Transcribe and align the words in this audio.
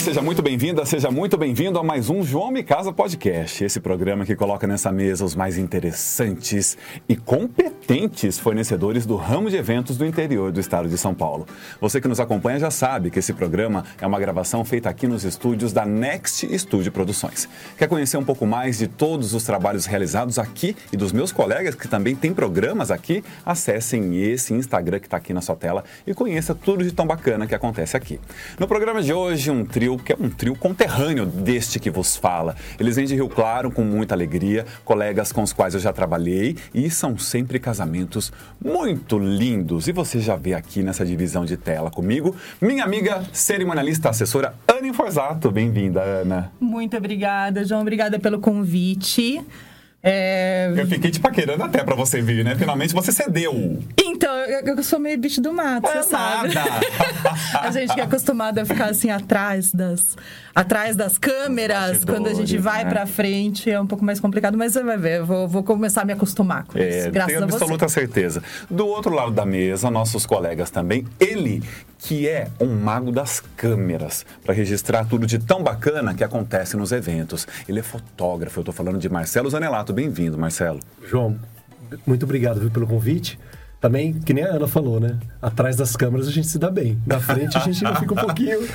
seja 0.00 0.22
muito 0.22 0.40
bem-vinda, 0.40 0.86
seja 0.86 1.10
muito 1.10 1.36
bem-vindo 1.36 1.78
a 1.78 1.82
mais 1.82 2.08
um 2.08 2.22
João 2.22 2.50
Me 2.50 2.62
Casa 2.62 2.90
Podcast. 2.90 3.62
Esse 3.62 3.78
programa 3.80 4.24
que 4.24 4.34
coloca 4.34 4.66
nessa 4.66 4.90
mesa 4.90 5.26
os 5.26 5.34
mais 5.34 5.58
interessantes 5.58 6.78
e 7.06 7.14
competentes 7.14 8.38
fornecedores 8.38 9.04
do 9.04 9.16
ramo 9.16 9.50
de 9.50 9.56
eventos 9.56 9.98
do 9.98 10.06
interior 10.06 10.50
do 10.52 10.58
estado 10.58 10.88
de 10.88 10.96
São 10.96 11.14
Paulo. 11.14 11.46
Você 11.82 12.00
que 12.00 12.08
nos 12.08 12.18
acompanha 12.18 12.58
já 12.58 12.70
sabe 12.70 13.10
que 13.10 13.18
esse 13.18 13.34
programa 13.34 13.84
é 14.00 14.06
uma 14.06 14.18
gravação 14.18 14.64
feita 14.64 14.88
aqui 14.88 15.06
nos 15.06 15.22
estúdios 15.22 15.70
da 15.70 15.84
Next 15.84 16.48
Studio 16.58 16.90
Produções. 16.90 17.46
Quer 17.76 17.86
conhecer 17.86 18.16
um 18.16 18.24
pouco 18.24 18.46
mais 18.46 18.78
de 18.78 18.88
todos 18.88 19.34
os 19.34 19.44
trabalhos 19.44 19.84
realizados 19.84 20.38
aqui 20.38 20.74
e 20.90 20.96
dos 20.96 21.12
meus 21.12 21.30
colegas 21.30 21.74
que 21.74 21.86
também 21.86 22.16
têm 22.16 22.32
programas 22.32 22.90
aqui? 22.90 23.22
Acessem 23.44 24.16
esse 24.16 24.54
Instagram 24.54 24.98
que 24.98 25.08
está 25.08 25.18
aqui 25.18 25.34
na 25.34 25.42
sua 25.42 25.56
tela 25.56 25.84
e 26.06 26.14
conheça 26.14 26.54
tudo 26.54 26.82
de 26.82 26.90
tão 26.90 27.06
bacana 27.06 27.46
que 27.46 27.54
acontece 27.54 27.98
aqui. 27.98 28.18
No 28.58 28.66
programa 28.66 29.02
de 29.02 29.12
hoje, 29.12 29.50
um 29.50 29.62
trio 29.62 29.89
que 29.96 30.12
é 30.12 30.16
um 30.18 30.28
trio 30.28 30.54
conterrâneo 30.54 31.26
deste 31.26 31.78
que 31.78 31.90
vos 31.90 32.16
fala. 32.16 32.56
Eles 32.78 32.96
vêm 32.96 33.06
de 33.06 33.14
Rio 33.14 33.28
Claro 33.28 33.70
com 33.70 33.82
muita 33.82 34.14
alegria, 34.14 34.66
colegas 34.84 35.32
com 35.32 35.42
os 35.42 35.52
quais 35.52 35.74
eu 35.74 35.80
já 35.80 35.92
trabalhei 35.92 36.56
e 36.74 36.90
são 36.90 37.16
sempre 37.18 37.58
casamentos 37.58 38.32
muito 38.62 39.18
lindos. 39.18 39.88
E 39.88 39.92
você 39.92 40.20
já 40.20 40.36
vê 40.36 40.54
aqui 40.54 40.82
nessa 40.82 41.04
divisão 41.04 41.44
de 41.44 41.56
tela 41.56 41.90
comigo, 41.90 42.34
minha 42.60 42.84
amiga 42.84 43.22
cerimonialista 43.32 44.10
assessora 44.10 44.54
Ana 44.66 44.88
Inforzato. 44.88 45.50
Bem-vinda, 45.50 46.00
Ana. 46.00 46.52
Muito 46.60 46.96
obrigada, 46.96 47.64
João. 47.64 47.80
Obrigada 47.80 48.18
pelo 48.18 48.40
convite. 48.40 49.40
É... 50.02 50.72
Eu 50.74 50.86
fiquei 50.86 51.10
te 51.10 51.20
paquerando 51.20 51.62
até 51.62 51.84
pra 51.84 51.94
você 51.94 52.22
vir, 52.22 52.42
né? 52.44 52.56
Finalmente 52.56 52.94
você 52.94 53.12
cedeu. 53.12 53.82
Então, 54.02 54.34
eu, 54.34 54.76
eu 54.76 54.82
sou 54.82 54.98
meio 54.98 55.18
bicho 55.18 55.40
do 55.42 55.52
mato, 55.52 55.86
é 55.88 56.02
você 56.02 56.08
sabe. 56.08 56.54
a 57.60 57.70
gente 57.70 57.94
que 57.94 58.00
é 58.00 58.04
acostumado 58.04 58.58
a 58.58 58.64
ficar 58.64 58.86
assim 58.86 59.10
atrás 59.10 59.72
das, 59.72 60.16
atrás 60.54 60.96
das 60.96 61.18
câmeras, 61.18 62.04
quando 62.04 62.28
a 62.28 62.34
gente 62.34 62.56
vai 62.58 62.84
né? 62.84 62.90
pra 62.90 63.06
frente, 63.06 63.70
é 63.70 63.80
um 63.80 63.86
pouco 63.86 64.04
mais 64.04 64.20
complicado, 64.20 64.56
mas 64.56 64.72
você 64.72 64.82
vai 64.82 64.96
ver, 64.96 65.18
eu 65.18 65.26
vou, 65.26 65.48
vou 65.48 65.62
começar 65.62 66.02
a 66.02 66.04
me 66.04 66.12
acostumar 66.12 66.64
com 66.64 66.78
é, 66.78 66.88
isso. 66.88 67.10
Graças 67.10 67.32
tenho 67.32 67.44
a 67.44 67.46
você. 67.46 67.56
absoluta 67.56 67.88
certeza. 67.88 68.42
Do 68.68 68.86
outro 68.86 69.14
lado 69.14 69.30
da 69.30 69.46
mesa, 69.46 69.90
nossos 69.90 70.26
colegas 70.26 70.70
também, 70.70 71.06
ele 71.18 71.62
que 71.98 72.26
é 72.26 72.48
um 72.58 72.74
mago 72.74 73.12
das 73.12 73.42
câmeras, 73.56 74.24
para 74.42 74.54
registrar 74.54 75.04
tudo 75.04 75.26
de 75.26 75.38
tão 75.38 75.62
bacana 75.62 76.14
que 76.14 76.24
acontece 76.24 76.76
nos 76.76 76.92
eventos. 76.92 77.46
Ele 77.68 77.80
é 77.80 77.82
fotógrafo, 77.82 78.58
eu 78.58 78.62
estou 78.62 78.74
falando 78.74 78.98
de 78.98 79.08
Marcelo 79.08 79.50
Zanelato. 79.50 79.92
Bem-vindo, 79.92 80.38
Marcelo. 80.38 80.80
João, 81.06 81.38
muito 82.06 82.24
obrigado 82.24 82.58
viu, 82.58 82.70
pelo 82.70 82.86
convite. 82.86 83.38
Também, 83.80 84.12
que 84.12 84.34
nem 84.34 84.44
a 84.44 84.48
Ana 84.48 84.68
falou, 84.68 85.00
né? 85.00 85.18
Atrás 85.40 85.74
das 85.74 85.96
câmeras 85.96 86.28
a 86.28 86.30
gente 86.30 86.46
se 86.46 86.58
dá 86.58 86.70
bem. 86.70 86.98
Na 87.06 87.18
frente 87.18 87.56
a 87.56 87.60
gente 87.60 87.78
fica 87.78 88.12
um 88.12 88.16
pouquinho 88.16 88.68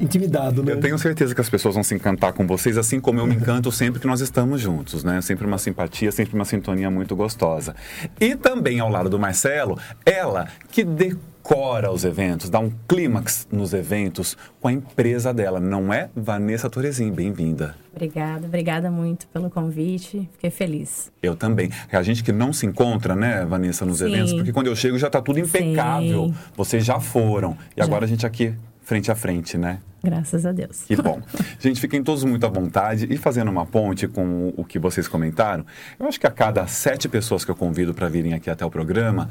intimidado, 0.00 0.64
né? 0.64 0.72
Eu 0.72 0.80
tenho 0.80 0.98
certeza 0.98 1.34
que 1.34 1.40
as 1.40 1.48
pessoas 1.48 1.74
vão 1.74 1.84
se 1.84 1.94
encantar 1.94 2.32
com 2.32 2.44
vocês, 2.46 2.76
assim 2.76 2.98
como 2.98 3.20
eu 3.20 3.26
me 3.26 3.36
encanto 3.36 3.70
sempre 3.70 4.00
que 4.00 4.06
nós 4.06 4.20
estamos 4.20 4.60
juntos, 4.60 5.04
né? 5.04 5.20
Sempre 5.22 5.46
uma 5.46 5.58
simpatia, 5.58 6.10
sempre 6.10 6.34
uma 6.34 6.44
sintonia 6.44 6.90
muito 6.90 7.14
gostosa. 7.14 7.74
E 8.20 8.34
também 8.34 8.80
ao 8.80 8.88
lado 8.88 9.08
do 9.08 9.18
Marcelo, 9.18 9.78
ela 10.04 10.48
que 10.70 10.82
decora 10.82 11.31
decora 11.42 11.90
os 11.90 12.04
eventos, 12.04 12.48
dá 12.48 12.60
um 12.60 12.70
clímax 12.86 13.48
nos 13.50 13.74
eventos 13.74 14.36
com 14.60 14.68
a 14.68 14.72
empresa 14.72 15.34
dela, 15.34 15.58
não 15.58 15.92
é? 15.92 16.08
Vanessa 16.14 16.70
Torezin, 16.70 17.10
bem-vinda. 17.10 17.74
Obrigada, 17.92 18.46
obrigada 18.46 18.90
muito 18.90 19.26
pelo 19.26 19.50
convite, 19.50 20.28
fiquei 20.32 20.50
feliz. 20.50 21.10
Eu 21.20 21.34
também. 21.34 21.68
É 21.90 21.96
a 21.96 22.02
gente 22.02 22.22
que 22.22 22.30
não 22.30 22.52
se 22.52 22.64
encontra, 22.64 23.16
né, 23.16 23.44
Vanessa, 23.44 23.84
nos 23.84 23.98
Sim. 23.98 24.06
eventos, 24.06 24.32
porque 24.32 24.52
quando 24.52 24.68
eu 24.68 24.76
chego 24.76 24.96
já 24.96 25.08
está 25.08 25.20
tudo 25.20 25.40
impecável. 25.40 26.26
Sim. 26.28 26.34
Vocês 26.56 26.84
já 26.84 27.00
foram. 27.00 27.58
E 27.76 27.80
já. 27.80 27.84
agora 27.84 28.04
a 28.04 28.08
gente 28.08 28.24
aqui 28.24 28.54
frente 28.82 29.10
a 29.10 29.14
frente, 29.14 29.58
né? 29.58 29.80
Graças 30.02 30.44
a 30.44 30.52
Deus. 30.52 30.82
Que 30.82 30.96
bom. 30.96 31.22
Gente, 31.60 31.80
fiquem 31.80 32.02
todos 32.02 32.24
muito 32.24 32.44
à 32.44 32.48
vontade 32.48 33.06
e 33.08 33.16
fazendo 33.16 33.50
uma 33.50 33.64
ponte 33.64 34.08
com 34.08 34.52
o 34.56 34.64
que 34.64 34.76
vocês 34.76 35.06
comentaram. 35.06 35.64
Eu 35.98 36.06
acho 36.08 36.18
que 36.18 36.26
a 36.26 36.30
cada 36.30 36.66
sete 36.66 37.08
pessoas 37.08 37.44
que 37.44 37.50
eu 37.52 37.54
convido 37.54 37.94
para 37.94 38.08
virem 38.08 38.34
aqui 38.34 38.50
até 38.50 38.66
o 38.66 38.70
programa, 38.70 39.28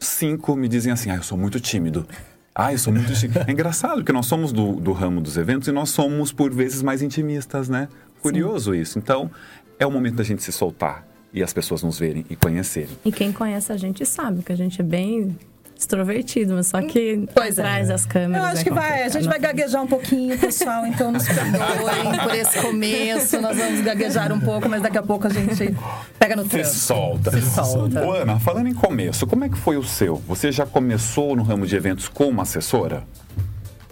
cinco 0.00 0.54
me 0.56 0.68
dizem 0.68 0.92
assim: 0.92 1.10
ah, 1.10 1.16
eu 1.16 1.22
sou 1.22 1.36
muito 1.36 1.60
tímido. 1.60 2.06
Ah, 2.54 2.72
eu 2.72 2.78
sou 2.78 2.92
muito 2.92 3.12
tímido. 3.12 3.40
É 3.46 3.52
engraçado, 3.52 3.96
porque 3.96 4.12
nós 4.12 4.26
somos 4.26 4.52
do, 4.52 4.76
do 4.76 4.92
ramo 4.92 5.20
dos 5.20 5.36
eventos 5.36 5.68
e 5.68 5.72
nós 5.72 5.90
somos, 5.90 6.32
por 6.32 6.52
vezes, 6.52 6.82
mais 6.82 7.02
intimistas, 7.02 7.68
né? 7.68 7.88
Curioso 8.22 8.72
Sim. 8.72 8.80
isso. 8.80 8.98
Então, 8.98 9.30
é 9.78 9.86
o 9.86 9.90
momento 9.90 10.16
da 10.16 10.24
gente 10.24 10.42
se 10.42 10.50
soltar 10.50 11.06
e 11.32 11.42
as 11.42 11.52
pessoas 11.52 11.82
nos 11.82 11.98
verem 11.98 12.24
e 12.30 12.34
conhecerem. 12.34 12.96
E 13.04 13.12
quem 13.12 13.30
conhece 13.30 13.70
a 13.72 13.76
gente 13.76 14.06
sabe 14.06 14.42
que 14.42 14.52
a 14.52 14.56
gente 14.56 14.80
é 14.80 14.84
bem 14.84 15.36
extrovertido, 15.78 16.54
mas 16.54 16.68
só 16.68 16.80
que 16.80 17.28
pois 17.34 17.58
é. 17.58 17.62
atrás 17.62 17.88
é. 17.88 17.92
das 17.92 18.06
câmeras. 18.06 18.44
Eu 18.44 18.50
acho 18.50 18.60
é 18.60 18.64
que 18.64 18.70
vai, 18.70 19.02
a 19.02 19.08
gente 19.08 19.28
vai 19.28 19.38
gaguejar 19.38 19.82
um 19.82 19.86
pouquinho, 19.86 20.38
pessoal, 20.38 20.86
então 20.86 21.12
nos 21.12 21.26
perdoem 21.26 22.18
por 22.22 22.34
esse 22.34 22.60
começo. 22.62 23.40
Nós 23.40 23.56
vamos 23.56 23.80
gaguejar 23.82 24.32
um 24.32 24.40
pouco, 24.40 24.68
mas 24.68 24.82
daqui 24.82 24.98
a 24.98 25.02
pouco 25.02 25.26
a 25.26 25.30
gente 25.30 25.76
pega 26.18 26.34
no 26.34 26.44
trânsito. 26.44 26.74
Se 26.76 26.80
solta. 26.80 27.30
Se 27.30 27.42
solta. 27.42 28.04
Ô, 28.04 28.12
Ana, 28.12 28.40
falando 28.40 28.68
em 28.68 28.74
começo, 28.74 29.26
como 29.26 29.44
é 29.44 29.48
que 29.48 29.56
foi 29.56 29.76
o 29.76 29.84
seu? 29.84 30.16
Você 30.26 30.50
já 30.50 30.64
começou 30.64 31.36
no 31.36 31.42
ramo 31.42 31.66
de 31.66 31.76
eventos 31.76 32.08
como 32.08 32.40
assessora? 32.40 33.04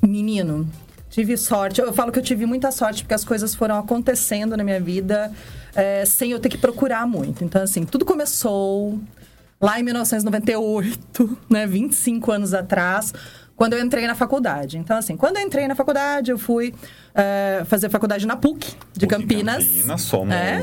Menino, 0.03 0.69
tive 1.11 1.37
sorte. 1.37 1.81
Eu 1.81 1.93
falo 1.93 2.11
que 2.11 2.19
eu 2.19 2.23
tive 2.23 2.47
muita 2.47 2.71
sorte 2.71 3.03
porque 3.03 3.15
as 3.15 3.25
coisas 3.25 3.55
foram 3.55 3.79
acontecendo 3.79 4.57
na 4.57 4.65
minha 4.65 4.81
vida 4.81 5.31
é, 5.75 6.05
sem 6.05 6.31
eu 6.31 6.39
ter 6.39 6.49
que 6.49 6.59
procurar 6.59 7.07
muito. 7.07 7.45
Então, 7.45 7.63
assim, 7.63 7.85
tudo 7.85 8.05
começou 8.05 8.99
lá 9.65 9.81
em 9.81 9.83
1998, 9.83 11.39
né, 11.49 11.67
25 11.67 12.31
anos 12.31 12.53
atrás, 12.53 13.15
quando 13.57 13.73
eu 13.73 13.83
entrei 13.83 14.07
na 14.07 14.15
faculdade. 14.15 14.77
Então, 14.77 14.99
assim, 14.99 15.17
quando 15.17 15.39
eu 15.39 15.43
entrei 15.43 15.67
na 15.67 15.75
faculdade, 15.75 16.31
eu 16.31 16.39
fui 16.39 16.69
uh, 16.69 17.65
fazer 17.65 17.89
faculdade 17.89 18.27
na 18.27 18.37
PUC, 18.37 18.77
de 18.93 19.07
PUC 19.07 19.23
Campinas. 19.23 19.65
Campinas, 19.65 20.03
somos 20.03 20.35
é. 20.35 20.63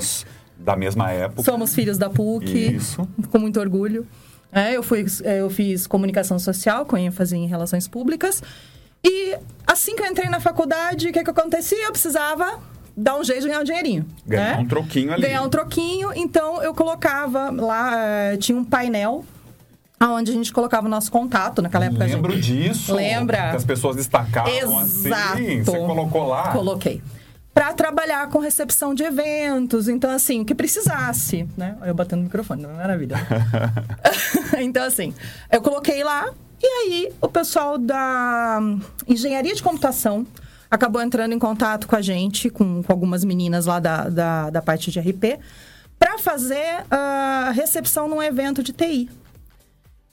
da 0.56 0.76
mesma 0.76 1.10
época. 1.10 1.42
Somos 1.42 1.74
filhos 1.74 1.98
da 1.98 2.12
PUC. 2.12 2.76
Isso. 2.76 3.08
Com 3.32 3.40
muito 3.40 3.60
orgulho. 3.60 4.06
É, 4.52 4.78
eu, 4.78 4.84
fui, 4.84 5.04
eu 5.24 5.50
fiz 5.50 5.88
comunicação 5.88 6.38
social, 6.38 6.86
com 6.86 6.96
ênfase 6.96 7.36
em 7.36 7.48
relações 7.48 7.88
públicas. 7.88 8.44
E 9.04 9.36
assim 9.66 9.96
que 9.96 10.04
eu 10.04 10.06
entrei 10.06 10.30
na 10.30 10.40
faculdade, 10.40 11.08
o 11.08 11.12
que, 11.12 11.24
que 11.24 11.30
acontecia? 11.30 11.86
Eu 11.86 11.92
precisava 11.92 12.60
dar 13.02 13.18
um 13.18 13.24
jeito 13.24 13.42
de 13.42 13.48
ganhar 13.48 13.62
um 13.62 13.64
dinheirinho. 13.64 14.06
Ganhar 14.26 14.58
né? 14.58 14.64
um 14.64 14.66
troquinho 14.66 15.14
ali. 15.14 15.22
Ganhar 15.24 15.42
um 15.42 15.50
troquinho. 15.50 16.12
Então, 16.16 16.62
eu 16.62 16.74
colocava 16.74 17.50
lá, 17.50 17.94
uh, 18.34 18.38
tinha 18.38 18.58
um 18.58 18.64
painel 18.64 19.26
aonde 20.00 20.32
a 20.32 20.34
gente 20.34 20.52
colocava 20.52 20.88
o 20.88 20.90
nosso 20.90 21.12
contato 21.12 21.62
naquela 21.62 21.86
época. 21.86 22.06
Lembro 22.06 22.34
gente... 22.34 22.70
disso. 22.70 22.94
Lembra? 22.94 23.52
Que 23.52 23.58
as 23.58 23.66
pessoas 23.66 23.96
destacavam 23.96 24.52
Exato. 24.82 25.34
assim. 25.34 25.64
Você 25.64 25.78
colocou 25.78 26.28
lá? 26.28 26.52
Coloquei. 26.52 27.02
Para 27.54 27.74
trabalhar 27.74 28.28
com 28.30 28.40
recepção 28.40 28.96
de 28.96 29.04
eventos. 29.04 29.88
Então, 29.88 30.10
assim, 30.10 30.42
o 30.42 30.46
que 30.46 30.56
precisasse, 30.56 31.48
né? 31.58 31.76
Eu 31.86 31.94
batendo 31.94 32.20
no 32.20 32.26
microfone, 32.26 32.64
não 32.64 32.74
maravilha. 32.74 33.18
então, 34.60 34.84
assim, 34.84 35.14
eu 35.52 35.62
coloquei 35.62 36.04
lá. 36.04 36.32
E 36.64 36.66
aí, 36.66 37.12
o 37.20 37.28
pessoal 37.28 37.78
da 37.78 38.60
engenharia 39.08 39.54
de 39.54 39.62
computação 39.62 40.26
acabou 40.72 41.02
entrando 41.02 41.34
em 41.34 41.40
contato 41.40 41.86
com 41.86 41.98
a 41.98 42.02
gente, 42.02 42.50
com, 42.50 42.82
com 42.82 42.92
algumas 42.92 43.26
meninas 43.26 43.66
lá 43.66 43.80
da, 43.80 44.08
da, 44.08 44.50
da 44.50 44.62
parte 44.62 44.90
de 44.90 45.00
RP, 45.00 45.38
para 46.00 46.18
fazer 46.18 46.86
a 46.90 47.52
recepção 47.54 48.08
num 48.08 48.24
evento 48.24 48.64
de 48.64 48.72
TI. 48.72 49.10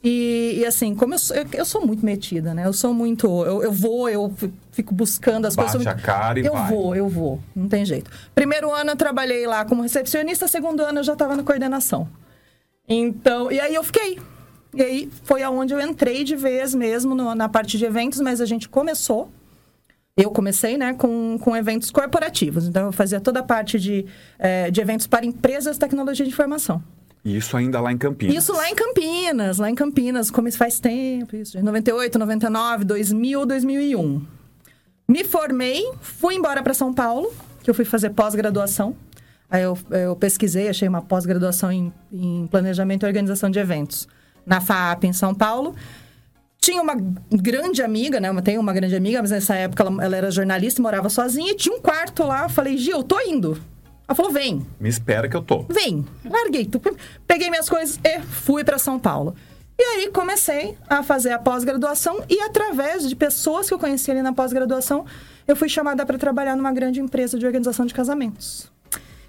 E, 0.02 0.58
e, 0.58 0.66
assim, 0.66 0.94
como 0.94 1.14
eu 1.14 1.19
sou, 1.19 1.36
eu, 1.36 1.46
eu, 1.52 1.64
sou 1.64 1.84
muito 1.84 2.04
metida, 2.04 2.54
né? 2.54 2.66
Eu 2.66 2.72
sou 2.72 2.94
muito. 2.94 3.26
Eu, 3.44 3.62
eu 3.64 3.72
vou, 3.72 4.08
eu 4.08 4.32
fico 4.70 4.94
buscando 4.94 5.46
as 5.46 5.56
Bate 5.56 5.72
coisas. 5.72 5.86
a 5.86 5.94
cara 5.94 6.38
e 6.38 6.46
eu 6.46 6.52
vai. 6.52 6.70
vou, 6.70 6.94
eu 6.94 7.08
vou. 7.08 7.40
Não 7.54 7.69
tem 7.69 7.84
jeito. 7.84 8.08
Primeiro 8.32 8.72
ano 8.72 8.90
eu 8.90 8.96
trabalhei 8.96 9.44
lá 9.46 9.64
como 9.64 9.82
recepcionista, 9.82 10.46
segundo 10.46 10.84
ano 10.84 11.00
eu 11.00 11.04
já 11.04 11.14
estava 11.14 11.34
na 11.34 11.42
coordenação. 11.42 12.08
Então, 12.88 13.50
e 13.50 13.58
aí 13.58 13.75
eu 13.75 13.82
fiquei. 13.82 14.20
E 14.72 14.82
aí 14.82 15.10
foi 15.25 15.42
aonde 15.42 15.75
eu 15.75 15.80
entrei 15.80 16.22
de 16.22 16.36
vez 16.36 16.75
mesmo 16.75 17.14
no, 17.14 17.34
na 17.34 17.48
parte 17.48 17.76
de 17.76 17.84
eventos, 17.84 18.20
mas 18.20 18.40
a 18.40 18.46
gente 18.46 18.69
começou 18.69 19.32
eu 20.19 20.32
comecei 20.32 20.76
né, 20.76 20.93
com, 20.94 21.38
com 21.38 21.56
eventos 21.56 21.93
corporativos. 21.93 22.67
Então, 22.67 22.87
eu 22.87 22.93
fazia 22.93 23.20
toda 23.20 23.38
a 23.38 23.43
parte 23.43 23.79
de, 23.79 24.05
é, 24.37 24.69
de 24.69 24.81
eventos 24.81 25.06
para 25.06 25.25
empresas 25.25 25.79
tecnologia 25.79 26.26
de 26.26 26.32
informação. 26.32 26.82
E 27.25 27.37
isso 27.37 27.56
ainda 27.56 27.81
lá 27.81 27.93
em 27.93 27.99
Campinas? 27.99 28.35
Isso 28.35 28.53
lá 28.53 28.69
em 28.69 28.75
Campinas, 28.75 29.59
lá 29.59 29.70
em 29.70 29.75
Campinas, 29.75 30.31
como 30.31 30.49
isso 30.49 30.59
faz 30.59 30.81
tempo, 30.81 31.37
isso, 31.37 31.56
de 31.56 31.62
98, 31.62 32.19
99, 32.19 32.85
2000, 32.85 33.47
2001. 33.47 34.26
Me 35.09 35.25
formei, 35.25 35.88
fui 36.00 36.35
embora 36.35 36.62
para 36.62 36.75
São 36.75 36.93
Paulo, 36.93 37.32
que 37.62 37.71
eu 37.71 37.75
fui 37.75 37.85
fazer 37.85 38.11
pós-graduação. 38.11 38.97
Aí 39.49 39.62
eu, 39.62 39.79
eu 39.91 40.17
pesquisei, 40.17 40.69
achei 40.69 40.88
uma 40.88 41.00
pós-graduação 41.00 41.71
em, 41.71 41.93
em 42.12 42.47
planejamento 42.49 43.05
e 43.05 43.06
organização 43.06 43.50
de 43.50 43.59
eventos 43.59 44.09
na 44.44 44.61
FAP 44.61 45.05
em 45.05 45.12
São 45.12 45.35
Paulo. 45.35 45.75
Tinha 46.69 46.82
uma 46.82 46.97
grande 47.32 47.82
amiga, 47.82 48.20
né? 48.20 48.29
Tem 48.43 48.59
uma 48.59 48.75
grande 48.75 48.94
amiga, 48.94 49.23
mas 49.23 49.31
nessa 49.31 49.55
época 49.55 49.82
ela, 49.82 50.05
ela 50.05 50.17
era 50.19 50.31
jornalista, 50.31 50.82
morava 50.82 51.09
sozinha 51.09 51.53
e 51.53 51.55
tinha 51.55 51.75
um 51.75 51.81
quarto 51.81 52.23
lá. 52.25 52.43
Eu 52.43 52.50
falei, 52.50 52.76
Gil, 52.76 53.03
tô 53.03 53.19
indo. 53.20 53.59
Ela 54.06 54.15
falou, 54.15 54.31
vem. 54.31 54.67
Me 54.79 54.87
espera 54.87 55.31
que 55.31 55.35
eu 55.35 55.41
tô. 55.41 55.62
Vem. 55.62 56.05
Larguei. 56.23 56.69
Peguei 57.26 57.49
minhas 57.49 57.70
coisas 57.70 57.99
e 58.05 58.20
fui 58.20 58.65
para 58.65 58.76
São 58.76 58.99
Paulo. 58.99 59.35
E 59.79 59.82
aí 59.82 60.11
comecei 60.11 60.76
a 60.91 61.03
fazer 61.03 61.31
a 61.31 61.38
pós-graduação 61.38 62.23
e 62.29 62.38
através 62.43 63.09
de 63.09 63.17
pessoas 63.17 63.67
que 63.67 63.73
eu 63.73 63.79
conheci 63.79 64.11
ali 64.11 64.21
na 64.21 64.35
pós-graduação, 64.35 65.06
eu 65.47 65.56
fui 65.56 65.71
chamada 65.71 66.05
para 66.05 66.19
trabalhar 66.19 66.55
numa 66.55 66.71
grande 66.71 67.00
empresa 67.00 67.38
de 67.38 67.47
organização 67.47 67.87
de 67.87 67.94
casamentos. 67.94 68.71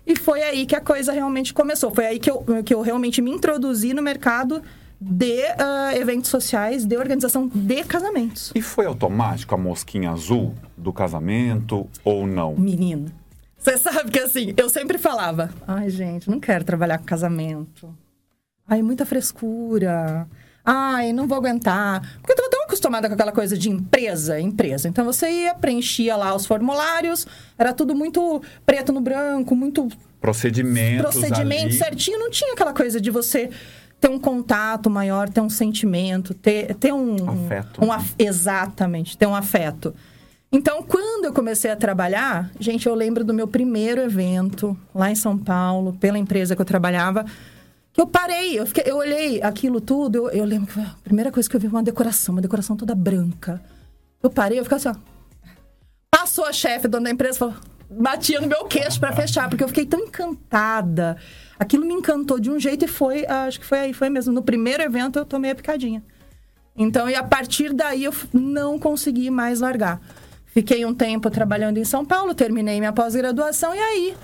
E 0.05 0.13
foi 0.13 0.43
aí 0.43 0.65
que 0.65 0.75
a 0.75 0.81
coisa 0.81 1.13
realmente 1.13 1.53
começou. 1.53 1.89
Foi 1.89 2.05
aí 2.05 2.19
que 2.19 2.29
eu, 2.29 2.43
que 2.65 2.73
eu 2.73 2.81
realmente 2.81 3.21
me 3.21 3.31
introduzi 3.31 3.93
no 3.93 4.01
mercado 4.01 4.61
de 4.99 5.43
uh, 5.43 5.95
eventos 5.95 6.29
sociais, 6.29 6.85
de 6.85 6.97
organização 6.97 7.47
de 7.47 7.83
casamentos. 7.83 8.51
E 8.53 8.61
foi 8.61 8.85
automático 8.85 9.55
a 9.55 9.57
mosquinha 9.57 10.11
azul 10.11 10.53
do 10.77 10.91
casamento 10.91 11.87
ou 12.03 12.27
não? 12.27 12.55
Menino, 12.55 13.11
você 13.57 13.77
sabe 13.77 14.09
que 14.11 14.19
assim, 14.19 14.53
eu 14.57 14.69
sempre 14.69 14.97
falava: 14.97 15.49
ai, 15.67 15.89
gente, 15.89 16.29
não 16.29 16.39
quero 16.39 16.63
trabalhar 16.63 16.97
com 16.97 17.05
casamento. 17.05 17.95
Ai, 18.67 18.81
muita 18.81 19.05
frescura. 19.05 20.27
Ai, 20.63 21.11
não 21.13 21.27
vou 21.27 21.37
aguentar. 21.37 22.01
Porque 22.19 22.31
eu 22.31 22.35
tava 22.35 22.49
tão 22.49 22.63
acostumada 22.63 23.07
com 23.07 23.15
aquela 23.15 23.31
coisa 23.31 23.57
de 23.57 23.69
empresa, 23.69 24.39
empresa. 24.39 24.87
Então 24.87 25.03
você 25.03 25.29
ia, 25.29 25.55
preenchia 25.55 26.15
lá 26.15 26.35
os 26.35 26.45
formulários, 26.45 27.25
era 27.57 27.73
tudo 27.73 27.95
muito 27.95 28.41
preto 28.65 28.93
no 28.93 29.01
branco, 29.01 29.55
muito. 29.55 29.87
Procedimentos. 30.21 31.01
Procedimento 31.01 31.73
certinho. 31.73 32.19
Não 32.19 32.29
tinha 32.29 32.53
aquela 32.53 32.73
coisa 32.73 33.01
de 33.01 33.09
você 33.09 33.49
ter 33.99 34.09
um 34.09 34.19
contato 34.19 34.89
maior, 34.89 35.29
ter 35.29 35.41
um 35.41 35.49
sentimento, 35.49 36.33
ter, 36.33 36.73
ter 36.75 36.93
um. 36.93 37.45
Afeto. 37.45 37.83
Um, 37.83 37.91
af... 37.91 38.13
Exatamente, 38.17 39.17
ter 39.17 39.25
um 39.25 39.35
afeto. 39.35 39.93
Então, 40.51 40.81
quando 40.81 41.25
eu 41.25 41.33
comecei 41.33 41.69
a 41.69 41.75
trabalhar, 41.75 42.49
gente, 42.59 42.87
eu 42.87 42.95
lembro 42.95 43.23
do 43.23 43.33
meu 43.33 43.47
primeiro 43.47 44.01
evento 44.01 44.75
lá 44.95 45.11
em 45.11 45.15
São 45.15 45.37
Paulo, 45.37 45.93
pela 45.93 46.17
empresa 46.17 46.55
que 46.55 46.61
eu 46.61 46.65
trabalhava, 46.65 47.23
que 47.93 48.01
eu 48.01 48.07
parei, 48.07 48.59
eu, 48.59 48.65
fiquei, 48.65 48.83
eu 48.87 48.97
olhei 48.97 49.41
aquilo 49.43 49.79
tudo, 49.79 50.17
eu, 50.17 50.29
eu 50.29 50.45
lembro 50.45 50.73
que 50.73 50.79
a 50.79 50.95
primeira 51.03 51.31
coisa 51.31 51.47
que 51.47 51.55
eu 51.55 51.59
vi 51.59 51.67
foi 51.67 51.77
uma 51.77 51.83
decoração, 51.83 52.33
uma 52.33 52.41
decoração 52.41 52.75
toda 52.75 52.95
branca. 52.95 53.61
Eu 54.23 54.29
parei, 54.29 54.59
eu 54.59 54.63
fiquei 54.63 54.77
assim, 54.77 54.89
ó. 54.89 54.95
Passou 56.09 56.45
a 56.45 56.51
chefe, 56.51 56.87
dona 56.87 57.05
da 57.05 57.11
empresa, 57.11 57.37
falou, 57.37 57.55
batia 57.89 58.41
no 58.41 58.47
meu 58.47 58.65
queixo 58.65 58.99
para 58.99 59.15
fechar, 59.15 59.49
porque 59.49 59.63
eu 59.63 59.67
fiquei 59.67 59.85
tão 59.85 59.99
encantada. 59.99 61.17
Aquilo 61.59 61.85
me 61.85 61.93
encantou 61.93 62.39
de 62.39 62.49
um 62.49 62.57
jeito 62.57 62.85
e 62.85 62.87
foi, 62.87 63.27
acho 63.27 63.59
que 63.59 63.65
foi 63.65 63.79
aí, 63.79 63.93
foi 63.93 64.09
mesmo. 64.09 64.31
No 64.31 64.41
primeiro 64.41 64.81
evento 64.81 65.19
eu 65.19 65.25
tomei 65.25 65.51
a 65.51 65.55
picadinha. 65.55 66.01
Então, 66.75 67.09
e 67.09 67.15
a 67.15 67.23
partir 67.23 67.73
daí 67.73 68.05
eu 68.05 68.13
não 68.33 68.79
consegui 68.79 69.29
mais 69.29 69.59
largar. 69.59 69.99
Fiquei 70.45 70.85
um 70.85 70.93
tempo 70.93 71.29
trabalhando 71.29 71.77
em 71.77 71.83
São 71.83 72.05
Paulo, 72.05 72.33
terminei 72.33 72.79
minha 72.79 72.93
pós-graduação 72.93 73.75
e 73.75 73.79
aí 73.79 74.15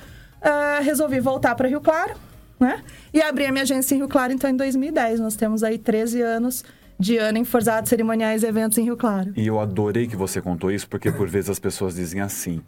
uh, 0.42 0.84
resolvi 0.84 1.20
voltar 1.20 1.54
para 1.56 1.68
Rio 1.68 1.82
Claro, 1.82 2.14
né? 2.58 2.82
E 3.14 3.22
abri 3.22 3.46
a 3.46 3.52
minha 3.52 3.64
agência 3.64 3.94
em 3.94 3.98
Rio 3.98 4.08
Claro, 4.08 4.32
então, 4.32 4.50
em 4.50 4.56
2010. 4.56 5.20
Nós 5.20 5.36
temos 5.36 5.62
aí 5.62 5.78
13 5.78 6.22
anos 6.22 6.64
de 6.98 7.18
ano 7.18 7.38
em 7.38 7.44
Forzados 7.44 7.90
Cerimoniais 7.90 8.44
e 8.44 8.48
Eventos 8.48 8.78
em 8.78 8.86
Rio 8.86 8.96
Claro. 8.96 9.34
E 9.36 9.46
eu 9.46 9.60
adorei 9.60 10.08
que 10.08 10.16
você 10.16 10.42
contou 10.42 10.72
isso, 10.72 10.88
porque 10.88 11.12
por 11.12 11.28
vezes 11.28 11.50
as 11.50 11.60
pessoas 11.60 11.96
dizem 11.96 12.22
assim: 12.22 12.62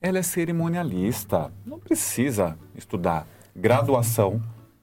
ela 0.00 0.18
é 0.18 0.22
cerimonialista, 0.22 1.52
não 1.66 1.78
precisa 1.78 2.56
estudar 2.74 3.26
graduação, 3.56 4.40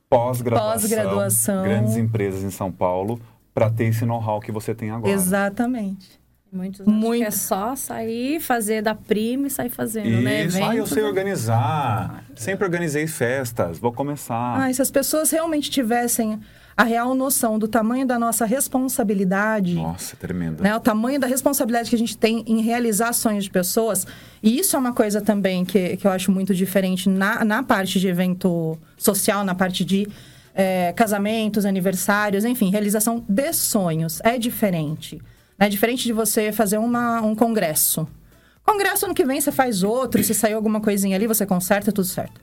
pós-graduação, 0.09 0.89
pós-graduação, 0.89 1.63
grandes 1.63 1.95
empresas 1.95 2.43
em 2.43 2.49
São 2.49 2.71
Paulo, 2.71 3.19
para 3.53 3.69
ter 3.69 3.85
esse 3.85 4.05
know-how 4.05 4.39
que 4.39 4.51
você 4.51 4.73
tem 4.73 4.89
agora. 4.89 5.13
Exatamente. 5.13 6.21
Muitos 6.51 6.85
Muito. 6.85 7.25
é 7.25 7.31
só 7.31 7.75
sair, 7.75 8.39
fazer 8.39 8.83
da 8.83 8.93
prima 8.93 9.47
e 9.47 9.49
sair 9.49 9.69
fazendo, 9.69 10.07
Isso. 10.07 10.21
né? 10.21 10.43
Isso, 10.45 10.63
ah, 10.63 10.75
eu 10.75 10.85
sei 10.85 11.01
organizar. 11.01 12.25
Sempre 12.35 12.63
organizei 12.65 13.07
festas, 13.07 13.79
vou 13.79 13.91
começar. 13.91 14.61
Ah, 14.61 14.71
se 14.71 14.79
as 14.79 14.91
pessoas 14.91 15.31
realmente 15.31 15.71
tivessem 15.71 16.39
a 16.75 16.83
real 16.83 17.13
noção 17.13 17.59
do 17.59 17.67
tamanho 17.67 18.05
da 18.05 18.17
nossa 18.17 18.45
responsabilidade. 18.45 19.75
Nossa, 19.75 20.15
tremenda. 20.15 20.63
Né, 20.63 20.75
o 20.75 20.79
tamanho 20.79 21.19
da 21.19 21.27
responsabilidade 21.27 21.89
que 21.89 21.95
a 21.95 21.99
gente 21.99 22.17
tem 22.17 22.43
em 22.47 22.61
realizar 22.61 23.13
sonhos 23.13 23.43
de 23.43 23.51
pessoas. 23.51 24.07
E 24.41 24.59
isso 24.59 24.75
é 24.75 24.79
uma 24.79 24.93
coisa 24.93 25.21
também 25.21 25.63
que, 25.63 25.97
que 25.97 26.07
eu 26.07 26.11
acho 26.11 26.31
muito 26.31 26.53
diferente 26.53 27.07
na, 27.09 27.45
na 27.45 27.63
parte 27.63 27.99
de 27.99 28.07
evento 28.07 28.77
social, 28.97 29.43
na 29.43 29.55
parte 29.55 29.85
de 29.85 30.07
é, 30.55 30.93
casamentos, 30.93 31.65
aniversários, 31.65 32.45
enfim, 32.45 32.69
realização 32.69 33.23
de 33.27 33.53
sonhos. 33.53 34.19
É 34.23 34.37
diferente. 34.37 35.21
É 35.59 35.69
diferente 35.69 36.03
de 36.03 36.13
você 36.13 36.51
fazer 36.51 36.77
uma, 36.77 37.21
um 37.21 37.35
congresso. 37.35 38.07
Congresso, 38.63 39.05
ano 39.05 39.13
que 39.13 39.25
vem, 39.25 39.39
você 39.41 39.51
faz 39.51 39.83
outro, 39.83 40.23
se 40.23 40.33
sair 40.33 40.53
alguma 40.53 40.79
coisinha 40.79 41.15
ali, 41.15 41.27
você 41.27 41.45
conserta, 41.45 41.91
tudo 41.91 42.05
certo. 42.05 42.39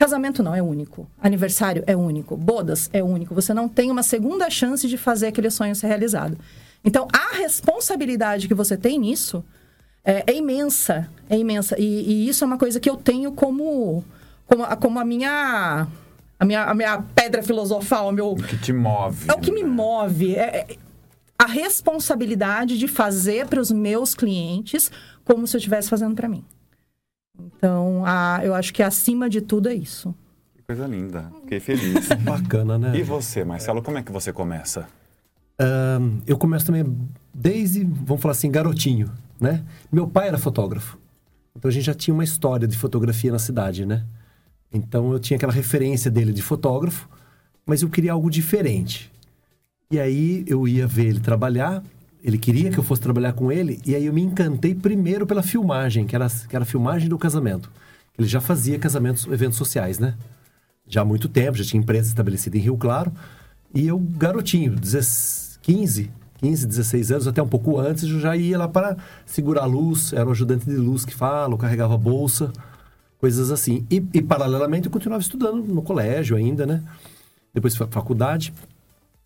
Casamento 0.00 0.42
não 0.42 0.54
é 0.54 0.62
único. 0.62 1.06
Aniversário 1.20 1.84
é 1.86 1.94
único. 1.94 2.34
Bodas 2.34 2.88
é 2.90 3.02
único. 3.02 3.34
Você 3.34 3.52
não 3.52 3.68
tem 3.68 3.90
uma 3.90 4.02
segunda 4.02 4.48
chance 4.48 4.88
de 4.88 4.96
fazer 4.96 5.26
aquele 5.26 5.50
sonho 5.50 5.76
ser 5.76 5.88
realizado. 5.88 6.38
Então, 6.82 7.06
a 7.12 7.36
responsabilidade 7.36 8.48
que 8.48 8.54
você 8.54 8.78
tem 8.78 8.98
nisso 8.98 9.44
é, 10.02 10.24
é 10.26 10.34
imensa. 10.34 11.06
É 11.28 11.36
imensa. 11.36 11.78
E, 11.78 11.84
e, 11.84 12.28
isso 12.30 12.42
é 12.42 12.46
uma 12.46 12.56
coisa 12.56 12.80
que 12.80 12.88
eu 12.88 12.96
tenho 12.96 13.32
como, 13.32 14.02
como, 14.46 14.64
como 14.78 14.98
a 14.98 15.04
minha. 15.04 15.86
A 16.38 16.44
minha, 16.46 16.64
a 16.64 16.72
minha 16.72 17.02
pedra 17.14 17.42
filosofal, 17.42 18.08
o 18.08 18.12
meu... 18.12 18.32
O 18.32 18.42
que 18.42 18.56
te 18.56 18.72
move. 18.72 19.28
É 19.28 19.34
o 19.34 19.38
que 19.38 19.50
né? 19.50 19.62
me 19.62 19.64
move. 19.68 20.34
É, 20.34 20.66
é 20.66 20.76
a 21.38 21.44
responsabilidade 21.44 22.78
de 22.78 22.88
fazer 22.88 23.46
para 23.48 23.60
os 23.60 23.70
meus 23.70 24.14
clientes 24.14 24.90
como 25.26 25.46
se 25.46 25.56
eu 25.56 25.58
estivesse 25.58 25.90
fazendo 25.90 26.14
para 26.14 26.26
mim. 26.26 26.42
Então, 27.56 28.04
a, 28.04 28.40
eu 28.42 28.54
acho 28.54 28.72
que 28.72 28.82
acima 28.82 29.28
de 29.28 29.40
tudo 29.40 29.68
é 29.68 29.74
isso. 29.74 30.14
Que 30.54 30.62
coisa 30.62 30.86
linda. 30.86 31.30
Fiquei 31.42 31.60
feliz. 31.60 32.08
Bacana, 32.22 32.78
né? 32.78 32.96
E 32.96 33.02
você, 33.02 33.44
Marcelo, 33.44 33.82
como 33.82 33.98
é 33.98 34.02
que 34.02 34.12
você 34.12 34.32
começa? 34.32 34.86
Um, 35.60 36.20
eu 36.26 36.38
começo 36.38 36.66
também 36.66 36.84
desde, 37.34 37.84
vamos 37.84 38.22
falar 38.22 38.32
assim, 38.32 38.50
garotinho, 38.50 39.10
né? 39.38 39.62
Meu 39.92 40.06
pai 40.06 40.28
era 40.28 40.38
fotógrafo. 40.38 40.98
Então 41.54 41.68
a 41.68 41.72
gente 41.72 41.84
já 41.84 41.94
tinha 41.94 42.14
uma 42.14 42.24
história 42.24 42.66
de 42.66 42.76
fotografia 42.76 43.30
na 43.30 43.38
cidade, 43.38 43.84
né? 43.84 44.04
Então 44.72 45.12
eu 45.12 45.18
tinha 45.18 45.36
aquela 45.36 45.52
referência 45.52 46.10
dele 46.10 46.32
de 46.32 46.40
fotógrafo, 46.42 47.08
mas 47.66 47.82
eu 47.82 47.90
queria 47.90 48.12
algo 48.12 48.30
diferente. 48.30 49.12
E 49.90 49.98
aí 49.98 50.44
eu 50.46 50.66
ia 50.66 50.86
ver 50.86 51.06
ele 51.06 51.20
trabalhar, 51.20 51.82
ele 52.22 52.38
queria 52.38 52.70
que 52.70 52.78
eu 52.78 52.84
fosse 52.84 53.00
trabalhar 53.00 53.32
com 53.32 53.50
ele, 53.50 53.80
e 53.86 53.94
aí 53.94 54.06
eu 54.06 54.12
me 54.12 54.22
encantei 54.22 54.74
primeiro 54.74 55.26
pela 55.26 55.42
filmagem, 55.42 56.06
que 56.06 56.14
era, 56.14 56.28
que 56.28 56.54
era 56.54 56.62
a 56.62 56.66
filmagem 56.66 57.08
do 57.08 57.18
casamento. 57.18 57.70
Ele 58.18 58.28
já 58.28 58.40
fazia 58.40 58.78
casamentos, 58.78 59.26
eventos 59.26 59.56
sociais, 59.56 59.98
né? 59.98 60.14
Já 60.86 61.02
há 61.02 61.04
muito 61.04 61.28
tempo, 61.28 61.56
já 61.56 61.64
tinha 61.64 61.80
empresa 61.80 62.08
estabelecida 62.08 62.56
em 62.58 62.60
Rio 62.60 62.76
Claro. 62.76 63.12
E 63.72 63.86
eu, 63.86 63.98
garotinho, 63.98 64.74
15, 65.62 66.10
15, 66.38 66.66
16 66.66 67.12
anos, 67.12 67.26
até 67.28 67.42
um 67.42 67.48
pouco 67.48 67.78
antes, 67.78 68.04
eu 68.04 68.18
já 68.18 68.36
ia 68.36 68.58
lá 68.58 68.68
para 68.68 68.96
segurar 69.24 69.62
a 69.62 69.66
luz, 69.66 70.12
era 70.12 70.28
o 70.28 70.32
ajudante 70.32 70.66
de 70.66 70.76
luz 70.76 71.04
que 71.04 71.14
fala, 71.14 71.56
carregava 71.56 71.96
bolsa, 71.96 72.52
coisas 73.18 73.50
assim. 73.50 73.86
E, 73.90 74.02
e 74.12 74.20
paralelamente 74.20 74.86
eu 74.86 74.92
continuava 74.92 75.22
estudando 75.22 75.62
no 75.62 75.82
colégio 75.82 76.36
ainda, 76.36 76.66
né? 76.66 76.82
Depois 77.54 77.76
faculdade. 77.76 78.52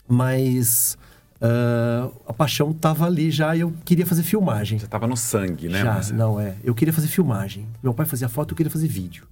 Mas 0.07 0.99
uh, 1.45 2.23
a 2.27 2.33
paixão 2.33 2.71
estava 2.71 3.05
ali 3.07 3.31
já 3.31 3.55
e 3.55 3.61
eu 3.61 3.73
queria 3.85 4.07
fazer 4.07 4.23
filmagem. 4.23 4.79
Você 4.79 4.87
estava 4.87 5.07
no 5.07 5.17
sangue, 5.17 5.69
né? 5.69 5.83
Já, 5.83 6.13
não 6.15 6.41
é. 6.41 6.57
Eu 6.65 6.75
queria 6.75 6.93
fazer 6.93 7.09
filmagem. 7.09 7.67
Meu 7.83 7.93
pai 7.93 8.07
fazia 8.07 8.29
foto, 8.29 8.53
eu 8.53 8.57
queria 8.57 8.71
fazer 8.71 8.89
vídeo. 8.89 9.25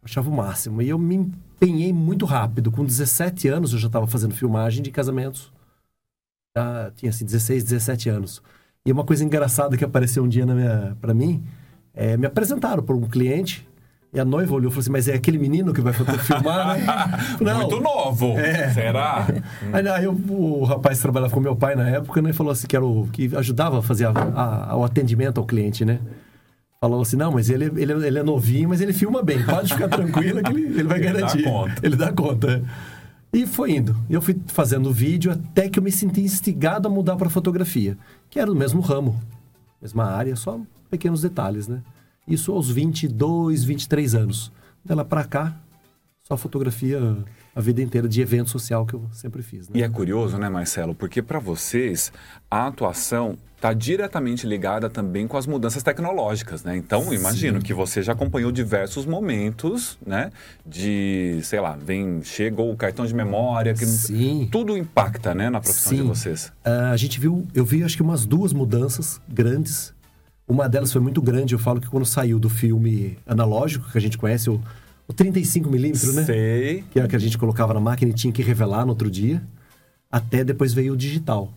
Eu 0.00 0.04
achava 0.04 0.30
o 0.30 0.32
máximo. 0.32 0.80
E 0.80 0.88
eu 0.88 0.98
me 0.98 1.16
empenhei 1.16 1.92
muito 1.92 2.24
rápido. 2.24 2.70
Com 2.70 2.84
17 2.84 3.48
anos 3.48 3.72
eu 3.72 3.78
já 3.78 3.88
estava 3.88 4.06
fazendo 4.06 4.34
filmagem 4.34 4.82
de 4.82 4.90
casamentos. 4.90 5.52
Já 6.56 6.92
tinha 6.96 7.10
assim 7.10 7.24
16, 7.24 7.64
17 7.64 8.08
anos. 8.08 8.42
E 8.86 8.92
uma 8.92 9.04
coisa 9.04 9.24
engraçada 9.24 9.76
que 9.76 9.84
apareceu 9.84 10.24
um 10.24 10.28
dia 10.28 10.46
para 11.00 11.12
mim, 11.12 11.44
é, 11.92 12.16
me 12.16 12.26
apresentaram 12.26 12.82
para 12.82 12.94
um 12.94 13.02
cliente 13.02 13.67
e 14.18 14.20
a 14.20 14.24
noiva 14.24 14.52
olhou 14.54 14.68
e 14.68 14.72
falou 14.72 14.80
assim: 14.80 14.90
Mas 14.90 15.08
é 15.08 15.14
aquele 15.14 15.38
menino 15.38 15.72
que 15.72 15.80
vai 15.80 15.92
filmar, 15.94 16.76
né? 16.76 16.86
Não. 17.40 17.58
Muito 17.60 17.80
novo. 17.80 18.36
É. 18.38 18.68
Será? 18.70 19.26
Aí, 19.72 19.88
aí 19.88 20.06
o, 20.06 20.12
o, 20.12 20.64
rapaz 20.64 20.98
trabalhava 20.98 21.32
com 21.32 21.40
meu 21.40 21.54
pai 21.54 21.74
na 21.74 21.88
época, 21.88 22.20
né? 22.20 22.32
Falou 22.32 22.52
assim: 22.52 22.66
que, 22.66 22.74
era 22.74 22.84
o, 22.84 23.06
que 23.12 23.34
ajudava 23.36 23.78
a 23.78 23.82
fazer 23.82 24.06
a, 24.06 24.10
a, 24.70 24.76
o 24.76 24.84
atendimento 24.84 25.38
ao 25.38 25.46
cliente, 25.46 25.84
né? 25.84 26.00
Falou 26.80 27.02
assim: 27.02 27.16
Não, 27.16 27.32
mas 27.32 27.48
ele, 27.48 27.66
ele, 27.80 27.92
ele 28.06 28.18
é 28.18 28.22
novinho, 28.22 28.68
mas 28.70 28.80
ele 28.80 28.92
filma 28.92 29.22
bem. 29.22 29.44
Pode 29.44 29.72
ficar 29.72 29.88
tranquilo 29.88 30.42
que 30.42 30.50
ele, 30.50 30.62
ele 30.64 30.84
vai 30.84 30.98
ele 30.98 31.06
garantir. 31.12 31.42
Dá 31.42 31.50
conta. 31.50 31.86
Ele 31.86 31.96
dá 31.96 32.12
conta. 32.12 32.62
E 33.32 33.46
foi 33.46 33.72
indo. 33.72 33.96
Eu 34.08 34.20
fui 34.20 34.36
fazendo 34.46 34.92
vídeo 34.92 35.30
até 35.30 35.68
que 35.68 35.78
eu 35.78 35.82
me 35.82 35.92
senti 35.92 36.22
instigado 36.22 36.88
a 36.88 36.90
mudar 36.90 37.16
para 37.16 37.28
fotografia, 37.28 37.96
que 38.30 38.40
era 38.40 38.50
do 38.50 38.56
mesmo 38.56 38.80
ramo, 38.80 39.20
mesma 39.80 40.06
área, 40.06 40.34
só 40.34 40.58
pequenos 40.90 41.20
detalhes, 41.20 41.68
né? 41.68 41.82
Isso 42.28 42.52
aos 42.52 42.70
22, 42.70 43.64
23 43.64 44.14
anos. 44.14 44.52
Dela 44.84 45.04
para 45.04 45.24
cá, 45.24 45.56
só 46.22 46.36
fotografia 46.36 47.00
a 47.54 47.60
vida 47.60 47.82
inteira 47.82 48.06
de 48.06 48.20
evento 48.20 48.50
social 48.50 48.84
que 48.86 48.94
eu 48.94 49.08
sempre 49.12 49.42
fiz. 49.42 49.68
Né? 49.68 49.80
E 49.80 49.82
é 49.82 49.88
curioso, 49.88 50.36
né, 50.38 50.48
Marcelo? 50.48 50.94
Porque 50.94 51.22
para 51.22 51.38
vocês 51.38 52.12
a 52.50 52.66
atuação 52.66 53.36
está 53.56 53.72
diretamente 53.72 54.46
ligada 54.46 54.88
também 54.88 55.26
com 55.26 55.36
as 55.36 55.46
mudanças 55.46 55.82
tecnológicas, 55.82 56.62
né? 56.62 56.76
Então, 56.76 57.12
imagino 57.12 57.58
Sim. 57.58 57.64
que 57.64 57.74
você 57.74 58.02
já 58.02 58.12
acompanhou 58.12 58.52
diversos 58.52 59.04
momentos, 59.04 59.98
né? 60.06 60.30
De, 60.64 61.40
sei 61.42 61.60
lá, 61.60 61.76
vem, 61.76 62.22
chegou 62.22 62.70
o 62.70 62.76
cartão 62.76 63.04
de 63.04 63.14
memória, 63.14 63.74
que 63.74 63.84
Sim. 63.84 64.48
tudo 64.52 64.76
impacta, 64.76 65.34
né, 65.34 65.50
na 65.50 65.60
profissão 65.60 65.90
Sim. 65.90 65.96
de 65.96 66.02
vocês. 66.02 66.52
Uh, 66.64 66.92
a 66.92 66.96
gente 66.96 67.18
viu, 67.18 67.44
eu 67.52 67.64
vi 67.64 67.82
acho 67.82 67.96
que 67.96 68.02
umas 68.02 68.24
duas 68.24 68.52
mudanças 68.52 69.20
grandes. 69.28 69.92
Uma 70.48 70.66
delas 70.66 70.90
foi 70.90 71.02
muito 71.02 71.20
grande, 71.20 71.54
eu 71.54 71.58
falo 71.58 71.78
que 71.78 71.88
quando 71.88 72.06
saiu 72.06 72.38
do 72.38 72.48
filme 72.48 73.18
analógico, 73.26 73.90
que 73.92 73.98
a 73.98 74.00
gente 74.00 74.16
conhece, 74.16 74.48
o, 74.48 74.58
o 75.06 75.12
35mm, 75.12 76.14
né? 76.14 76.24
Sei. 76.24 76.84
Que 76.90 76.98
era 76.98 77.06
que 77.06 77.14
a 77.14 77.18
gente 77.18 77.36
colocava 77.36 77.74
na 77.74 77.80
máquina 77.80 78.10
e 78.10 78.14
tinha 78.14 78.32
que 78.32 78.42
revelar 78.42 78.86
no 78.86 78.92
outro 78.92 79.10
dia. 79.10 79.42
Até 80.10 80.42
depois 80.42 80.72
veio 80.72 80.94
o 80.94 80.96
digital. 80.96 81.52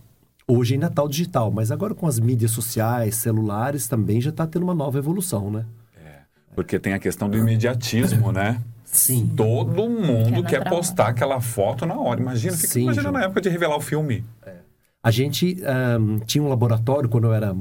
Hoje 0.46 0.74
ainda 0.74 0.88
está 0.88 1.02
o 1.02 1.08
digital, 1.08 1.50
mas 1.50 1.72
agora 1.72 1.96
com 1.96 2.06
as 2.06 2.20
mídias 2.20 2.52
sociais, 2.52 3.16
celulares, 3.16 3.88
também 3.88 4.20
já 4.20 4.30
está 4.30 4.46
tendo 4.46 4.64
uma 4.64 4.76
nova 4.76 4.98
evolução, 4.98 5.50
né? 5.50 5.66
É, 5.96 6.20
porque 6.54 6.78
tem 6.78 6.92
a 6.92 7.00
questão 7.00 7.30
do 7.30 7.38
imediatismo, 7.38 8.34
né? 8.34 8.60
Sim. 8.84 9.32
Todo 9.38 9.90
mundo 9.90 10.44
quer, 10.44 10.64
quer 10.64 10.70
postar 10.70 11.08
aquela 11.08 11.40
foto 11.40 11.86
na 11.86 11.98
hora. 11.98 12.20
Imagina, 12.20 12.58
fica 12.58 12.68
Sim, 12.68 12.84
imaginando 12.84 13.14
na 13.14 13.24
época 13.24 13.40
de 13.40 13.48
revelar 13.48 13.78
o 13.78 13.82
filme. 13.82 14.26
É. 14.46 14.56
A 15.02 15.10
gente 15.10 15.58
um, 15.98 16.20
tinha 16.20 16.44
um 16.44 16.50
laboratório 16.50 17.08
quando 17.08 17.28
eu 17.28 17.34
era 17.34 17.54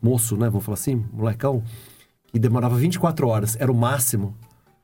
moço, 0.00 0.36
né? 0.36 0.48
Vamos 0.48 0.64
falar 0.64 0.74
assim, 0.74 1.04
molecão, 1.12 1.62
que 2.26 2.38
demorava 2.38 2.76
24 2.76 3.28
horas, 3.28 3.56
era 3.58 3.70
o 3.70 3.74
máximo. 3.74 4.34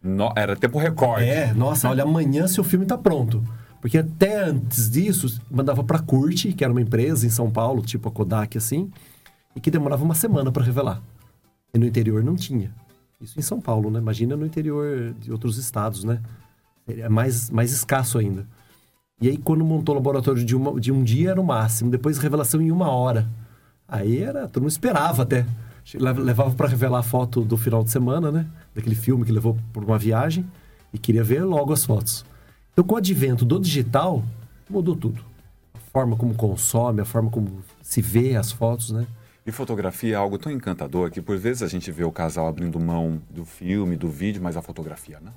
No, 0.02 0.32
era 0.36 0.56
tempo 0.56 0.78
recorde. 0.78 1.24
É, 1.24 1.52
nossa, 1.54 1.88
olha, 1.88 2.02
amanhã 2.02 2.46
seu 2.48 2.64
filme 2.64 2.84
está 2.84 2.98
pronto. 2.98 3.42
Porque 3.80 3.98
até 3.98 4.44
antes 4.44 4.88
disso, 4.90 5.40
mandava 5.50 5.82
para 5.82 5.98
Curte, 5.98 6.52
que 6.52 6.62
era 6.62 6.72
uma 6.72 6.80
empresa 6.80 7.26
em 7.26 7.30
São 7.30 7.50
Paulo, 7.50 7.82
tipo 7.82 8.08
a 8.08 8.12
Kodak 8.12 8.56
assim, 8.56 8.90
e 9.56 9.60
que 9.60 9.70
demorava 9.70 10.04
uma 10.04 10.14
semana 10.14 10.52
para 10.52 10.62
revelar. 10.62 11.02
E 11.74 11.78
no 11.78 11.86
interior 11.86 12.22
não 12.22 12.36
tinha. 12.36 12.72
Isso 13.20 13.38
em 13.38 13.42
São 13.42 13.60
Paulo, 13.60 13.90
né? 13.90 13.98
Imagina 13.98 14.36
no 14.36 14.46
interior 14.46 15.14
de 15.18 15.30
outros 15.30 15.58
estados, 15.58 16.04
né? 16.04 16.20
É 16.86 17.08
mais, 17.08 17.50
mais 17.50 17.72
escasso 17.72 18.18
ainda. 18.18 18.46
E 19.20 19.28
aí, 19.28 19.36
quando 19.36 19.64
montou 19.64 19.94
o 19.94 19.98
laboratório 19.98 20.44
de, 20.44 20.56
uma, 20.56 20.80
de 20.80 20.90
um 20.90 21.04
dia, 21.04 21.30
era 21.30 21.40
o 21.40 21.44
máximo. 21.44 21.90
Depois, 21.90 22.18
revelação 22.18 22.60
em 22.60 22.72
uma 22.72 22.90
hora. 22.90 23.28
Aí 23.92 24.22
era, 24.22 24.48
todo 24.48 24.62
mundo 24.62 24.70
esperava 24.70 25.22
até. 25.22 25.44
Levava 25.94 26.50
para 26.52 26.66
revelar 26.66 27.00
a 27.00 27.02
foto 27.02 27.42
do 27.42 27.58
final 27.58 27.84
de 27.84 27.90
semana, 27.90 28.32
né? 28.32 28.46
Daquele 28.74 28.94
filme 28.94 29.22
que 29.22 29.30
levou 29.30 29.58
por 29.70 29.84
uma 29.84 29.98
viagem. 29.98 30.46
E 30.94 30.98
queria 30.98 31.22
ver 31.22 31.44
logo 31.44 31.74
as 31.74 31.84
fotos. 31.84 32.24
Então, 32.72 32.82
com 32.82 32.94
o 32.94 32.96
advento 32.96 33.44
do 33.44 33.60
digital, 33.60 34.24
mudou 34.68 34.96
tudo. 34.96 35.22
A 35.74 35.78
forma 35.92 36.16
como 36.16 36.32
consome, 36.34 37.02
a 37.02 37.04
forma 37.04 37.30
como 37.30 37.62
se 37.82 38.00
vê 38.00 38.34
as 38.34 38.50
fotos, 38.50 38.92
né? 38.92 39.06
E 39.44 39.52
fotografia 39.52 40.14
é 40.14 40.16
algo 40.16 40.38
tão 40.38 40.50
encantador 40.50 41.10
que, 41.10 41.20
por 41.20 41.36
vezes, 41.36 41.62
a 41.62 41.68
gente 41.68 41.92
vê 41.92 42.04
o 42.04 42.12
casal 42.12 42.46
abrindo 42.46 42.80
mão 42.80 43.20
do 43.28 43.44
filme, 43.44 43.94
do 43.94 44.08
vídeo, 44.08 44.40
mas 44.42 44.56
a 44.56 44.62
fotografia 44.62 45.18
não. 45.20 45.34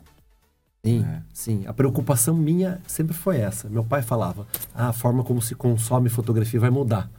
Sim, 0.85 1.03
é. 1.03 1.21
sim. 1.33 1.63
A 1.67 1.73
preocupação 1.73 2.35
minha 2.35 2.79
sempre 2.87 3.13
foi 3.13 3.37
essa. 3.37 3.67
Meu 3.67 3.83
pai 3.83 4.01
falava, 4.01 4.47
ah, 4.73 4.89
a 4.89 4.93
forma 4.93 5.25
como 5.25 5.41
se 5.41 5.55
consome 5.55 6.07
fotografia 6.07 6.59
vai 6.59 6.69
mudar. 6.69 7.09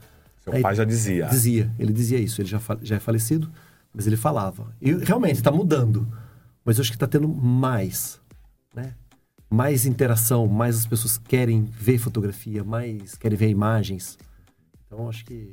Seu 0.47 0.55
Aí, 0.55 0.61
pai 0.61 0.73
já 0.73 0.85
dizia. 0.85 1.25
Dizia, 1.27 1.69
ele 1.77 1.91
dizia 1.91 2.17
isso. 2.17 2.39
Ele 2.39 2.47
já, 2.47 2.61
já 2.81 2.95
é 2.95 2.99
falecido, 2.99 3.51
mas 3.93 4.07
ele 4.07 4.15
falava. 4.15 4.73
E 4.81 4.93
realmente 4.93 5.35
está 5.35 5.51
mudando. 5.51 6.07
Mas 6.63 6.77
eu 6.77 6.83
acho 6.83 6.91
que 6.91 6.95
está 6.95 7.05
tendo 7.05 7.27
mais, 7.27 8.17
né? 8.73 8.93
mais 9.49 9.85
interação, 9.85 10.47
mais 10.47 10.77
as 10.77 10.85
pessoas 10.85 11.17
querem 11.17 11.65
ver 11.65 11.97
fotografia, 11.97 12.63
mais 12.63 13.15
querem 13.15 13.37
ver 13.37 13.49
imagens. 13.49 14.17
Então, 14.85 15.09
acho 15.09 15.25
que 15.25 15.51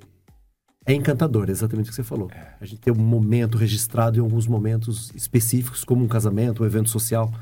é 0.87 0.93
encantador, 0.93 1.49
é 1.49 1.51
exatamente 1.51 1.87
o 1.87 1.89
que 1.91 1.97
você 1.97 2.05
falou. 2.05 2.31
É. 2.31 2.55
A 2.61 2.65
gente 2.65 2.81
tem 2.81 2.93
um 2.93 2.97
momento 2.97 3.59
registrado 3.59 4.19
em 4.19 4.23
alguns 4.23 4.47
momentos 4.47 5.11
específicos, 5.13 5.83
como 5.83 6.05
um 6.05 6.09
casamento, 6.09 6.63
um 6.63 6.67
evento 6.67 6.89
social, 6.89 7.33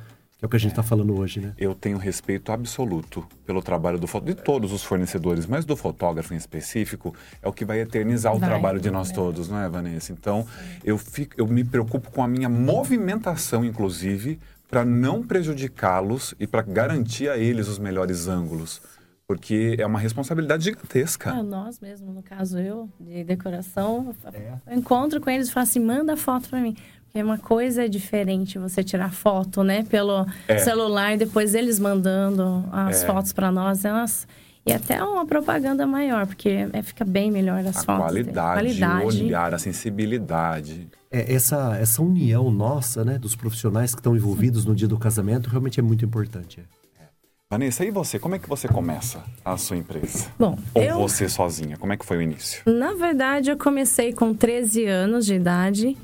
que 0.42 0.44
é 0.44 0.46
o 0.46 0.48
que 0.50 0.56
a 0.56 0.60
gente 0.60 0.72
está 0.72 0.82
é. 0.82 0.84
falando 0.84 1.16
hoje, 1.16 1.40
né? 1.40 1.52
Eu 1.56 1.72
tenho 1.72 1.96
respeito 1.96 2.50
absoluto 2.50 3.24
pelo 3.46 3.62
trabalho 3.62 3.98
do 3.98 4.06
de 4.20 4.34
todos 4.34 4.72
os 4.72 4.82
fornecedores, 4.82 5.46
mas 5.46 5.64
do 5.64 5.76
fotógrafo 5.76 6.34
em 6.34 6.36
específico 6.36 7.14
é 7.40 7.48
o 7.48 7.52
que 7.52 7.64
vai 7.64 7.80
eternizar 7.80 8.34
o 8.34 8.38
vai, 8.38 8.48
trabalho 8.48 8.80
de 8.80 8.90
nós 8.90 9.10
é. 9.10 9.14
todos, 9.14 9.48
não 9.48 9.58
é, 9.58 9.68
Vanessa? 9.68 10.12
Então, 10.12 10.44
eu, 10.84 10.98
fico, 10.98 11.34
eu 11.38 11.46
me 11.46 11.62
preocupo 11.62 12.10
com 12.10 12.22
a 12.24 12.28
minha 12.28 12.48
movimentação, 12.48 13.64
inclusive, 13.64 14.40
para 14.68 14.84
não 14.84 15.22
prejudicá-los 15.22 16.34
e 16.40 16.46
para 16.46 16.62
garantir 16.62 17.28
a 17.28 17.38
eles 17.38 17.68
os 17.68 17.78
melhores 17.78 18.26
ângulos. 18.26 18.82
Porque 19.24 19.76
é 19.78 19.86
uma 19.86 20.00
responsabilidade 20.00 20.64
gigantesca. 20.64 21.30
É, 21.30 21.42
nós 21.42 21.78
mesmo, 21.78 22.12
no 22.12 22.22
caso 22.22 22.58
eu, 22.58 22.88
de 22.98 23.22
decoração, 23.22 24.14
é. 24.34 24.58
eu 24.66 24.76
encontro 24.76 25.20
com 25.20 25.30
eles 25.30 25.48
e 25.48 25.52
falo 25.52 25.64
assim, 25.64 25.78
manda 25.78 26.16
foto 26.16 26.48
para 26.48 26.60
mim. 26.60 26.76
Porque 27.12 27.22
uma 27.22 27.36
coisa 27.36 27.84
é 27.84 27.88
diferente 27.88 28.58
você 28.58 28.82
tirar 28.82 29.12
foto, 29.12 29.62
né, 29.62 29.84
pelo 29.84 30.26
é. 30.48 30.56
celular 30.58 31.12
e 31.12 31.18
depois 31.18 31.54
eles 31.54 31.78
mandando 31.78 32.64
as 32.72 33.02
é. 33.02 33.06
fotos 33.06 33.34
para 33.34 33.52
nós. 33.52 33.84
Elas... 33.84 34.26
E 34.64 34.72
até 34.72 35.02
uma 35.02 35.26
propaganda 35.26 35.86
maior, 35.86 36.26
porque 36.26 36.66
é, 36.72 36.82
fica 36.82 37.04
bem 37.04 37.30
melhor 37.30 37.58
as 37.60 37.76
a 37.76 37.82
fotos. 37.82 38.04
Qualidade, 38.04 38.52
qualidade, 38.54 39.04
o 39.04 39.24
olhar, 39.24 39.52
a 39.52 39.58
sensibilidade 39.58 40.88
é, 41.10 41.34
essa, 41.34 41.76
essa 41.76 42.00
união 42.00 42.50
nossa, 42.50 43.04
né, 43.04 43.18
dos 43.18 43.36
profissionais 43.36 43.94
que 43.94 44.00
estão 44.00 44.16
envolvidos 44.16 44.64
no 44.64 44.74
dia 44.74 44.88
do 44.88 44.98
casamento, 44.98 45.50
realmente 45.50 45.78
é 45.78 45.82
muito 45.82 46.06
importante. 46.06 46.64
É. 46.98 47.04
Vanessa, 47.50 47.84
e 47.84 47.90
você? 47.90 48.18
Como 48.18 48.34
é 48.34 48.38
que 48.38 48.48
você 48.48 48.66
começa 48.66 49.22
a 49.44 49.58
sua 49.58 49.76
empresa? 49.76 50.28
Bom, 50.38 50.58
Ou 50.72 50.82
eu... 50.82 50.96
você 50.96 51.28
sozinha? 51.28 51.76
Como 51.76 51.92
é 51.92 51.98
que 51.98 52.06
foi 52.06 52.16
o 52.16 52.22
início? 52.22 52.62
Na 52.64 52.94
verdade, 52.94 53.50
eu 53.50 53.58
comecei 53.58 54.14
com 54.14 54.32
13 54.32 54.86
anos 54.86 55.26
de 55.26 55.34
idade. 55.34 55.98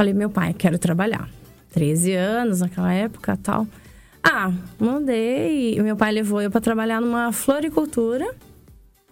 Falei, 0.00 0.14
meu 0.14 0.30
pai, 0.30 0.54
quero 0.54 0.78
trabalhar. 0.78 1.28
13 1.72 2.12
anos 2.14 2.60
naquela 2.60 2.94
época 2.94 3.36
tal. 3.36 3.66
Ah, 4.22 4.52
mandei. 4.78 5.82
Meu 5.82 5.96
pai 5.96 6.12
levou 6.12 6.40
eu 6.40 6.52
para 6.52 6.60
trabalhar 6.60 7.00
numa 7.00 7.32
floricultura. 7.32 8.32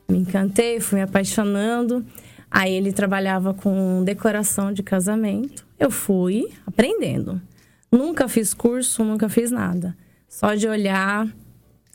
Me 0.09 0.19
encantei, 0.19 0.78
fui 0.78 0.99
me 0.99 1.02
apaixonando. 1.02 2.07
Aí 2.49 2.73
ele 2.73 2.93
trabalhava 2.93 3.52
com 3.52 4.05
decoração 4.05 4.73
de 4.73 4.85
casamento. 4.85 5.66
Eu 5.76 5.90
fui 5.90 6.52
aprendendo. 6.64 7.43
Nunca 7.90 8.28
fiz 8.28 8.55
curso, 8.55 9.02
nunca 9.02 9.28
fiz 9.28 9.50
nada. 9.50 9.97
Só 10.28 10.55
de 10.55 10.69
olhar, 10.69 11.26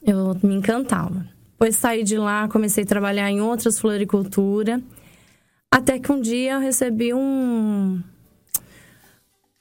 eu 0.05 0.35
me 0.43 0.53
encantava. 0.53 1.25
Depois 1.51 1.77
saí 1.77 2.03
de 2.03 2.17
lá, 2.17 2.49
comecei 2.49 2.83
a 2.83 2.87
trabalhar 2.87 3.31
em 3.31 3.39
outras 3.39 3.79
floricultura. 3.79 4.81
Até 5.71 5.97
que 5.97 6.11
um 6.11 6.19
dia 6.19 6.55
eu 6.55 6.59
recebi 6.59 7.13
um. 7.13 8.03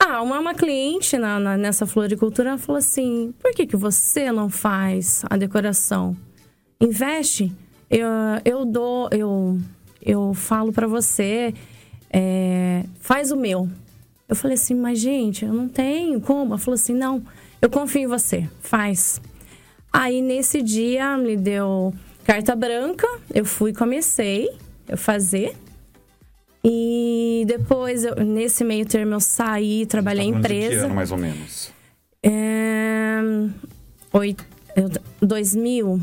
Ah, 0.02 0.22
uma, 0.22 0.40
uma 0.40 0.54
cliente 0.54 1.18
na, 1.18 1.38
na, 1.38 1.56
nessa 1.56 1.86
floricultura 1.86 2.56
falou 2.56 2.78
assim: 2.78 3.34
por 3.38 3.52
que, 3.52 3.66
que 3.66 3.76
você 3.76 4.32
não 4.32 4.48
faz 4.48 5.22
a 5.28 5.36
decoração? 5.36 6.16
Investe. 6.80 7.52
Eu, 7.90 8.08
eu 8.44 8.64
dou. 8.64 9.08
Eu 9.12 9.58
eu 10.02 10.32
falo 10.32 10.72
para 10.72 10.86
você, 10.86 11.54
é, 12.10 12.84
faz 13.00 13.30
o 13.30 13.36
meu. 13.36 13.68
Eu 14.28 14.34
falei 14.36 14.54
assim, 14.54 14.74
mas 14.74 14.98
gente, 14.98 15.44
eu 15.44 15.52
não 15.52 15.68
tenho 15.68 16.20
como. 16.20 16.52
Ela 16.52 16.58
falou 16.58 16.74
assim, 16.74 16.94
não, 16.94 17.22
eu 17.60 17.68
confio 17.68 18.02
em 18.02 18.06
você, 18.06 18.48
faz. 18.60 19.20
Aí 19.92 20.22
nesse 20.22 20.62
dia 20.62 21.16
me 21.16 21.36
deu 21.36 21.92
carta 22.24 22.54
branca, 22.54 23.06
eu 23.34 23.44
fui 23.44 23.72
comecei 23.72 24.48
a 24.90 24.96
fazer. 24.96 25.54
E 26.62 27.44
depois, 27.46 28.04
eu, 28.04 28.16
nesse 28.16 28.62
meio 28.64 28.84
termo, 28.84 29.14
eu 29.14 29.20
saí, 29.20 29.86
trabalhei 29.86 30.26
em 30.26 30.34
empresa. 30.34 30.68
De 30.68 30.76
que 30.76 30.84
ano, 30.84 30.94
mais 30.94 31.10
ou 31.10 31.18
menos? 31.18 31.72
É, 32.22 33.20
oito, 34.12 34.44
2000. 35.22 36.00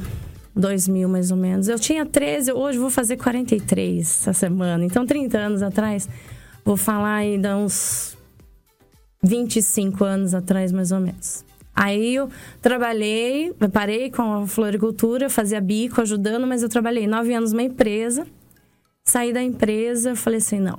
2000 0.56 1.08
mais 1.08 1.32
ou 1.32 1.38
menos. 1.38 1.68
Eu 1.68 1.78
tinha 1.80 2.06
13, 2.06 2.52
hoje 2.52 2.80
vou 2.80 2.90
fazer 2.90 3.18
43 3.18 4.00
essa 4.00 4.34
semana. 4.34 4.84
Então, 4.84 5.06
30 5.06 5.38
anos 5.38 5.62
atrás, 5.62 6.10
vou 6.66 6.76
falar 6.76 7.18
aí 7.18 7.38
de 7.38 7.54
uns 7.54 8.18
25 9.24 10.04
anos 10.04 10.34
atrás, 10.34 10.72
mais 10.72 10.92
ou 10.92 11.00
menos. 11.00 11.46
Aí 11.76 12.16
eu 12.16 12.28
trabalhei, 12.60 13.54
parei 13.72 14.10
com 14.10 14.34
a 14.34 14.48
floricultura, 14.48 15.30
fazia 15.30 15.62
bico, 15.62 16.02
ajudando, 16.02 16.48
mas 16.48 16.64
eu 16.64 16.70
trabalhei 16.70 17.06
nove 17.06 17.34
anos 17.36 17.52
numa 17.52 17.62
empresa. 17.62 18.26
Saí 19.08 19.32
da 19.32 19.42
empresa, 19.42 20.18
falei 20.18 20.40
assim, 20.40 20.60
não. 20.60 20.78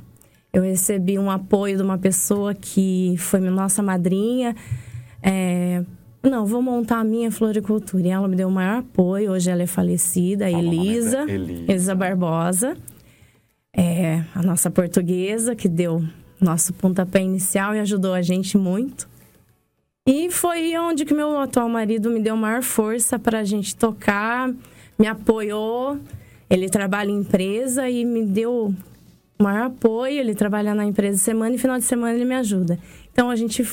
Eu 0.52 0.62
recebi 0.62 1.18
um 1.18 1.30
apoio 1.30 1.78
de 1.78 1.82
uma 1.82 1.96
pessoa 1.96 2.54
que 2.54 3.14
foi 3.16 3.40
nossa 3.40 3.82
madrinha, 3.82 4.54
é, 5.22 5.82
não, 6.22 6.44
vou 6.44 6.60
montar 6.60 6.98
a 6.98 7.04
minha 7.04 7.30
floricultura. 7.30 8.06
E 8.06 8.10
ela 8.10 8.28
me 8.28 8.36
deu 8.36 8.48
o 8.48 8.50
maior 8.50 8.80
apoio. 8.80 9.32
Hoje 9.32 9.50
ela 9.50 9.62
é 9.62 9.66
falecida, 9.66 10.44
a 10.44 10.50
Elisa, 10.50 11.22
Elisa. 11.22 11.72
Elisa 11.72 11.94
Barbosa. 11.94 12.76
É, 13.74 14.22
a 14.34 14.42
nossa 14.42 14.70
portuguesa, 14.70 15.56
que 15.56 15.66
deu 15.66 16.04
nosso 16.38 16.74
pontapé 16.74 17.22
inicial 17.22 17.74
e 17.74 17.80
ajudou 17.80 18.12
a 18.12 18.20
gente 18.20 18.58
muito. 18.58 19.08
E 20.06 20.30
foi 20.30 20.76
onde 20.76 21.06
que 21.06 21.14
meu 21.14 21.38
atual 21.40 21.68
marido 21.68 22.10
me 22.10 22.20
deu 22.20 22.36
maior 22.36 22.62
força 22.62 23.18
para 23.18 23.38
a 23.38 23.44
gente 23.44 23.74
tocar, 23.74 24.52
me 24.98 25.06
apoiou. 25.06 25.98
Ele 26.50 26.68
trabalha 26.68 27.10
em 27.10 27.20
empresa 27.20 27.88
e 27.88 28.04
me 28.04 28.24
deu 28.24 28.74
maior 29.40 29.66
apoio. 29.66 30.20
Ele 30.20 30.34
trabalha 30.34 30.74
na 30.74 30.84
empresa 30.84 31.18
semana 31.18 31.54
e 31.54 31.58
final 31.58 31.78
de 31.78 31.84
semana 31.84 32.14
ele 32.14 32.24
me 32.24 32.34
ajuda. 32.34 32.78
Então 33.12 33.30
a 33.30 33.36
gente 33.36 33.66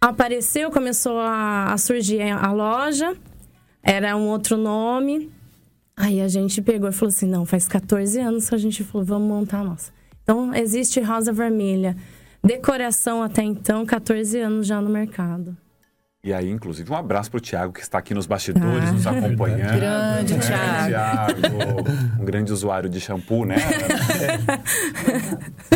apareceu, 0.00 0.70
começou 0.70 1.18
a, 1.18 1.72
a 1.72 1.78
surgir 1.78 2.22
a 2.22 2.52
loja, 2.52 3.16
era 3.82 4.16
um 4.16 4.28
outro 4.28 4.56
nome. 4.56 5.30
Aí 5.96 6.20
a 6.20 6.28
gente 6.28 6.62
pegou 6.62 6.88
e 6.88 6.92
falou 6.92 7.08
assim: 7.08 7.26
não, 7.26 7.44
faz 7.44 7.66
14 7.66 8.20
anos 8.20 8.48
que 8.48 8.54
a 8.54 8.58
gente 8.58 8.84
falou, 8.84 9.04
vamos 9.04 9.28
montar 9.28 9.60
a 9.60 9.64
nossa. 9.64 9.92
Então 10.22 10.54
existe 10.54 11.00
Rosa 11.00 11.32
Vermelha. 11.32 11.96
Decoração 12.42 13.22
até 13.22 13.42
então, 13.42 13.84
14 13.84 14.38
anos 14.38 14.66
já 14.66 14.80
no 14.80 14.88
mercado. 14.88 15.56
E 16.28 16.32
aí, 16.34 16.50
inclusive, 16.50 16.92
um 16.92 16.94
abraço 16.94 17.30
para 17.30 17.38
o 17.38 17.40
Thiago, 17.40 17.72
que 17.72 17.80
está 17.80 17.96
aqui 17.96 18.12
nos 18.12 18.26
bastidores, 18.26 18.90
Ah. 18.90 18.92
nos 18.92 19.06
acompanhando. 19.06 19.78
Grande 19.78 20.34
né. 20.34 20.40
Thiago, 20.40 21.40
Um 22.20 22.24
grande 22.26 22.52
usuário 22.52 22.86
de 22.90 23.00
shampoo, 23.00 23.46
né? 23.46 23.56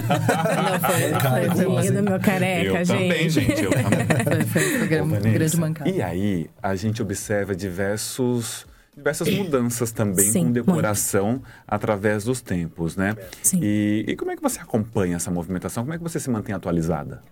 Não, 0.02 0.80
foi, 0.80 1.54
foi, 1.54 1.64
foi, 1.64 1.82
Lindo, 1.82 2.02
meu 2.02 2.20
careca, 2.20 2.68
eu 2.80 2.84
gente. 2.84 2.98
também, 2.98 3.30
gente. 3.30 3.62
Eu 3.64 3.70
também. 3.72 4.44
foi, 4.44 4.44
foi 4.44 4.74
um 4.74 4.78
programa, 4.78 5.06
Ô, 5.06 5.14
Vanessa, 5.16 5.38
grande 5.38 5.56
mancada. 5.56 5.90
E 5.90 6.02
aí, 6.02 6.50
a 6.62 6.74
gente 6.74 7.00
observa 7.00 7.54
diversos, 7.56 8.66
diversas 8.94 9.30
mudanças 9.30 9.90
também 9.90 10.26
Sim, 10.30 10.44
com 10.48 10.52
decoração 10.52 11.42
através 11.66 12.24
dos 12.24 12.42
tempos, 12.42 12.94
né? 12.94 13.16
Sim. 13.42 13.58
E, 13.62 14.04
e 14.06 14.16
como 14.16 14.30
é 14.30 14.36
que 14.36 14.42
você 14.42 14.60
acompanha 14.60 15.16
essa 15.16 15.30
movimentação? 15.30 15.82
Como 15.82 15.94
é 15.94 15.96
que 15.96 16.02
você 16.04 16.20
se 16.20 16.28
mantém 16.28 16.54
atualizada? 16.54 17.22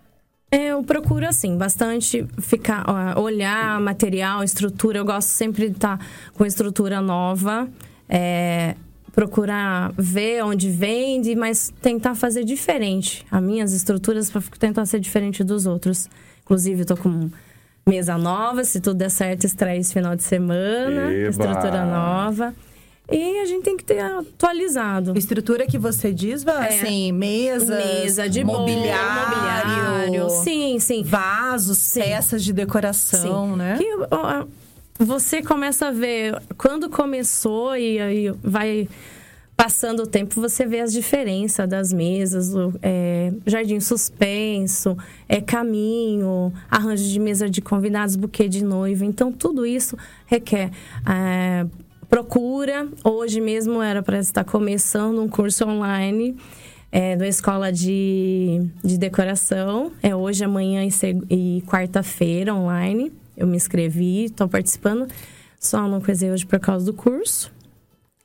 Eu 0.51 0.83
procuro, 0.83 1.25
assim, 1.25 1.57
bastante 1.57 2.27
ficar, 2.39 2.83
ó, 2.85 3.21
olhar 3.21 3.79
material, 3.79 4.43
estrutura. 4.43 4.97
Eu 4.97 5.05
gosto 5.05 5.29
sempre 5.29 5.69
de 5.69 5.75
estar 5.75 5.97
com 6.33 6.45
estrutura 6.45 6.99
nova. 6.99 7.69
É, 8.09 8.75
procurar 9.13 9.93
ver 9.97 10.43
onde 10.43 10.69
vende, 10.69 11.35
mas 11.35 11.73
tentar 11.81 12.15
fazer 12.15 12.43
diferente. 12.43 13.25
As 13.31 13.41
minhas 13.41 13.71
estruturas 13.71 14.29
para 14.29 14.41
tentar 14.59 14.85
ser 14.85 14.99
diferente 14.99 15.41
dos 15.41 15.65
outros. 15.65 16.09
Inclusive, 16.43 16.81
eu 16.81 16.85
tô 16.85 16.97
com 16.97 17.29
mesa 17.87 18.17
nova. 18.17 18.63
Se 18.65 18.81
tudo 18.81 18.97
der 18.97 19.09
certo, 19.09 19.45
estreia 19.45 19.79
esse 19.79 19.93
final 19.93 20.17
de 20.17 20.23
semana. 20.23 21.13
Eba! 21.13 21.29
Estrutura 21.29 21.85
nova. 21.85 22.53
E 23.11 23.39
a 23.39 23.45
gente 23.45 23.63
tem 23.63 23.77
que 23.77 23.83
ter 23.83 23.99
atualizado. 23.99 25.17
Estrutura 25.17 25.67
que 25.67 25.77
você 25.77 26.13
diz, 26.13 26.43
vai, 26.43 26.79
assim, 26.79 27.11
mesas, 27.11 27.69
Mesa 27.69 28.29
de 28.29 28.43
mobiliário, 28.43 30.07
mobiliário. 30.07 30.29
Sim, 30.43 30.79
sim. 30.79 31.03
vasos, 31.03 31.93
peças 31.93 32.43
de 32.43 32.53
decoração, 32.53 33.51
Sim. 33.51 33.57
né? 33.57 33.77
Que, 33.77 33.93
ó, 34.09 34.45
você 34.97 35.41
começa 35.41 35.87
a 35.87 35.91
ver 35.91 36.41
quando 36.57 36.89
começou 36.89 37.75
e 37.75 37.99
aí 37.99 38.33
vai 38.43 38.87
passando 39.61 40.03
o 40.03 40.07
tempo, 40.07 40.41
você 40.41 40.65
vê 40.65 40.79
as 40.79 40.91
diferenças 40.91 41.69
das 41.69 41.93
mesas, 41.93 42.55
o, 42.55 42.73
é, 42.81 43.31
jardim 43.45 43.79
suspenso, 43.79 44.97
é 45.29 45.39
caminho, 45.39 46.51
arranjo 46.67 47.03
de 47.03 47.19
mesa 47.19 47.47
de 47.47 47.61
convidados, 47.61 48.15
buquê 48.15 48.47
de 48.47 48.63
noiva. 48.63 49.05
Então, 49.05 49.31
tudo 49.31 49.63
isso 49.63 49.95
requer 50.25 50.71
é, 51.07 51.67
procura. 52.11 52.89
Hoje 53.05 53.39
mesmo 53.39 53.81
era 53.81 54.03
para 54.03 54.19
estar 54.19 54.43
começando 54.43 55.21
um 55.21 55.29
curso 55.29 55.65
online 55.65 56.35
é, 56.91 57.15
da 57.15 57.25
escola 57.25 57.71
de, 57.71 58.67
de 58.83 58.97
decoração. 58.97 59.93
É 60.03 60.13
hoje, 60.13 60.43
amanhã 60.43 60.83
e, 60.83 60.91
e 61.29 61.61
quarta-feira 61.61 62.53
online. 62.53 63.13
Eu 63.37 63.47
me 63.47 63.55
inscrevi, 63.55 64.25
estou 64.25 64.49
participando. 64.49 65.07
Só 65.57 65.87
não 65.87 66.01
coisei 66.01 66.29
hoje 66.29 66.45
por 66.45 66.59
causa 66.59 66.85
do 66.85 66.93
curso. 66.93 67.49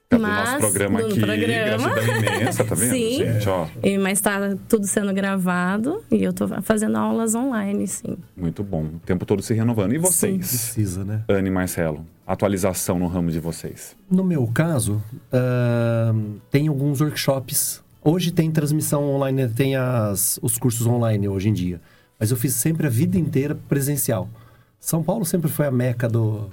É 0.08 0.16
do 0.16 0.22
nosso 0.22 0.58
programa 0.58 1.00
do 1.00 1.06
aqui, 1.06 1.20
programa. 1.20 1.88
gratidão 1.90 2.36
imensa, 2.36 2.64
tá 2.64 2.74
vendo, 2.76 2.90
Sim. 2.90 3.16
gente? 3.16 3.48
Ó, 3.48 3.66
E- 3.82 3.98
Mas 3.98 4.18
está 4.18 4.54
tudo 4.68 4.86
sendo 4.86 5.12
gravado 5.12 6.02
e 6.10 6.22
eu 6.22 6.30
estou 6.30 6.46
fazendo 6.62 6.96
aulas 6.96 7.34
online, 7.34 7.86
sim. 7.88 8.16
muito 8.36 8.62
bom. 8.62 8.84
O 8.84 9.00
tempo 9.04 9.26
todo 9.26 9.42
se 9.42 9.52
renovando. 9.52 9.92
E 9.94 9.98
vocês? 9.98 10.38
Precisa, 10.48 11.04
né? 11.04 11.22
Anne 11.28 11.48
e 11.48 11.50
Marcelo, 11.52 12.06
atualização 12.26 12.98
no 13.00 13.08
ramo 13.08 13.30
de 13.32 13.40
vocês. 13.40 13.96
No 14.08 14.22
meu 14.22 14.46
caso, 14.46 15.02
ahn, 15.32 16.36
tem 16.50 16.68
alguns 16.68 17.00
workshops. 17.00 17.82
Hoje 18.02 18.30
tem 18.30 18.50
transmissão 18.52 19.02
online, 19.02 19.48
tem 19.48 19.74
as, 19.74 20.38
os 20.40 20.56
cursos 20.56 20.86
online 20.86 21.28
hoje 21.28 21.48
em 21.48 21.52
dia. 21.52 21.80
Mas 22.18 22.30
eu 22.30 22.36
fiz 22.36 22.54
sempre 22.54 22.86
a 22.86 22.90
vida 22.90 23.18
inteira 23.18 23.56
presencial. 23.68 24.28
São 24.78 25.02
Paulo 25.02 25.24
sempre 25.24 25.50
foi 25.50 25.66
a 25.66 25.70
meca 25.72 26.08
do, 26.08 26.48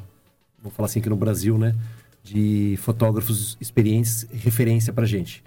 vou 0.61 0.71
falar 0.71 0.87
assim 0.87 0.99
aqui 0.99 1.09
no 1.09 1.15
Brasil, 1.15 1.57
né? 1.57 1.75
De 2.23 2.75
fotógrafos 2.77 3.57
experientes, 3.59 4.25
referência 4.31 4.93
pra 4.93 5.05
gente. 5.05 5.43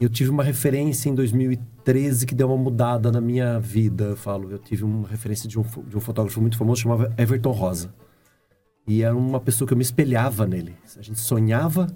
Eu 0.00 0.08
tive 0.08 0.28
uma 0.28 0.42
referência 0.42 1.08
em 1.08 1.14
2013 1.14 2.26
que 2.26 2.34
deu 2.34 2.48
uma 2.48 2.56
mudada 2.56 3.12
na 3.12 3.20
minha 3.20 3.60
vida. 3.60 4.04
Eu 4.06 4.16
falo, 4.16 4.50
eu 4.50 4.58
tive 4.58 4.82
uma 4.82 5.06
referência 5.06 5.48
de 5.48 5.56
um, 5.58 5.62
de 5.86 5.96
um 5.96 6.00
fotógrafo 6.00 6.40
muito 6.40 6.58
famoso 6.58 6.82
chamava 6.82 7.14
Everton 7.16 7.52
Rosa. 7.52 7.94
E 8.86 9.02
era 9.02 9.16
uma 9.16 9.38
pessoa 9.40 9.66
que 9.68 9.72
eu 9.72 9.78
me 9.78 9.84
espelhava 9.84 10.46
nele. 10.46 10.74
A 10.98 11.00
gente 11.02 11.20
sonhava 11.20 11.86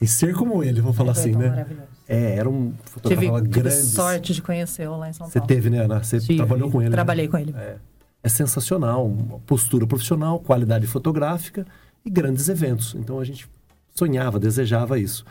em 0.00 0.06
ser 0.06 0.34
como 0.34 0.62
ele, 0.64 0.80
vamos 0.80 0.96
falar 0.96 1.12
assim, 1.12 1.30
né? 1.32 1.48
Maravilhoso. 1.48 1.86
É, 2.08 2.34
era 2.36 2.50
um 2.50 2.72
Tive, 2.72 2.90
fotógrafo 2.90 3.40
tive 3.42 3.60
grande. 3.60 3.76
sorte 3.76 4.34
de 4.34 4.42
conhecê-lo 4.42 4.98
lá 4.98 5.08
em 5.08 5.12
São 5.12 5.28
Você 5.28 5.38
Paulo. 5.38 5.46
teve, 5.48 5.70
né, 5.70 5.78
Ana? 5.84 6.02
Você 6.02 6.18
Tive. 6.18 6.36
trabalhou 6.36 6.70
com 6.70 6.82
ele. 6.82 6.90
né? 6.90 6.96
Trabalhei 6.96 7.28
com 7.28 7.38
ele. 7.38 7.54
É, 7.56 7.76
é 8.22 8.28
sensacional. 8.28 9.06
Uma 9.06 9.38
postura 9.38 9.86
profissional, 9.86 10.40
qualidade 10.40 10.86
fotográfica 10.88 11.64
e 12.04 12.10
grandes 12.10 12.48
eventos. 12.48 12.94
Então 12.94 13.18
a 13.18 13.24
gente 13.24 13.48
sonhava, 13.94 14.38
desejava 14.38 14.98
isso. 14.98 15.24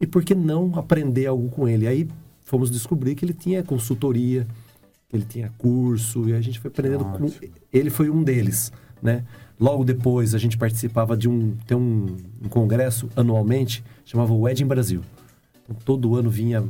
E 0.00 0.06
por 0.06 0.24
que 0.24 0.34
não 0.34 0.72
aprender 0.76 1.26
algo 1.26 1.48
com 1.48 1.68
ele? 1.68 1.86
Aí 1.86 2.08
fomos 2.44 2.70
descobrir 2.70 3.14
que 3.14 3.24
ele 3.24 3.34
tinha 3.34 3.62
consultoria, 3.62 4.46
que 5.08 5.16
ele 5.16 5.24
tinha 5.24 5.52
curso, 5.58 6.28
e 6.28 6.32
a 6.32 6.40
gente 6.40 6.58
foi 6.58 6.70
aprendendo 6.70 7.04
com. 7.04 7.30
Ele 7.72 7.90
foi 7.90 8.08
um 8.08 8.22
deles, 8.22 8.72
né? 9.02 9.24
Logo 9.58 9.84
depois 9.84 10.34
a 10.34 10.38
gente 10.38 10.56
participava 10.56 11.16
de 11.16 11.28
um. 11.28 11.56
Tem 11.66 11.76
um, 11.76 12.16
um 12.42 12.48
congresso 12.48 13.10
anualmente, 13.14 13.84
chamava 14.04 14.32
Wedding 14.32 14.66
Brasil. 14.66 15.02
Então, 15.64 15.76
todo 15.84 16.16
ano 16.16 16.30
vinha 16.30 16.64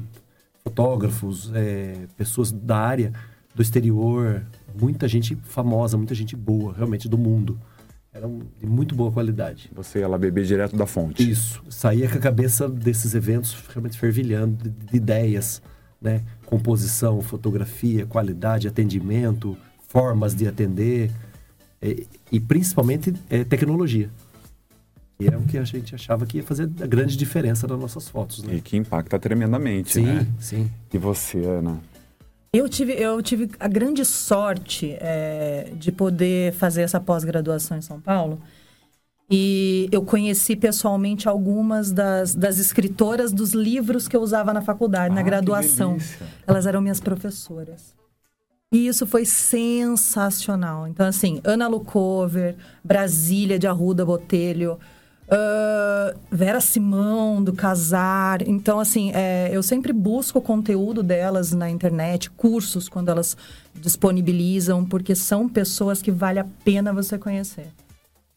fotógrafos, 0.64 1.50
é, 1.54 2.06
pessoas 2.16 2.50
da 2.50 2.78
área 2.78 3.12
do 3.54 3.62
exterior, 3.62 4.44
muita 4.78 5.08
gente 5.08 5.36
famosa, 5.36 5.96
muita 5.96 6.14
gente 6.14 6.36
boa, 6.36 6.72
realmente 6.72 7.08
do 7.08 7.18
mundo. 7.18 7.58
Era 8.12 8.26
um, 8.26 8.40
de 8.58 8.66
muito 8.66 8.94
boa 8.94 9.12
qualidade. 9.12 9.70
Você 9.72 10.00
ia 10.00 10.08
lá 10.08 10.18
beber 10.18 10.44
direto 10.44 10.76
da 10.76 10.84
fonte. 10.84 11.28
Isso, 11.28 11.62
saía 11.70 12.08
com 12.08 12.18
a 12.18 12.20
cabeça 12.20 12.68
desses 12.68 13.14
eventos 13.14 13.54
realmente 13.68 13.96
fervilhando 13.96 14.64
de, 14.64 14.70
de 14.70 14.96
ideias, 14.96 15.62
né? 16.00 16.22
Composição, 16.44 17.22
fotografia, 17.22 18.06
qualidade, 18.06 18.66
atendimento, 18.66 19.56
formas 19.88 20.34
de 20.34 20.48
atender 20.48 21.10
e, 21.80 22.06
e 22.32 22.40
principalmente 22.40 23.14
é, 23.28 23.44
tecnologia. 23.44 24.10
E 25.20 25.28
é 25.28 25.36
o 25.36 25.42
que 25.42 25.58
a 25.58 25.64
gente 25.64 25.94
achava 25.94 26.24
que 26.24 26.38
ia 26.38 26.42
fazer 26.42 26.68
a 26.80 26.86
grande 26.86 27.16
diferença 27.16 27.66
nas 27.68 27.78
nossas 27.78 28.08
fotos, 28.08 28.42
né? 28.42 28.54
E 28.54 28.60
que 28.60 28.76
impacta 28.76 29.18
tremendamente, 29.18 29.92
Sim, 29.92 30.04
né? 30.04 30.26
sim. 30.38 30.70
E 30.92 30.96
você, 30.98 31.38
Ana? 31.44 31.78
Eu 32.52 32.68
tive, 32.68 32.92
eu 32.94 33.22
tive 33.22 33.48
a 33.60 33.68
grande 33.68 34.04
sorte 34.04 34.96
é, 34.98 35.70
de 35.76 35.92
poder 35.92 36.52
fazer 36.54 36.82
essa 36.82 36.98
pós-graduação 36.98 37.76
em 37.78 37.82
São 37.82 38.00
Paulo. 38.00 38.40
E 39.30 39.88
eu 39.92 40.02
conheci 40.02 40.56
pessoalmente 40.56 41.28
algumas 41.28 41.92
das, 41.92 42.34
das 42.34 42.58
escritoras 42.58 43.32
dos 43.32 43.52
livros 43.52 44.08
que 44.08 44.16
eu 44.16 44.20
usava 44.20 44.52
na 44.52 44.60
faculdade, 44.60 45.14
na 45.14 45.20
Ah, 45.20 45.24
que 45.24 45.30
graduação. 45.30 45.96
Elas 46.44 46.66
eram 46.66 46.80
minhas 46.80 46.98
professoras. 46.98 47.94
E 48.72 48.88
isso 48.88 49.06
foi 49.06 49.24
sensacional. 49.24 50.88
Então, 50.88 51.06
assim, 51.06 51.40
Ana 51.44 51.68
Lucover, 51.68 52.56
Brasília 52.82 53.60
de 53.60 53.68
Arruda 53.68 54.04
Botelho, 54.04 54.76
ah, 55.30 56.14
Vera 56.30 56.60
Simão, 56.60 57.42
do 57.42 57.52
Casar. 57.52 58.42
Então, 58.46 58.80
assim, 58.80 59.12
é, 59.14 59.48
eu 59.52 59.62
sempre 59.62 59.92
busco 59.92 60.38
o 60.38 60.42
conteúdo 60.42 61.02
delas 61.02 61.52
na 61.52 61.70
internet, 61.70 62.30
cursos, 62.30 62.88
quando 62.88 63.10
elas 63.10 63.36
disponibilizam, 63.74 64.84
porque 64.84 65.14
são 65.14 65.48
pessoas 65.48 66.02
que 66.02 66.10
vale 66.10 66.38
a 66.38 66.46
pena 66.64 66.92
você 66.92 67.16
conhecer. 67.16 67.68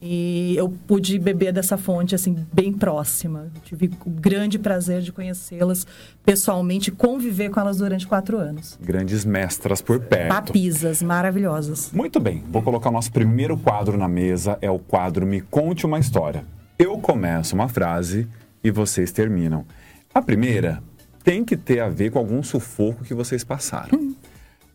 E 0.05 0.53
eu 0.57 0.67
pude 0.85 1.17
beber 1.17 1.53
dessa 1.53 1.77
fonte, 1.77 2.13
assim, 2.13 2.45
bem 2.51 2.73
próxima. 2.73 3.49
Tive 3.63 3.89
o 4.05 4.09
grande 4.09 4.59
prazer 4.59 5.01
de 5.01 5.13
conhecê-las 5.13 5.87
pessoalmente, 6.25 6.91
conviver 6.91 7.49
com 7.49 7.61
elas 7.61 7.77
durante 7.77 8.05
quatro 8.05 8.37
anos. 8.37 8.77
Grandes 8.81 9.23
mestras 9.23 9.81
por 9.81 10.01
perto. 10.01 10.27
Papisas 10.27 11.01
maravilhosas. 11.01 11.89
Muito 11.93 12.19
bem, 12.19 12.43
vou 12.51 12.61
colocar 12.61 12.89
o 12.89 12.91
nosso 12.91 13.13
primeiro 13.13 13.55
quadro 13.57 13.97
na 13.97 14.09
mesa, 14.09 14.57
é 14.61 14.69
o 14.69 14.77
quadro 14.77 15.25
Me 15.25 15.39
Conte 15.39 15.85
uma 15.85 15.99
História. 15.99 16.43
Eu 16.77 16.97
começo 16.97 17.55
uma 17.55 17.69
frase 17.69 18.27
e 18.63 18.71
vocês 18.71 19.11
terminam. 19.11 19.65
A 20.13 20.21
primeira 20.21 20.81
tem 21.23 21.45
que 21.45 21.55
ter 21.55 21.79
a 21.79 21.89
ver 21.89 22.11
com 22.11 22.19
algum 22.19 22.41
sufoco 22.41 23.03
que 23.03 23.13
vocês 23.13 23.43
passaram. 23.43 24.15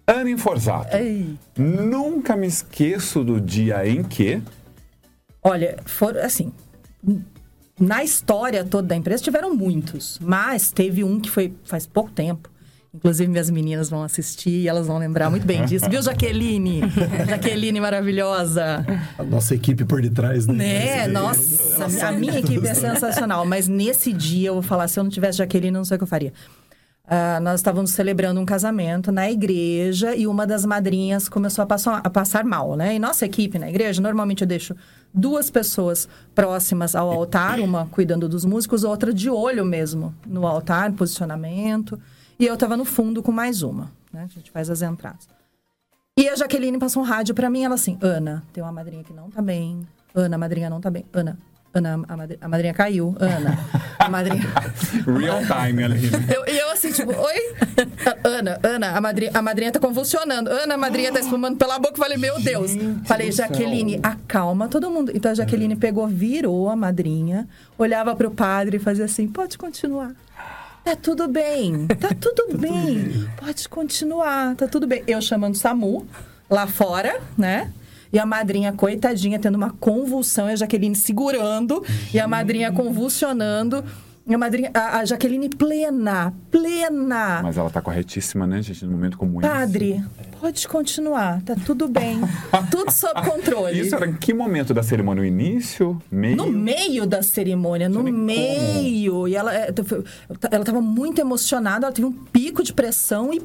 Ana 0.06 0.30
Inforzato. 0.30 0.96
Ei. 0.96 1.36
Nunca 1.56 2.36
me 2.36 2.46
esqueço 2.46 3.22
do 3.22 3.40
dia 3.40 3.86
em 3.86 4.02
que. 4.02 4.40
Olha, 5.42 5.76
foram 5.84 6.22
assim. 6.22 6.52
Na 7.78 8.02
história 8.02 8.64
toda 8.64 8.88
da 8.88 8.96
empresa 8.96 9.22
tiveram 9.22 9.54
muitos, 9.54 10.18
mas 10.20 10.72
teve 10.72 11.04
um 11.04 11.20
que 11.20 11.30
foi 11.30 11.54
faz 11.64 11.86
pouco 11.86 12.10
tempo. 12.10 12.48
Inclusive, 12.92 13.30
minhas 13.30 13.50
meninas 13.50 13.90
vão 13.90 14.02
assistir 14.02 14.50
e 14.50 14.68
elas 14.68 14.86
vão 14.86 14.98
lembrar 14.98 15.28
muito 15.28 15.46
bem 15.46 15.64
disso. 15.64 15.88
Viu, 15.90 16.00
Jaqueline? 16.00 16.80
Jaqueline 17.28 17.80
maravilhosa. 17.80 18.84
A 19.18 19.22
nossa 19.22 19.54
equipe 19.54 19.84
por 19.84 20.00
detrás, 20.00 20.46
né? 20.46 20.54
Né? 20.54 21.06
Nossa, 21.06 22.08
a 22.08 22.12
minha 22.12 22.38
equipe 22.38 22.66
é 22.66 22.74
sensacional. 22.74 23.44
Mas 23.44 23.68
nesse 23.68 24.12
dia, 24.12 24.48
eu 24.48 24.54
vou 24.54 24.62
falar, 24.62 24.88
se 24.88 24.98
eu 24.98 25.04
não 25.04 25.10
tivesse 25.10 25.38
Jaqueline, 25.38 25.74
eu 25.74 25.80
não 25.80 25.84
sei 25.84 25.96
o 25.96 25.98
que 25.98 26.04
eu 26.04 26.08
faria. 26.08 26.32
Ah, 27.10 27.40
nós 27.40 27.60
estávamos 27.60 27.92
celebrando 27.92 28.38
um 28.38 28.44
casamento 28.44 29.10
na 29.10 29.30
igreja 29.30 30.14
e 30.14 30.26
uma 30.26 30.46
das 30.46 30.66
madrinhas 30.66 31.26
começou 31.26 31.62
a 31.62 31.66
passar, 31.66 32.02
a 32.04 32.10
passar 32.10 32.44
mal, 32.44 32.76
né? 32.76 32.96
E 32.96 32.98
nossa 32.98 33.24
equipe 33.24 33.58
na 33.58 33.68
igreja, 33.68 34.02
normalmente 34.02 34.42
eu 34.42 34.46
deixo 34.46 34.76
duas 35.12 35.48
pessoas 35.48 36.06
próximas 36.34 36.94
ao 36.94 37.10
altar, 37.10 37.60
uma 37.60 37.86
cuidando 37.86 38.28
dos 38.28 38.44
músicos, 38.44 38.84
outra 38.84 39.12
de 39.12 39.30
olho 39.30 39.64
mesmo 39.64 40.14
no 40.26 40.46
altar, 40.46 40.92
posicionamento. 40.92 41.98
E 42.38 42.46
eu 42.46 42.54
estava 42.54 42.76
no 42.76 42.84
fundo 42.84 43.22
com 43.22 43.32
mais 43.32 43.62
uma, 43.62 43.90
né? 44.12 44.22
A 44.30 44.34
gente 44.34 44.50
faz 44.50 44.70
as 44.70 44.82
entradas. 44.82 45.28
E 46.16 46.28
a 46.28 46.36
Jaqueline 46.36 46.78
passou 46.78 47.02
um 47.02 47.06
rádio 47.06 47.34
pra 47.34 47.48
mim, 47.50 47.64
ela 47.64 47.74
assim, 47.74 47.98
Ana, 48.00 48.42
tem 48.52 48.62
uma 48.62 48.72
madrinha 48.72 49.04
que 49.04 49.12
não 49.12 49.30
tá 49.30 49.40
bem. 49.42 49.82
Ana, 50.14 50.36
a 50.36 50.38
madrinha 50.38 50.70
não 50.70 50.80
tá 50.80 50.90
bem. 50.90 51.04
Ana, 51.12 51.38
Ana, 51.72 52.00
a 52.08 52.16
madrinha, 52.16 52.38
a 52.40 52.48
madrinha 52.48 52.74
caiu. 52.74 53.14
Ana, 53.20 53.58
a 53.98 54.08
madrinha... 54.08 54.42
Real 55.06 55.40
time 55.44 55.84
ali. 55.84 56.00
Eu- 56.34 56.44
E 56.52 56.58
eu, 56.58 56.70
assim, 56.72 56.90
tipo, 56.90 57.12
oi? 57.12 57.54
Ana, 58.24 58.58
Ana, 58.64 58.96
a 58.96 59.00
madrinha, 59.00 59.30
a 59.34 59.42
madrinha 59.42 59.70
tá 59.70 59.78
convulsionando. 59.78 60.50
Ana, 60.50 60.74
a 60.74 60.78
madrinha 60.78 61.12
tá 61.12 61.20
espumando 61.20 61.56
pela 61.56 61.78
boca. 61.78 61.94
Eu 61.94 61.98
Falei, 61.98 62.16
meu 62.16 62.40
Deus. 62.40 62.72
Falei, 63.04 63.30
Jaqueline, 63.30 64.00
acalma 64.02 64.66
todo 64.68 64.90
mundo. 64.90 65.12
Então 65.14 65.30
a 65.30 65.34
Jaqueline 65.34 65.76
pegou, 65.76 66.06
virou 66.08 66.68
a 66.68 66.74
madrinha, 66.74 67.46
olhava 67.76 68.16
pro 68.16 68.30
padre 68.30 68.78
e 68.78 68.80
fazia 68.80 69.04
assim: 69.04 69.28
pode 69.28 69.56
continuar. 69.58 70.14
Tá 70.88 70.96
tudo 70.96 71.28
bem, 71.28 71.86
tá 71.86 72.08
tudo 72.18 72.56
bem. 72.56 73.28
Pode 73.36 73.68
continuar, 73.68 74.56
tá 74.56 74.66
tudo 74.66 74.86
bem. 74.86 75.04
Eu 75.06 75.20
chamando 75.20 75.54
o 75.54 75.58
Samu 75.58 76.06
lá 76.48 76.66
fora, 76.66 77.20
né? 77.36 77.70
E 78.10 78.18
a 78.18 78.24
madrinha, 78.24 78.72
coitadinha, 78.72 79.38
tendo 79.38 79.56
uma 79.56 79.68
convulsão, 79.68 80.48
e 80.48 80.52
a 80.52 80.56
Jaqueline 80.56 80.96
segurando, 80.96 81.84
e 82.10 82.18
a 82.18 82.26
madrinha 82.26 82.72
convulsionando. 82.72 83.84
E 84.28 84.34
a 84.34 84.36
madrinha, 84.36 84.70
a, 84.74 84.98
a 84.98 85.04
Jaqueline 85.06 85.48
plena, 85.48 86.34
plena. 86.50 87.40
Mas 87.42 87.56
ela 87.56 87.70
tá 87.70 87.80
corretíssima, 87.80 88.46
né, 88.46 88.60
gente? 88.60 88.84
Num 88.84 88.92
momento 88.92 89.16
como 89.16 89.40
esse. 89.40 89.48
Padre, 89.48 90.04
pode 90.38 90.68
continuar, 90.68 91.40
tá 91.40 91.56
tudo 91.64 91.88
bem. 91.88 92.20
tudo 92.70 92.90
sob 92.90 93.22
controle. 93.22 93.80
Isso 93.80 93.94
era 93.94 94.06
em 94.06 94.12
que 94.12 94.34
momento 94.34 94.74
da 94.74 94.82
cerimônia? 94.82 95.22
No 95.22 95.26
início? 95.26 95.98
Meio? 96.10 96.36
No 96.36 96.46
meio 96.46 97.06
da 97.06 97.22
cerimônia, 97.22 97.88
no 97.88 98.02
meio. 98.02 99.26
E 99.26 99.34
ela, 99.34 99.54
é, 99.54 99.72
ela 100.50 100.64
tava 100.64 100.82
muito 100.82 101.22
emocionada, 101.22 101.86
ela 101.86 101.94
teve 101.94 102.06
um 102.06 102.12
pico 102.12 102.62
de 102.62 102.74
pressão 102.74 103.32
e 103.32 103.40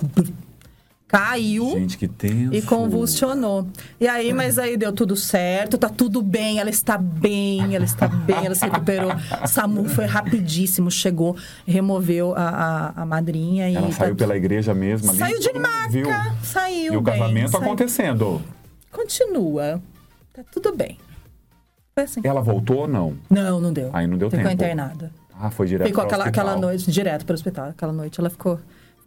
caiu. 1.17 1.69
Gente, 1.77 1.97
que 1.97 2.07
tenso. 2.07 2.53
E 2.53 2.61
convulsionou. 2.61 3.67
E 3.99 4.07
aí, 4.07 4.33
mas 4.33 4.57
aí 4.57 4.75
deu 4.75 4.91
tudo 4.91 5.15
certo, 5.15 5.77
tá 5.77 5.87
tudo 5.87 6.21
bem, 6.21 6.59
ela 6.59 6.69
está 6.69 6.97
bem, 6.97 7.75
ela 7.75 7.85
está 7.85 8.07
bem, 8.07 8.45
ela 8.45 8.55
se 8.55 8.65
recuperou. 8.65 9.11
Samu 9.47 9.85
foi 9.89 10.05
rapidíssimo, 10.05 10.89
chegou, 10.89 11.35
removeu 11.67 12.33
a, 12.35 12.49
a, 12.95 13.01
a 13.03 13.05
madrinha 13.05 13.69
e. 13.69 13.75
Ela 13.75 13.87
tá 13.87 13.93
saiu 13.93 14.15
pela 14.15 14.35
igreja 14.35 14.73
mesmo 14.73 15.09
ali. 15.09 15.19
Saiu 15.19 15.39
de 15.39 15.53
maca, 15.53 15.89
viu. 15.89 16.07
saiu 16.41 16.93
E 16.93 16.97
o 16.97 17.01
bem, 17.01 17.13
casamento 17.19 17.51
saiu- 17.51 17.63
acontecendo. 17.63 18.41
Continua. 18.91 19.81
Tá 20.33 20.43
tudo 20.51 20.75
bem. 20.75 20.97
Foi 21.93 22.03
assim. 22.05 22.21
Ela 22.23 22.41
voltou 22.41 22.77
ou 22.79 22.87
não? 22.87 23.15
Não, 23.29 23.59
não 23.59 23.71
deu. 23.71 23.89
Aí 23.93 24.07
não 24.07 24.17
deu 24.17 24.29
Ficou 24.31 24.43
tempo. 24.45 24.55
internada. 24.55 25.11
Ah, 25.39 25.51
foi 25.51 25.67
direto 25.67 25.87
Ficou 25.87 26.03
pro 26.03 26.07
aquela, 26.13 26.23
hospital. 26.25 26.47
aquela 26.47 26.61
noite 26.61 26.91
direto 26.91 27.25
para 27.25 27.33
o 27.33 27.35
hospital. 27.35 27.69
Aquela 27.69 27.93
noite 27.93 28.19
ela 28.19 28.29
ficou, 28.29 28.59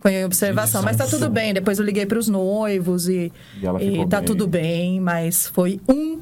ficou 0.06 0.10
em 0.10 0.24
observação. 0.24 0.82
Mas 0.82 0.96
tá 0.96 1.06
tudo 1.06 1.28
bem. 1.28 1.52
Depois 1.52 1.78
eu 1.78 1.84
liguei 1.84 2.06
para 2.06 2.18
os 2.18 2.28
noivos 2.28 3.08
e, 3.08 3.32
E 3.60 3.66
ela 3.66 3.78
ficou 3.78 4.06
tá 4.08 4.18
bem. 4.18 4.26
tudo 4.26 4.46
bem. 4.46 5.00
Mas 5.00 5.46
foi 5.48 5.80
um 5.88 6.20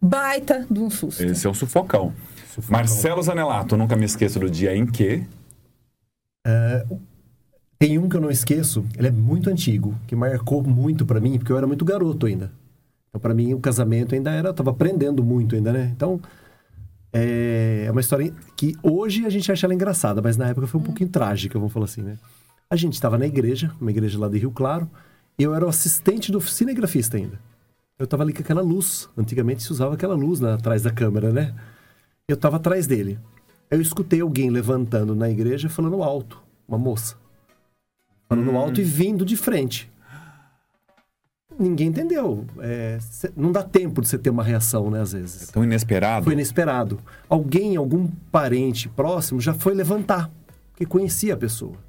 baita 0.00 0.66
de 0.70 0.80
um 0.80 0.90
susto. 0.90 1.22
Esse 1.22 1.46
é 1.46 1.50
um 1.50 1.54
sufocão. 1.54 2.12
Marcelo 2.68 3.22
Zanelato, 3.22 3.76
nunca 3.76 3.96
me 3.96 4.04
esqueço 4.04 4.38
do 4.40 4.48
dia 4.50 4.74
em 4.76 4.86
que. 4.86 5.24
Tem 7.78 7.98
um 7.98 8.08
que 8.08 8.16
eu 8.16 8.20
não 8.20 8.30
esqueço, 8.30 8.86
ele 8.96 9.08
é 9.08 9.10
muito 9.10 9.50
antigo, 9.50 9.94
que 10.06 10.16
marcou 10.16 10.62
muito 10.62 11.04
pra 11.04 11.20
mim, 11.20 11.36
porque 11.38 11.52
eu 11.52 11.58
era 11.58 11.66
muito 11.66 11.84
garoto 11.84 12.24
ainda. 12.24 12.50
Então, 13.10 13.20
pra 13.20 13.34
mim, 13.34 13.52
o 13.52 13.60
casamento 13.60 14.14
ainda 14.14 14.30
era, 14.30 14.48
eu 14.48 14.54
tava 14.54 14.70
aprendendo 14.70 15.22
muito 15.22 15.54
ainda, 15.54 15.72
né? 15.72 15.92
Então, 15.94 16.18
é 17.12 17.84
é 17.86 17.90
uma 17.90 18.00
história 18.00 18.32
que 18.56 18.74
hoje 18.82 19.26
a 19.26 19.30
gente 19.30 19.52
acha 19.52 19.66
ela 19.66 19.74
engraçada, 19.74 20.22
mas 20.22 20.36
na 20.38 20.48
época 20.48 20.66
foi 20.66 20.80
um 20.80 20.84
pouquinho 20.84 21.10
trágica, 21.10 21.58
vamos 21.58 21.72
falar 21.72 21.84
assim, 21.84 22.02
né? 22.02 22.16
A 22.68 22.76
gente 22.76 22.94
estava 22.94 23.16
na 23.16 23.26
igreja, 23.26 23.72
uma 23.80 23.90
igreja 23.90 24.18
lá 24.18 24.28
de 24.28 24.38
Rio 24.38 24.50
Claro, 24.50 24.90
e 25.38 25.42
eu 25.42 25.54
era 25.54 25.64
o 25.64 25.68
assistente 25.68 26.32
do 26.32 26.40
cinegrafista 26.40 27.16
ainda. 27.16 27.38
Eu 27.98 28.06
tava 28.06 28.22
ali 28.22 28.32
com 28.32 28.40
aquela 28.40 28.62
luz, 28.62 29.08
antigamente 29.16 29.62
se 29.62 29.72
usava 29.72 29.94
aquela 29.94 30.14
luz 30.14 30.40
lá 30.40 30.54
atrás 30.54 30.82
da 30.82 30.90
câmera, 30.90 31.32
né? 31.32 31.54
Eu 32.28 32.36
tava 32.36 32.56
atrás 32.56 32.86
dele. 32.86 33.18
Eu 33.70 33.80
escutei 33.80 34.20
alguém 34.20 34.50
levantando 34.50 35.14
na 35.14 35.30
igreja 35.30 35.68
falando 35.68 36.02
alto, 36.02 36.42
uma 36.68 36.78
moça 36.78 37.16
falando 38.28 38.56
alto 38.56 38.80
e 38.80 38.84
vindo 38.84 39.24
de 39.24 39.36
frente. 39.36 39.90
Ninguém 41.58 41.88
entendeu. 41.88 42.44
É, 42.60 42.98
não 43.34 43.50
dá 43.50 43.62
tempo 43.62 44.02
de 44.02 44.08
você 44.08 44.18
ter 44.18 44.28
uma 44.28 44.44
reação, 44.44 44.90
né, 44.90 45.00
às 45.00 45.12
vezes. 45.12 45.48
Tão 45.48 45.64
inesperado. 45.64 46.24
Foi 46.24 46.34
inesperado. 46.34 46.98
Alguém, 47.28 47.76
algum 47.76 48.08
parente 48.30 48.88
próximo, 48.90 49.40
já 49.40 49.54
foi 49.54 49.72
levantar, 49.72 50.30
porque 50.72 50.84
conhecia 50.84 51.32
a 51.32 51.36
pessoa. 51.36 51.85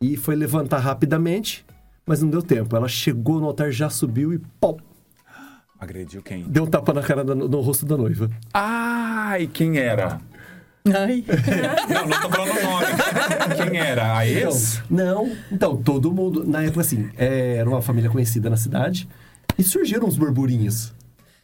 E 0.00 0.16
foi 0.16 0.34
levantar 0.36 0.78
rapidamente, 0.78 1.64
mas 2.06 2.22
não 2.22 2.28
deu 2.30 2.42
tempo. 2.42 2.76
Ela 2.76 2.88
chegou 2.88 3.40
no 3.40 3.46
altar, 3.46 3.70
já 3.70 3.88
subiu 3.90 4.32
e 4.32 4.38
pau, 4.60 4.78
Agrediu 5.78 6.22
quem? 6.22 6.42
deu 6.44 6.64
um 6.64 6.66
tapa 6.66 6.92
na 6.94 7.02
cara 7.02 7.22
da- 7.22 7.34
no 7.34 7.60
rosto 7.60 7.84
da 7.84 7.96
noiva. 7.98 8.30
Ai, 8.54 9.46
quem 9.46 9.76
era? 9.78 10.20
Ai. 10.86 11.24
Não, 11.92 12.06
não 12.06 12.20
tô 12.20 12.30
falando 12.30 12.58
o 12.58 12.62
nome. 12.62 12.86
Quem 13.70 13.78
era? 13.80 14.16
A 14.16 14.24
ex? 14.26 14.80
Não, 14.88 15.30
então, 15.50 15.76
todo 15.76 16.12
mundo. 16.12 16.44
Na 16.46 16.62
época, 16.62 16.80
assim, 16.82 17.10
é, 17.16 17.56
era 17.56 17.68
uma 17.68 17.82
família 17.82 18.08
conhecida 18.08 18.48
na 18.48 18.56
cidade 18.56 19.08
e 19.58 19.64
surgiram 19.64 20.06
uns 20.06 20.16
burburinhos. 20.16 20.94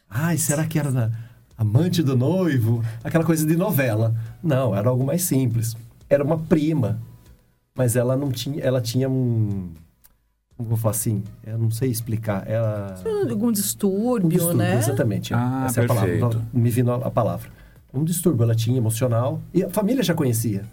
Ai, 0.09 0.37
será 0.37 0.65
que 0.65 0.79
era 0.79 0.89
na 0.91 1.11
amante 1.57 2.01
do 2.01 2.15
noivo? 2.15 2.81
Aquela 3.03 3.25
coisa 3.25 3.45
de 3.45 3.57
novela. 3.57 4.15
Não, 4.41 4.73
era 4.73 4.87
algo 4.87 5.05
mais 5.05 5.23
simples. 5.23 5.75
Era 6.09 6.23
uma 6.23 6.39
prima, 6.39 7.01
mas 7.75 7.95
ela 7.95 8.15
não 8.15 8.31
tinha. 8.31 8.61
Ela 8.63 8.81
tinha 8.81 9.09
um. 9.09 9.69
Como 10.55 10.69
vou 10.69 10.77
falar 10.77 10.91
assim? 10.91 11.23
Eu 11.45 11.57
não 11.57 11.71
sei 11.71 11.89
explicar. 11.89 12.47
Ela. 12.47 12.95
Algum 13.29 13.51
distúrbio, 13.51 14.27
Um 14.27 14.29
distúrbio, 14.29 14.57
né? 14.57 14.77
exatamente. 14.77 15.33
Ah, 15.33 15.63
Essa 15.65 15.81
é 15.81 15.85
a 15.85 15.87
palavra. 15.87 16.09
perfeito. 16.11 16.41
Me 16.53 16.69
vindo 16.69 16.91
a 16.91 17.09
palavra. 17.11 17.49
Um 17.93 18.03
distúrbio 18.03 18.43
ela 18.43 18.55
tinha 18.55 18.77
emocional 18.77 19.41
e 19.53 19.63
a 19.63 19.69
família 19.69 20.03
já 20.03 20.13
conhecia. 20.13 20.65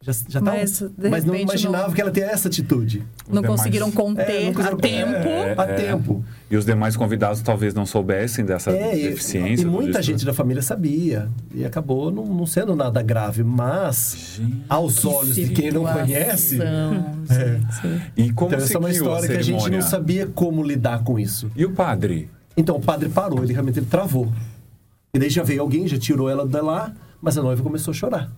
Já, 0.00 0.12
já 0.28 0.40
tava- 0.40 0.56
Mas, 0.58 0.80
mas 1.10 1.24
não 1.24 1.34
imaginava 1.34 1.88
não- 1.88 1.92
que 1.94 2.00
ela 2.00 2.10
tinha 2.12 2.26
essa 2.26 2.46
atitude. 2.46 3.02
Não 3.28 3.42
demais- 3.42 3.58
conseguiram 3.60 3.88
É, 3.88 3.90
conter 3.90 4.44
não 4.44 4.52
conseguiram- 4.54 4.78
a 4.78 4.80
tempo. 4.80 5.28
É, 5.28 5.54
a 5.58 5.62
é. 5.64 5.74
tempo. 5.74 6.24
E 6.48 6.56
os 6.56 6.64
demais 6.64 6.96
convidados 6.96 7.42
talvez 7.42 7.74
não 7.74 7.84
soubessem 7.84 8.44
dessa 8.44 8.70
É, 8.70 8.96
e, 8.96 9.08
deficiência. 9.08 9.62
e 9.62 9.64
do 9.64 9.72
muita 9.72 10.00
gente 10.00 10.24
da 10.24 10.32
família 10.32 10.62
sabia. 10.62 11.28
E 11.52 11.64
acabou 11.64 12.12
não, 12.12 12.24
não 12.24 12.46
sendo 12.46 12.76
nada 12.76 13.02
grave. 13.02 13.42
Mas, 13.42 14.36
Gente. 14.36 14.62
aos 14.68 15.04
olhos 15.04 15.34
de 15.34 15.48
quem 15.48 15.72
não 15.72 15.84
conhece. 15.84 16.58
gente. 16.58 16.62
E 18.16 18.32
como 18.32 18.52
Então, 18.52 18.64
essa 18.64 18.74
é 18.74 18.78
uma 18.78 18.90
história 18.90 19.28
que 19.28 19.36
a 19.36 19.42
gente 19.42 19.68
não 19.68 19.82
sabia 19.82 20.26
como 20.28 20.62
lidar 20.62 21.02
com 21.02 21.18
isso. 21.18 21.50
E 21.56 21.64
o 21.64 21.72
padre? 21.72 22.30
Então 22.56 22.76
o 22.76 22.80
padre 22.80 23.08
parou, 23.08 23.42
ele 23.42 23.52
realmente 23.52 23.80
ele 23.80 23.86
travou. 23.86 24.32
E 25.12 25.18
daí 25.18 25.28
já 25.28 25.42
veio 25.42 25.60
alguém, 25.60 25.88
já 25.88 25.98
tirou 25.98 26.28
ela 26.30 26.46
de 26.46 26.60
lá, 26.60 26.92
mas 27.20 27.36
a 27.36 27.42
noiva 27.42 27.62
começou 27.64 27.90
a 27.90 27.94
chorar. 27.94 28.30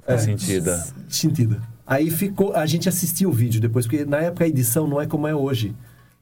Ficou 0.00 0.18
sentida. 0.18 0.86
Sentida. 1.08 1.60
Aí 1.86 2.10
ficou. 2.10 2.54
A 2.54 2.66
gente 2.66 2.88
assistiu 2.88 3.30
o 3.30 3.32
vídeo 3.32 3.60
depois, 3.60 3.86
porque 3.86 4.04
na 4.04 4.18
época 4.18 4.44
a 4.44 4.48
edição 4.48 4.86
não 4.86 5.00
é 5.00 5.06
como 5.06 5.26
é 5.26 5.34
hoje. 5.34 5.74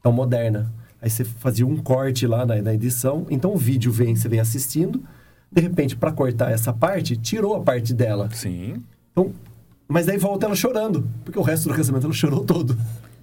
Tão 0.02 0.12
moderna. 0.12 0.72
Aí 1.00 1.10
você 1.10 1.24
fazia 1.24 1.66
um 1.66 1.76
corte 1.76 2.26
lá 2.26 2.46
na, 2.46 2.60
na 2.62 2.74
edição, 2.74 3.26
então 3.30 3.52
o 3.52 3.56
vídeo 3.56 3.92
vem, 3.92 4.16
você 4.16 4.28
vem 4.28 4.40
assistindo. 4.40 5.02
De 5.50 5.60
repente, 5.60 5.96
para 5.96 6.10
cortar 6.10 6.50
essa 6.50 6.72
parte, 6.72 7.16
tirou 7.16 7.54
a 7.54 7.60
parte 7.60 7.94
dela. 7.94 8.28
Sim. 8.32 8.82
Então, 9.12 9.32
mas 9.88 10.06
daí 10.06 10.18
volta 10.18 10.46
ela 10.46 10.56
chorando, 10.56 11.08
porque 11.24 11.38
o 11.38 11.42
resto 11.42 11.68
do 11.68 11.74
casamento 11.74 12.06
ela 12.06 12.14
chorou 12.14 12.44
todo. 12.44 12.76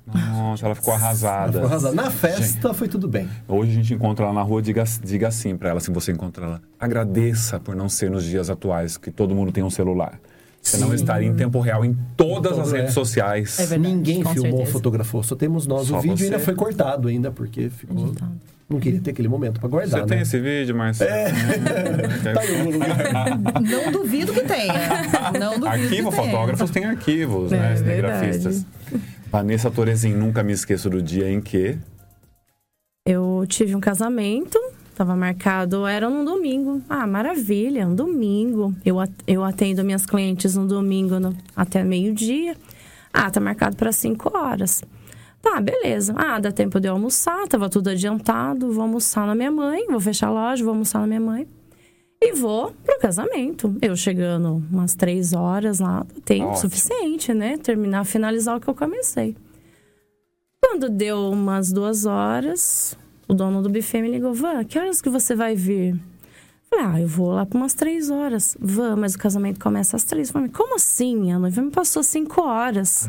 Nossa, 0.05 0.65
ela 0.65 0.75
ficou 0.75 0.93
arrasada. 0.93 1.43
Ela 1.43 1.51
ficou 1.51 1.65
arrasada. 1.65 1.95
Na 1.95 2.11
festa 2.11 2.73
foi 2.73 2.87
tudo 2.87 3.07
bem. 3.07 3.27
Hoje 3.47 3.71
a 3.71 3.75
gente 3.75 3.93
encontra 3.93 4.25
ela 4.25 4.33
na 4.33 4.41
rua, 4.41 4.61
diga, 4.61 4.83
diga 5.03 5.27
assim 5.27 5.57
pra 5.57 5.69
ela, 5.69 5.79
se 5.79 5.91
você 5.91 6.11
encontrar 6.11 6.45
ela. 6.45 6.61
Agradeça 6.79 7.59
por 7.59 7.75
não 7.75 7.89
ser 7.89 8.11
nos 8.11 8.23
dias 8.23 8.49
atuais 8.49 8.97
que 8.97 9.11
todo 9.11 9.33
mundo 9.33 9.51
tem 9.51 9.63
um 9.63 9.69
celular. 9.69 10.19
Você 10.63 10.77
não 10.77 10.93
estaria 10.93 11.27
em 11.27 11.35
tempo 11.35 11.59
real 11.59 11.83
em 11.83 11.95
todas 12.15 12.57
as 12.57 12.67
Todo, 12.67 12.75
redes 12.75 12.91
é. 12.91 12.93
sociais. 12.93 13.59
É 13.59 13.65
verdade, 13.65 13.93
Ninguém 13.93 14.23
com 14.23 14.33
filmou, 14.33 14.51
certeza. 14.51 14.71
fotografou, 14.71 15.21
só 15.21 15.35
temos 15.35 15.67
nós. 15.67 15.87
Só 15.87 15.97
o 15.97 16.01
vídeo 16.01 16.17
você. 16.17 16.23
ainda 16.25 16.39
foi 16.39 16.55
cortado 16.55 17.09
ainda, 17.09 17.29
porque 17.31 17.69
ficou... 17.69 18.07
Editado. 18.07 18.31
Não 18.69 18.79
queria 18.79 19.01
ter 19.01 19.11
aquele 19.11 19.27
momento 19.27 19.59
pra 19.59 19.67
guardar, 19.69 19.99
Você 20.01 20.07
tem 20.07 20.17
né? 20.17 20.23
esse 20.23 20.39
vídeo, 20.39 20.73
mas. 20.75 20.97
Tá 22.33 22.41
aí, 22.41 23.61
Não 23.61 23.91
duvido 23.91 24.33
que 24.33 24.41
tenha. 24.41 24.73
Não 25.37 25.59
duvido 25.59 25.67
Arquivo, 25.67 26.09
que 26.09 26.15
fotógrafos 26.15 26.71
têm 26.71 26.85
arquivos, 26.85 27.51
É, 27.51 27.57
né? 27.57 27.75
Cinegrafistas. 27.75 28.65
Vanessa 29.29 29.69
Torezin, 29.69 30.13
nunca 30.13 30.41
me 30.43 30.53
esqueço 30.53 30.89
do 30.89 31.01
dia 31.01 31.29
em 31.29 31.41
que. 31.41 31.77
Eu 33.05 33.45
tive 33.49 33.75
um 33.75 33.81
casamento, 33.81 34.57
tava 34.95 35.15
marcado, 35.15 35.85
era 35.85 36.09
num 36.09 36.23
domingo. 36.23 36.81
Ah, 36.89 37.05
maravilha, 37.07 37.87
um 37.87 37.95
domingo. 37.95 38.73
Eu, 38.85 38.97
eu 39.27 39.43
atendo 39.43 39.83
minhas 39.83 40.05
clientes 40.05 40.55
no 40.55 40.67
domingo 40.67 41.19
no- 41.19 41.35
até 41.55 41.83
meio-dia. 41.83 42.55
Ah, 43.13 43.29
tá 43.29 43.39
marcado 43.39 43.75
para 43.75 43.91
5 43.91 44.35
horas. 44.37 44.83
Tá, 45.41 45.59
beleza. 45.59 46.13
Ah, 46.17 46.39
dá 46.39 46.51
tempo 46.51 46.79
de 46.79 46.87
eu 46.87 46.93
almoçar, 46.93 47.47
tava 47.47 47.69
tudo 47.69 47.89
adiantado. 47.89 48.71
Vou 48.71 48.81
almoçar 48.83 49.27
na 49.27 49.35
minha 49.35 49.51
mãe, 49.51 49.85
vou 49.87 49.99
fechar 49.99 50.27
a 50.27 50.31
loja, 50.31 50.63
vou 50.63 50.71
almoçar 50.73 50.99
na 51.01 51.07
minha 51.07 51.19
mãe. 51.19 51.47
E 52.21 52.31
vou 52.31 52.73
pro 52.85 52.97
casamento. 52.99 53.75
Eu 53.81 53.95
chegando 53.97 54.63
umas 54.71 54.95
três 54.95 55.33
horas 55.33 55.79
lá, 55.79 56.05
tempo 56.23 56.45
Ótimo. 56.45 56.57
suficiente, 56.61 57.33
né? 57.33 57.57
Terminar, 57.57 58.05
finalizar 58.05 58.55
o 58.55 58.61
que 58.61 58.69
eu 58.69 58.73
comecei. 58.73 59.35
Quando 60.61 60.89
deu 60.89 61.29
umas 61.29 61.73
duas 61.73 62.05
horas, 62.05 62.97
o 63.27 63.33
dono 63.33 63.61
do 63.61 63.69
buffet 63.69 64.01
me 64.01 64.09
ligou: 64.09 64.33
Van, 64.33 64.63
que 64.63 64.77
horas 64.77 65.01
que 65.01 65.09
você 65.09 65.35
vai 65.35 65.55
vir? 65.55 65.99
Falei, 66.69 66.85
ah, 66.85 67.01
eu 67.01 67.07
vou 67.07 67.31
lá 67.31 67.45
por 67.45 67.57
umas 67.57 67.73
três 67.73 68.09
horas. 68.09 68.57
Van, 68.59 68.95
mas 68.95 69.13
o 69.13 69.19
casamento 69.19 69.59
começa 69.59 69.95
às 69.95 70.03
três. 70.03 70.31
Falei, 70.31 70.49
como 70.49 70.75
assim? 70.75 71.31
A 71.31 71.37
noiva 71.37 71.61
me 71.61 71.69
passou 71.69 72.01
cinco 72.01 72.41
horas. 72.41 73.07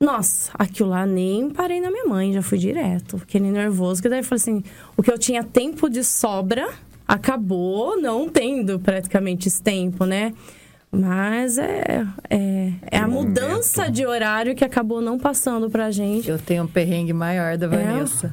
Nossa, 0.00 0.52
aquilo 0.54 0.90
lá 0.90 1.04
nem 1.06 1.50
parei 1.50 1.80
na 1.80 1.90
minha 1.90 2.04
mãe, 2.04 2.32
já 2.32 2.42
fui 2.42 2.58
direto. 2.58 3.18
Fiquei 3.18 3.40
nem 3.40 3.50
nervoso, 3.50 4.00
que 4.00 4.08
daí 4.08 4.20
eu 4.20 4.24
falei 4.24 4.40
assim: 4.40 4.62
o 4.96 5.02
que 5.02 5.10
eu 5.10 5.18
tinha 5.18 5.42
tempo 5.42 5.88
de 5.88 6.04
sobra 6.04 6.68
acabou 7.06 8.00
não 8.00 8.28
tendo 8.28 8.78
praticamente 8.78 9.48
esse 9.48 9.62
tempo, 9.62 10.04
né? 10.04 10.34
Mas 10.90 11.58
é, 11.58 12.06
é, 12.30 12.72
é 12.90 12.98
a 12.98 13.06
momento. 13.06 13.28
mudança 13.28 13.90
de 13.90 14.06
horário 14.06 14.54
que 14.54 14.64
acabou 14.64 15.02
não 15.02 15.18
passando 15.18 15.68
pra 15.68 15.90
gente. 15.90 16.30
Eu 16.30 16.38
tenho 16.38 16.64
um 16.64 16.66
perrengue 16.66 17.12
maior 17.12 17.58
da 17.58 17.68
Vanessa. 17.68 18.32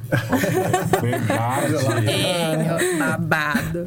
Verdade. 1.00 1.74
Tenho 2.06 2.98
babado. 2.98 3.86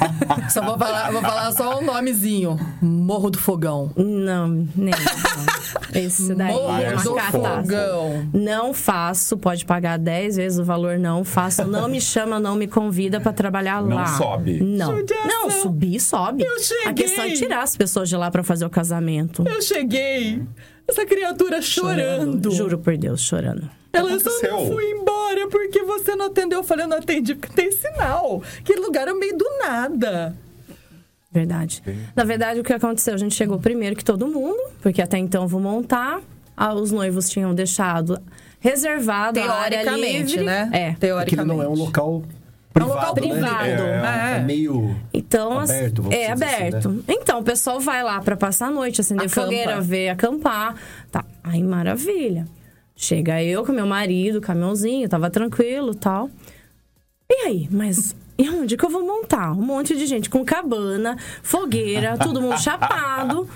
só 0.50 0.62
vou 0.64 0.78
falar, 0.78 1.10
vou 1.12 1.20
falar 1.20 1.52
só 1.52 1.78
um 1.78 1.84
nomezinho. 1.84 2.58
Morro 2.80 3.30
do 3.30 3.38
Fogão. 3.38 3.90
Não, 3.96 4.48
nem. 4.48 4.66
não. 4.74 6.00
Esse 6.00 6.34
daí 6.34 6.52
Morro 6.52 6.80
é 6.80 6.94
uma 6.94 7.02
do. 7.02 7.16
Fogão. 7.20 8.28
Não 8.32 8.72
faço, 8.74 9.36
pode 9.36 9.64
pagar 9.64 9.98
10 9.98 10.36
vezes 10.36 10.58
o 10.58 10.64
valor, 10.64 10.98
não 10.98 11.24
faço. 11.24 11.64
Não 11.66 11.88
me 11.88 12.00
chama, 12.00 12.40
não 12.40 12.54
me 12.54 12.66
convida 12.66 13.20
pra 13.20 13.32
trabalhar 13.32 13.82
Não 13.82 13.96
lá. 13.96 14.06
sobe. 14.06 14.60
Não. 14.62 14.96
Judiação. 14.96 15.26
Não, 15.26 15.50
subir, 15.50 16.00
sobe. 16.00 16.44
Eu 16.44 16.58
cheguei. 16.60 16.90
A 16.90 16.94
questão 16.94 17.24
é 17.24 17.30
tirar 17.32 17.62
as 17.62 17.76
pessoas 17.76 18.05
de 18.08 18.16
lá 18.16 18.30
pra 18.30 18.42
fazer 18.42 18.64
o 18.64 18.70
casamento. 18.70 19.44
Eu 19.46 19.60
cheguei. 19.62 20.42
Essa 20.88 21.04
criatura 21.04 21.60
chorando. 21.60 22.50
Juro 22.50 22.78
por 22.78 22.96
Deus, 22.96 23.20
chorando. 23.20 23.68
Ela 23.92 24.18
só 24.20 24.30
não 24.48 24.66
fui 24.66 24.84
embora 24.90 25.48
porque 25.48 25.82
você 25.82 26.14
não 26.14 26.26
atendeu. 26.26 26.58
Eu 26.60 26.64
falei, 26.64 26.84
eu 26.84 26.88
não 26.88 26.98
atendi 26.98 27.34
porque 27.34 27.54
tem 27.54 27.72
sinal. 27.72 28.42
Aquele 28.58 28.80
lugar 28.80 29.08
é 29.08 29.12
meio 29.14 29.36
do 29.36 29.46
nada. 29.58 30.36
Verdade. 31.32 31.82
Na 32.14 32.24
verdade, 32.24 32.60
o 32.60 32.64
que 32.64 32.72
aconteceu? 32.72 33.14
A 33.14 33.18
gente 33.18 33.34
chegou 33.34 33.58
primeiro 33.58 33.96
que 33.96 34.04
todo 34.04 34.26
mundo, 34.26 34.58
porque 34.80 35.02
até 35.02 35.18
então 35.18 35.42
eu 35.42 35.48
vou 35.48 35.60
montar. 35.60 36.20
Ah, 36.56 36.72
os 36.74 36.90
noivos 36.90 37.28
tinham 37.28 37.54
deixado 37.54 38.18
reservado 38.60 39.38
a 39.40 39.52
área 39.52 39.82
Teoricamente, 39.82 40.30
livre. 40.30 40.44
né? 40.44 40.70
É. 40.72 40.84
Aquele 40.88 40.96
Teoricamente. 40.96 41.46
não 41.56 41.62
é 41.62 41.68
um 41.68 41.74
local 41.74 42.22
É 42.80 42.84
um 42.84 42.88
local 42.88 43.14
privado, 43.14 43.40
né? 43.42 43.62
privado. 43.62 43.82
É, 44.18 44.36
é 44.36 44.40
meio... 44.40 44.96
Então, 45.12 45.58
as- 45.58 45.70
Aberto, 45.70 46.02
é 46.10 46.32
dizer 46.32 46.44
assim, 46.44 46.54
aberto. 46.68 47.04
Então, 47.08 47.40
o 47.40 47.42
pessoal 47.42 47.80
vai 47.80 48.02
lá 48.02 48.20
pra 48.20 48.36
passar 48.36 48.66
a 48.68 48.70
noite, 48.70 49.00
acender 49.00 49.26
Acampa. 49.26 49.42
fogueira, 49.42 49.80
ver, 49.80 50.08
acampar. 50.10 50.74
Tá, 51.10 51.24
aí 51.42 51.62
maravilha. 51.62 52.46
Chega 52.94 53.42
eu 53.42 53.64
com 53.64 53.72
meu 53.72 53.86
marido, 53.86 54.40
caminhãozinho, 54.40 55.08
tava 55.08 55.28
tranquilo 55.30 55.94
tal. 55.94 56.30
E 57.30 57.34
aí, 57.46 57.68
mas 57.70 58.14
e 58.38 58.48
onde 58.48 58.76
que 58.76 58.84
eu 58.84 58.90
vou 58.90 59.04
montar? 59.04 59.52
Um 59.52 59.62
monte 59.62 59.96
de 59.96 60.06
gente 60.06 60.30
com 60.30 60.44
cabana, 60.44 61.16
fogueira, 61.42 62.16
todo 62.18 62.40
mundo 62.40 62.58
chapado. 62.58 63.48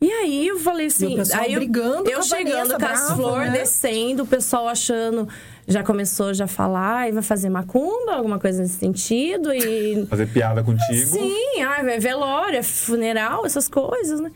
E 0.00 0.10
aí 0.10 0.46
eu 0.46 0.58
falei 0.60 0.86
assim, 0.86 1.16
E 1.16 1.32
aí 1.32 1.54
eu, 1.54 1.60
brigando 1.60 2.08
eu 2.10 2.22
chegando 2.22 2.78
com 2.78 2.84
as 2.84 3.10
flores, 3.12 3.50
né? 3.52 3.58
descendo, 3.60 4.24
o 4.24 4.26
pessoal 4.26 4.68
achando, 4.68 5.26
já 5.66 5.82
começou 5.82 6.32
já 6.32 6.44
a 6.44 6.48
falar, 6.48 7.08
e 7.08 7.12
vai 7.12 7.22
fazer 7.22 7.48
macumba, 7.48 8.14
alguma 8.14 8.38
coisa 8.38 8.62
nesse 8.62 8.78
sentido, 8.78 9.52
e 9.52 10.06
Fazer 10.10 10.26
piada 10.28 10.62
contigo. 10.62 11.06
Sim, 11.06 11.62
ah, 11.62 11.80
é 11.90 11.98
velório, 11.98 12.58
é 12.58 12.62
funeral, 12.62 13.44
essas 13.44 13.68
coisas, 13.68 14.20
né? 14.20 14.30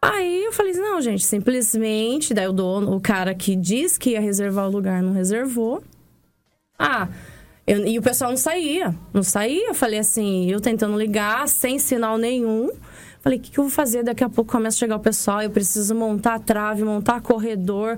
Aí 0.00 0.44
eu 0.44 0.52
falei 0.52 0.72
assim, 0.72 0.80
não, 0.80 1.00
gente, 1.00 1.24
simplesmente, 1.24 2.34
daí 2.34 2.48
o 2.48 2.52
dono, 2.52 2.94
o 2.96 3.00
cara 3.00 3.34
que 3.34 3.54
diz 3.54 3.96
que 3.96 4.10
ia 4.10 4.20
reservar 4.20 4.66
o 4.66 4.70
lugar 4.70 5.00
não 5.02 5.12
reservou. 5.12 5.80
Ah, 6.78 7.06
eu- 7.64 7.86
e 7.86 7.96
o 7.98 8.02
pessoal 8.02 8.30
não 8.30 8.36
saía, 8.36 8.92
não 9.14 9.22
saía. 9.22 9.68
Eu 9.68 9.74
falei 9.74 10.00
assim, 10.00 10.50
eu 10.50 10.60
tentando 10.60 10.98
ligar, 10.98 11.46
sem 11.46 11.78
sinal 11.78 12.18
nenhum. 12.18 12.70
Falei, 13.20 13.38
o 13.38 13.40
que, 13.40 13.52
que 13.52 13.58
eu 13.60 13.64
vou 13.64 13.70
fazer? 13.70 14.02
Daqui 14.02 14.24
a 14.24 14.28
pouco 14.28 14.50
começa 14.50 14.76
a 14.76 14.80
chegar 14.80 14.96
o 14.96 15.00
pessoal, 15.00 15.40
eu 15.40 15.50
preciso 15.50 15.94
montar 15.94 16.34
a 16.34 16.38
trave, 16.40 16.82
montar 16.82 17.20
corredor, 17.20 17.96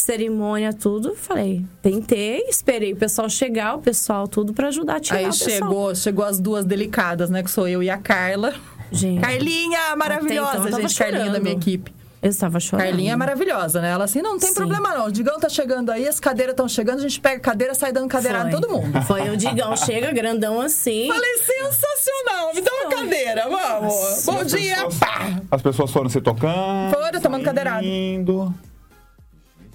cerimônia, 0.00 0.72
tudo. 0.72 1.14
Falei, 1.14 1.64
tentei, 1.82 2.44
esperei 2.48 2.92
o 2.92 2.96
pessoal 2.96 3.28
chegar, 3.28 3.74
o 3.76 3.78
pessoal 3.80 4.26
tudo 4.28 4.52
pra 4.52 4.68
ajudar 4.68 4.96
a 4.96 5.00
tirar 5.00 5.18
Aí 5.18 5.24
o 5.26 5.28
pessoal. 5.30 5.50
chegou, 5.50 5.94
chegou 5.94 6.24
as 6.24 6.38
duas 6.40 6.64
delicadas, 6.64 7.30
né? 7.30 7.42
Que 7.42 7.50
sou 7.50 7.66
eu 7.68 7.82
e 7.82 7.90
a 7.90 7.98
Carla. 7.98 8.54
Gente, 8.92 9.20
Carlinha, 9.20 9.96
maravilhosa, 9.96 10.68
então 10.68 10.80
gente. 10.80 10.96
Carlinha 10.96 11.24
da 11.24 11.26
chorando. 11.30 11.42
minha 11.42 11.56
equipe. 11.56 11.92
eu 12.22 12.30
estava 12.30 12.60
chorando. 12.60 12.86
Carlinha 12.86 13.12
é 13.12 13.16
maravilhosa, 13.16 13.80
né? 13.80 13.90
Ela 13.90 14.04
assim, 14.04 14.22
não, 14.22 14.32
não 14.34 14.38
tem 14.38 14.48
Sim. 14.50 14.54
problema 14.54 14.94
não. 14.96 15.06
O 15.06 15.10
Digão 15.12 15.38
tá 15.40 15.48
chegando 15.48 15.90
aí, 15.90 16.06
as 16.06 16.20
cadeiras 16.20 16.52
estão 16.52 16.68
chegando, 16.68 16.98
a 16.98 17.02
gente 17.02 17.20
pega 17.20 17.36
a 17.36 17.40
cadeira, 17.40 17.74
sai 17.74 17.92
dando 17.92 18.08
cadeirada 18.08 18.48
em 18.48 18.52
todo 18.52 18.68
mundo. 18.68 19.02
Foi 19.02 19.28
o 19.28 19.36
Digão, 19.36 19.76
chega 19.76 20.12
grandão 20.12 20.60
assim. 20.60 21.08
Falei, 21.08 21.36
sensacional, 21.38 22.54
me 22.54 22.60
dá 22.60 22.70
uma 22.72 22.90
cadeira, 22.90 23.48
vamos. 23.48 24.24
Bom 24.24 24.38
As 24.40 24.52
dia, 24.52 24.74
pessoas- 24.76 24.98
pá. 24.98 25.40
As 25.50 25.62
pessoas 25.62 25.90
foram 25.90 26.08
se 26.08 26.20
tocando. 26.20 26.92
Foram 26.94 27.20
tomando 27.20 27.44
cadeirada. 27.44 27.84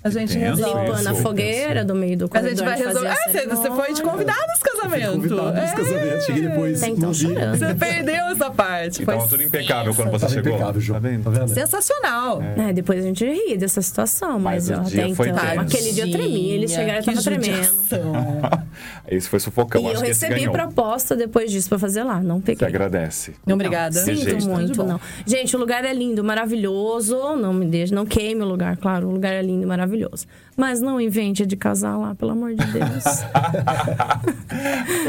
A 0.04 0.10
gente 0.10 0.36
resolve. 0.38 0.88
Limpando 0.90 1.08
a 1.08 1.14
fogueira 1.14 1.86
do 1.86 1.94
meio 1.94 2.18
do 2.18 2.26
A 2.26 2.30
corredor. 2.30 2.50
gente 2.50 2.64
vai 2.66 2.78
resolver. 2.78 3.08
a 3.08 3.14
Ah, 3.14 3.18
você, 3.32 3.46
você 3.48 3.70
foi 3.70 3.94
de 3.94 4.02
convidado 4.02 4.40
nos 4.48 4.60
casamentos. 4.60 5.16
Convidado 5.16 5.54
nos 5.54 5.58
É. 5.72 5.76
casamentos. 5.76 6.26
Cheguei 6.26 6.42
depois, 6.48 6.84
Então. 6.84 7.14
Você 7.14 7.76
perdeu 7.76 8.26
essa 8.32 8.50
parte. 8.50 9.02
E 9.04 9.06
Foi 9.06 9.18
tudo 9.28 9.44
impecável 9.44 9.94
quando 9.94 10.10
você 10.12 10.22
Tava 10.22 10.34
chegou. 10.34 10.54
impecável, 10.54 10.82
Ju. 10.82 10.94
Tá 10.94 11.00
vendo? 11.00 11.24
Tá 11.24 11.30
vendo? 11.30 11.48
sensacional. 11.54 12.42
É, 12.58 12.74
depois 12.74 13.00
a 13.00 13.08
gente 13.08 13.24
ri 13.26 13.58
dessa 13.58 13.82
situação, 13.82 14.40
Mas 14.40 14.70
mas, 14.70 14.90
dia 14.92 15.04
até 15.06 15.14
foi 15.16 15.30
então. 15.30 15.60
Aquele 15.62 15.92
dia 15.94 16.06
eu 16.06 16.12
tremi, 16.12 16.50
eles 16.52 16.72
chegaram 16.72 17.00
e 17.02 17.04
tava 17.06 17.22
tremendo. 17.22 17.70
Esse 19.08 19.28
foi 19.28 19.40
sufocão. 19.40 19.82
E 19.82 19.88
Acho 19.88 19.96
eu 20.04 20.08
recebi 20.08 20.50
proposta 20.50 21.16
depois 21.16 21.52
disso 21.52 21.68
pra 21.70 21.80
fazer 21.80 22.04
lá, 22.04 22.22
não 22.22 22.38
Você 22.40 22.46
peguei. 22.48 22.68
agradece. 22.68 23.34
Obrigada. 23.46 24.00
Sinto 24.00 24.08
Rejeita. 24.10 24.32
Tudo 24.32 24.42
de 24.42 24.50
muito, 24.50 24.78
bom. 24.78 24.88
não. 24.88 25.02
Gente, 25.26 25.56
o 25.56 25.60
lugar 25.60 25.84
é 25.86 25.94
lindo, 25.94 26.24
maravilhoso. 26.24 27.18
Não 27.36 27.54
me 27.54 27.66
deixe, 27.66 27.94
não 27.94 28.06
queime 28.06 28.42
o 28.42 28.46
lugar, 28.46 28.78
claro. 28.78 29.08
O 29.08 29.12
lugar 29.12 29.34
é 29.34 29.42
lindo, 29.42 29.68
maravilhoso. 29.68 30.26
Mas 30.56 30.82
não 30.82 31.00
invente 31.02 31.46
de 31.46 31.56
casar 31.56 31.98
lá, 31.98 32.14
pelo 32.16 32.32
amor 32.32 32.54
de 32.54 32.66
Deus. 32.66 33.04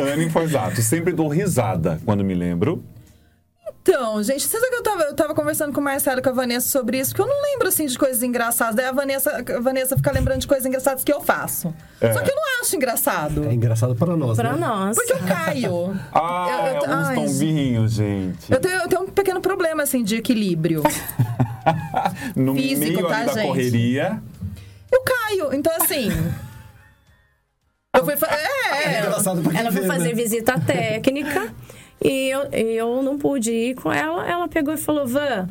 Anne 0.12 0.30
Forzato, 0.30 0.80
sempre 0.82 1.12
dou 1.12 1.28
risada 1.28 2.00
quando 2.04 2.24
me 2.24 2.34
lembro. 2.34 2.82
Então, 3.84 4.22
gente, 4.22 4.42
você 4.46 4.58
sabe 4.60 4.70
que 4.70 4.76
eu 4.76 4.82
tava, 4.84 5.02
eu 5.02 5.14
tava 5.14 5.34
conversando 5.34 5.72
com 5.72 5.80
o 5.80 5.84
Marcelo 5.84 6.20
e 6.20 6.22
com 6.22 6.28
a 6.28 6.32
Vanessa 6.32 6.68
sobre 6.68 7.00
isso, 7.00 7.10
porque 7.10 7.22
eu 7.22 7.26
não 7.34 7.42
lembro, 7.42 7.66
assim, 7.66 7.84
de 7.84 7.98
coisas 7.98 8.22
engraçadas. 8.22 8.76
Daí 8.76 8.86
a 8.86 8.92
Vanessa, 8.92 9.38
a 9.56 9.60
Vanessa 9.60 9.96
fica 9.96 10.12
lembrando 10.12 10.38
de 10.40 10.46
coisas 10.46 10.64
engraçadas 10.64 11.02
que 11.02 11.12
eu 11.12 11.20
faço. 11.20 11.74
É. 12.00 12.12
Só 12.12 12.20
que 12.20 12.30
eu 12.30 12.34
não 12.36 12.42
acho 12.60 12.76
engraçado. 12.76 13.44
É 13.44 13.52
engraçado 13.52 13.96
para 13.96 14.16
nós, 14.16 14.36
pra 14.36 14.52
né? 14.52 14.58
nós. 14.60 14.96
Porque 14.96 15.12
eu 15.12 15.18
caio. 15.26 16.00
Ah, 16.12 16.48
Eu- 16.52 16.66
eu- 16.66 16.84
é 16.84 16.96
uns 16.96 17.08
ai, 17.08 17.14
tombinhos, 17.16 17.92
gente. 17.92 18.52
Eu 18.52 18.60
tenho, 18.60 18.74
eu 18.82 18.88
tenho 18.88 19.02
um 19.02 19.06
pequeno 19.08 19.40
problema, 19.40 19.82
assim, 19.82 20.04
de 20.04 20.16
equilíbrio. 20.16 20.82
No 22.34 22.54
físico, 22.56 22.80
meio 23.02 23.06
tá, 23.08 23.22
da 23.24 23.32
gente? 23.34 23.46
correria. 23.46 24.20
Eu 24.90 25.00
caio. 25.02 25.54
Então, 25.54 25.72
assim. 25.80 26.08
Eu 27.96 28.04
fui. 28.04 28.16
fa- 28.16 28.26
É, 28.72 28.84
É 28.84 28.94
é. 28.94 29.00
engraçado 29.00 29.42
pra 29.42 29.58
Ela 29.60 29.70
foi 29.70 29.82
vê, 29.82 29.86
fazer 29.86 30.08
né? 30.08 30.14
visita 30.14 30.58
técnica 30.58 31.54
e 32.04 32.30
eu, 32.30 32.42
eu 32.52 33.02
não 33.02 33.18
pude 33.18 33.52
ir 33.52 33.74
com 33.74 33.92
ela. 33.92 34.28
Ela 34.28 34.48
pegou 34.48 34.74
e 34.74 34.76
falou: 34.76 35.06
Van, 35.06 35.48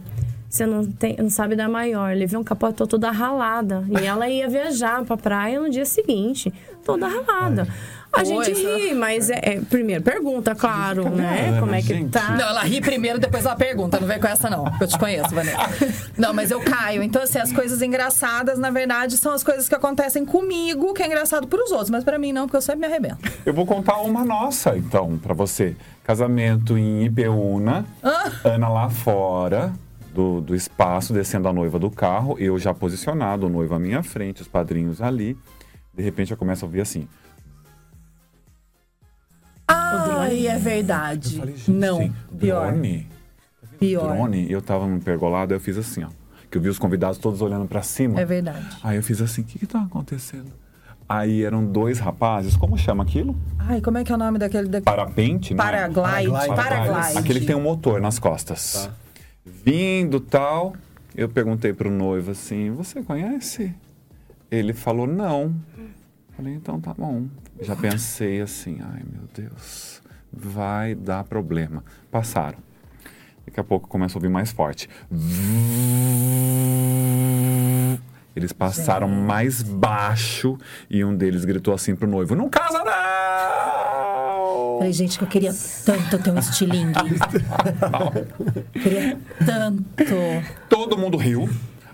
você 0.50 0.66
não, 0.66 0.86
tem, 0.86 1.16
não 1.18 1.30
sabe 1.30 1.56
da 1.56 1.70
maior. 1.70 2.16
Levei 2.16 2.38
um 2.38 2.44
capotão 2.44 2.86
toda 2.86 3.10
ralada. 3.10 3.86
E 4.02 4.06
ela 4.06 4.30
ia 4.30 4.50
viajar 4.50 5.04
pra 5.06 5.16
praia 5.16 5.60
no 5.60 5.70
dia 5.70 5.86
seguinte, 5.86 6.54
toda 6.84 7.08
ralada. 7.08 7.68
A 8.14 8.24
gente 8.26 8.52
ri, 8.52 8.94
mas 8.94 9.30
é, 9.30 9.40
é- 9.42 9.62
primeiro 9.62 10.04
pergunta, 10.04 10.54
claro, 10.54 11.10
né? 11.10 11.58
Como 11.60 11.74
é 11.74 11.82
que 11.82 11.88
gente. 11.88 12.12
tá? 12.12 12.32
Não, 12.32 12.50
ela 12.50 12.62
ri 12.62 12.82
primeiro, 12.82 13.18
depois 13.20 13.46
ela 13.46 13.56
pergunta. 13.56 14.00
Não 14.00 14.08
vem 14.08 14.20
com 14.20 14.28
essa, 14.28 14.50
não. 14.50 14.66
Eu 14.82 14.88
te 14.88 14.98
conheço, 15.00 15.34
Vanessa. 15.34 15.58
Não, 16.18 16.34
mas 16.34 16.52
eu 16.52 16.60
caio. 16.62 17.02
Então, 17.02 17.22
assim, 17.22 17.40
as 17.40 17.52
coisas 17.54 17.82
engraçadas, 17.82 18.60
na 18.60 18.70
verdade, 18.70 19.16
são 19.16 19.32
as 19.32 19.44
coisas 19.44 19.70
que 19.70 19.76
acontecem 19.76 20.26
comigo, 20.26 20.94
que 20.94 21.02
é 21.02 21.06
engraçado 21.08 21.48
pros 21.48 21.72
outros. 21.72 21.90
Mas 21.90 22.04
pra 22.04 22.20
mim, 22.20 22.34
não, 22.34 22.48
porque 22.48 22.58
eu 22.58 22.62
sempre 22.62 22.82
me 22.82 22.88
arrebento. 22.88 23.18
Eu 23.46 23.54
vou 23.54 23.66
contar 23.66 23.98
uma 24.02 24.26
nossa, 24.26 24.78
então, 24.78 25.18
pra 25.18 25.34
você. 25.34 25.76
Casamento 26.04 26.78
em 26.78 27.06
Ipeúna, 27.06 27.86
Ana 28.44 28.68
lá 28.68 28.90
fora 28.90 29.72
do, 30.14 30.42
do 30.42 30.54
espaço, 30.54 31.14
descendo 31.14 31.48
a 31.48 31.54
noiva 31.54 31.80
do 31.80 31.90
carro, 31.90 32.36
eu 32.38 32.60
já 32.60 32.74
posicionado, 32.74 33.46
o 33.46 33.50
noivo 33.50 33.74
à 33.76 33.80
minha 33.80 34.04
frente, 34.04 34.42
os 34.42 34.48
padrinhos 34.48 35.02
ali. 35.02 35.38
De 35.94 36.04
repente 36.04 36.32
eu 36.32 36.38
começo 36.38 36.66
a 36.66 36.68
ouvir 36.68 36.82
assim. 36.82 37.08
Ai, 39.74 40.48
é 40.48 40.58
verdade. 40.58 41.38
Falei, 41.38 41.56
gente, 41.56 41.72
não, 41.72 42.14
pior. 42.38 42.72
Drone? 42.72 43.08
Pior. 43.80 44.16
Drone? 44.16 44.52
Eu 44.52 44.62
tava 44.62 44.88
no 44.88 45.00
pergolado, 45.00 45.54
eu 45.54 45.60
fiz 45.60 45.78
assim, 45.78 46.04
ó. 46.04 46.10
Que 46.50 46.58
eu 46.58 46.62
vi 46.62 46.70
os 46.70 46.78
convidados 46.78 47.18
todos 47.18 47.42
olhando 47.42 47.66
pra 47.66 47.82
cima. 47.82 48.20
É 48.20 48.26
verdade. 48.26 48.66
Aí 48.84 48.98
eu 48.98 49.04
fiz 49.04 49.22
assim, 49.22 49.42
o 49.42 49.46
que 49.46 49.60
que 49.60 49.66
tá 49.66 49.82
acontecendo? 49.82 50.52
Aí 51.08 51.44
eram 51.44 51.66
dois 51.66 52.00
rapazes, 52.00 52.56
como 52.56 52.78
chama 52.78 53.04
aquilo? 53.04 53.36
Ai, 53.60 53.82
como 53.82 53.98
é 53.98 54.04
que 54.04 54.12
é 54.12 54.16
o 54.16 54.18
nome 54.18 54.38
daquele... 54.38 54.68
Da... 54.70 54.82
Parapente, 54.82 55.54
né? 55.54 55.58
Paraglide. 55.58 56.32
Paraglide. 56.32 56.56
Paraglide. 56.56 57.18
Aquele 57.18 57.40
que 57.42 57.46
tem 57.46 57.56
um 57.56 57.62
motor 57.62 58.00
nas 58.00 58.18
costas. 58.20 58.88
Tá. 58.88 58.94
Vindo 59.46 60.20
tal, 60.20 60.74
eu 61.16 61.28
perguntei 61.28 61.74
pro 61.74 61.90
noivo 61.90 62.32
assim: 62.32 62.72
Você 62.72 63.02
conhece? 63.02 63.74
Ele 64.50 64.74
falou: 64.74 65.08
Não. 65.08 65.54
Falei: 66.36 66.54
Então 66.54 66.80
tá 66.80 66.94
bom. 66.94 67.28
Já 67.62 67.76
pensei 67.76 68.42
assim: 68.42 68.80
Ai 68.82 69.04
meu 69.12 69.24
Deus, 69.34 70.02
vai 70.32 70.96
dar 70.96 71.24
problema. 71.24 71.84
Passaram. 72.10 72.58
Daqui 73.46 73.60
a 73.60 73.64
pouco 73.64 73.88
começa 73.88 74.16
a 74.16 74.18
ouvir 74.18 74.30
mais 74.30 74.52
forte. 74.52 74.90
Eles 78.36 78.54
passaram 78.54 79.08
mais 79.08 79.62
baixo 79.62 80.58
e 80.90 81.04
um 81.04 81.16
deles 81.16 81.44
gritou 81.44 81.74
assim 81.74 81.96
pro 81.96 82.08
noivo: 82.08 82.36
Não 82.36 82.50
casa 82.50 82.84
não! 82.84 82.92
Falei, 84.78 84.94
gente, 84.94 85.18
que 85.18 85.24
eu 85.24 85.28
queria 85.28 85.54
tanto 85.86 86.18
ter 86.18 86.32
um 86.32 86.40
estilingue. 86.40 86.94
queria 88.82 89.20
tanto. 89.46 89.86
Todo 90.68 90.98
mundo 90.98 91.18
riu. 91.18 91.48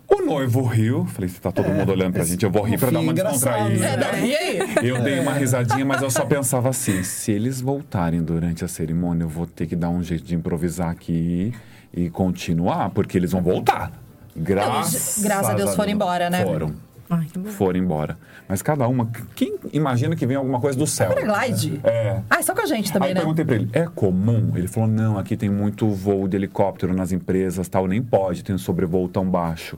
O 0.10 0.22
noivo 0.26 0.64
riu. 0.64 1.06
Falei, 1.06 1.30
se 1.30 1.40
tá 1.42 1.52
todo 1.52 1.70
mundo 1.70 1.92
olhando 1.92 2.14
pra 2.14 2.24
gente, 2.24 2.44
eu 2.44 2.50
vou 2.52 2.64
rir 2.64 2.78
pra 2.80 2.90
dar 2.90 3.00
uma 3.00 3.14
descontraída. 3.14 3.98
né? 3.98 4.32
É, 4.32 4.80
aí. 4.80 4.88
Eu 4.88 5.02
dei 5.02 5.20
uma 5.20 5.34
risadinha, 5.34 5.86
mas 5.86 6.02
eu 6.02 6.10
só 6.10 6.24
pensava 6.26 6.70
assim: 6.70 7.04
se 7.04 7.32
eles 7.32 7.60
voltarem 7.62 8.22
durante 8.22 8.64
a 8.64 8.68
cerimônia, 8.68 9.24
eu 9.26 9.30
vou 9.30 9.46
ter 9.46 9.68
que 9.68 9.76
dar 9.76 9.90
um 9.90 10.02
jeito 10.02 10.24
de 10.24 10.34
improvisar 10.36 10.90
aqui 10.90 11.54
e 11.94 12.10
continuar, 12.10 12.90
porque 12.92 13.18
eles 13.18 13.32
vão 13.32 13.42
voltar. 13.42 13.92
Graças, 14.36 15.24
graças 15.24 15.50
a 15.50 15.54
Deus 15.56 15.76
foram 15.76 15.92
embora, 15.92 16.30
né? 16.30 16.44
Foram. 16.44 16.74
Ai, 17.10 17.26
que 17.32 17.40
bom. 17.40 17.50
Foram 17.50 17.80
embora. 17.80 18.18
Mas 18.48 18.62
cada 18.62 18.88
uma. 18.88 19.10
Quem 19.36 19.58
imagina 19.74 20.16
que 20.16 20.26
vem 20.26 20.36
alguma 20.38 20.60
coisa 20.60 20.78
do 20.78 20.86
céu? 20.86 21.10
Paraglide? 21.14 21.80
É. 21.84 22.22
Ah, 22.30 22.42
só 22.42 22.54
com 22.54 22.62
a 22.62 22.66
gente 22.66 22.88
Aí 22.88 22.94
também, 22.94 23.10
eu 23.10 23.16
né? 23.16 23.22
perguntei 23.22 23.46
pra 23.46 23.56
ele, 23.56 23.70
é 23.74 23.86
comum? 23.88 24.52
Ele 24.56 24.68
falou, 24.68 24.90
não, 24.90 25.18
aqui 25.18 25.36
tem 25.36 25.50
muito 25.50 25.90
voo 25.90 26.28
de 26.28 26.36
helicóptero 26.38 26.94
nas 26.94 27.12
empresas, 27.12 27.68
tal, 27.68 27.88
nem 27.88 28.02
pode, 28.02 28.44
tem 28.44 28.54
um 28.56 28.60
sobrevoo 28.60 29.08
tão 29.08 29.26
baixo. 29.26 29.78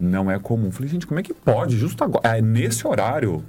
Não 0.00 0.30
é 0.30 0.38
comum. 0.38 0.70
Falei, 0.70 0.88
gente, 0.88 1.06
como 1.06 1.20
é 1.20 1.22
que 1.22 1.34
pode? 1.34 1.76
Justo 1.76 2.02
agora, 2.02 2.38
é, 2.38 2.40
nesse 2.40 2.86
horário, 2.86 3.44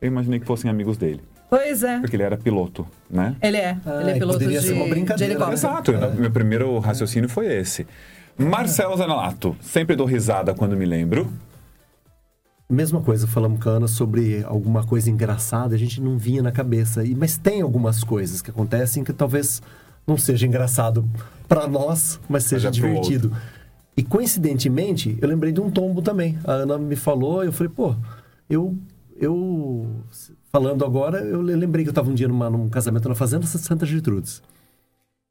eu 0.00 0.08
imaginei 0.08 0.40
que 0.40 0.46
fossem 0.46 0.68
amigos 0.68 0.96
dele, 0.96 1.20
Pois 1.48 1.84
é. 1.84 2.00
porque 2.00 2.16
ele 2.16 2.24
era 2.24 2.36
piloto, 2.36 2.84
né? 3.08 3.36
Ele 3.40 3.56
é. 3.56 3.78
Ah, 3.86 4.00
ele 4.00 4.10
é 4.10 4.16
e 4.16 4.18
piloto 4.18 4.38
poderia 4.38 4.60
de, 4.60 4.66
ser 4.66 4.72
uma 4.72 4.84
de 4.84 4.90
brincadeira, 4.90 5.34
helicóptero. 5.34 5.54
Exato, 5.54 5.92
meu 6.20 6.30
primeiro 6.30 6.78
raciocínio 6.80 7.28
foi 7.28 7.46
esse. 7.46 7.86
Marcelo 8.36 8.96
Zanelato, 8.96 9.56
sempre 9.60 9.94
dou 9.94 10.06
risada 10.06 10.54
quando 10.54 10.76
me 10.76 10.84
lembro. 10.84 11.30
Mesma 12.68 13.02
coisa, 13.02 13.26
falamos 13.26 13.62
com 13.62 13.68
a 13.68 13.72
Ana 13.72 13.86
sobre 13.86 14.42
alguma 14.44 14.82
coisa 14.82 15.10
engraçada, 15.10 15.74
a 15.74 15.78
gente 15.78 16.00
não 16.00 16.16
vinha 16.16 16.42
na 16.42 16.50
cabeça. 16.50 17.04
E, 17.04 17.14
mas 17.14 17.36
tem 17.36 17.60
algumas 17.60 18.02
coisas 18.02 18.40
que 18.40 18.50
acontecem 18.50 19.04
que 19.04 19.12
talvez 19.12 19.60
não 20.06 20.16
seja 20.16 20.46
engraçado 20.46 21.08
para 21.46 21.68
nós, 21.68 22.18
mas 22.28 22.44
seja 22.44 22.68
é 22.68 22.70
pro 22.70 22.80
divertido. 22.80 23.36
E 23.96 24.02
coincidentemente, 24.02 25.18
eu 25.20 25.28
lembrei 25.28 25.52
de 25.52 25.60
um 25.60 25.70
tombo 25.70 26.00
também. 26.02 26.38
A 26.44 26.52
Ana 26.52 26.78
me 26.78 26.96
falou, 26.96 27.44
eu 27.44 27.52
falei, 27.52 27.72
pô, 27.74 27.94
eu. 28.48 28.74
eu 29.16 29.86
falando 30.50 30.84
agora, 30.84 31.18
eu 31.18 31.40
le- 31.42 31.56
lembrei 31.56 31.84
que 31.84 31.88
eu 31.88 31.92
estava 31.92 32.10
um 32.10 32.14
dia 32.14 32.28
numa, 32.28 32.48
num 32.50 32.68
casamento 32.68 33.08
na 33.08 33.14
Fazenda 33.14 33.46
Santa 33.46 33.86
Gertrudes. 33.86 34.42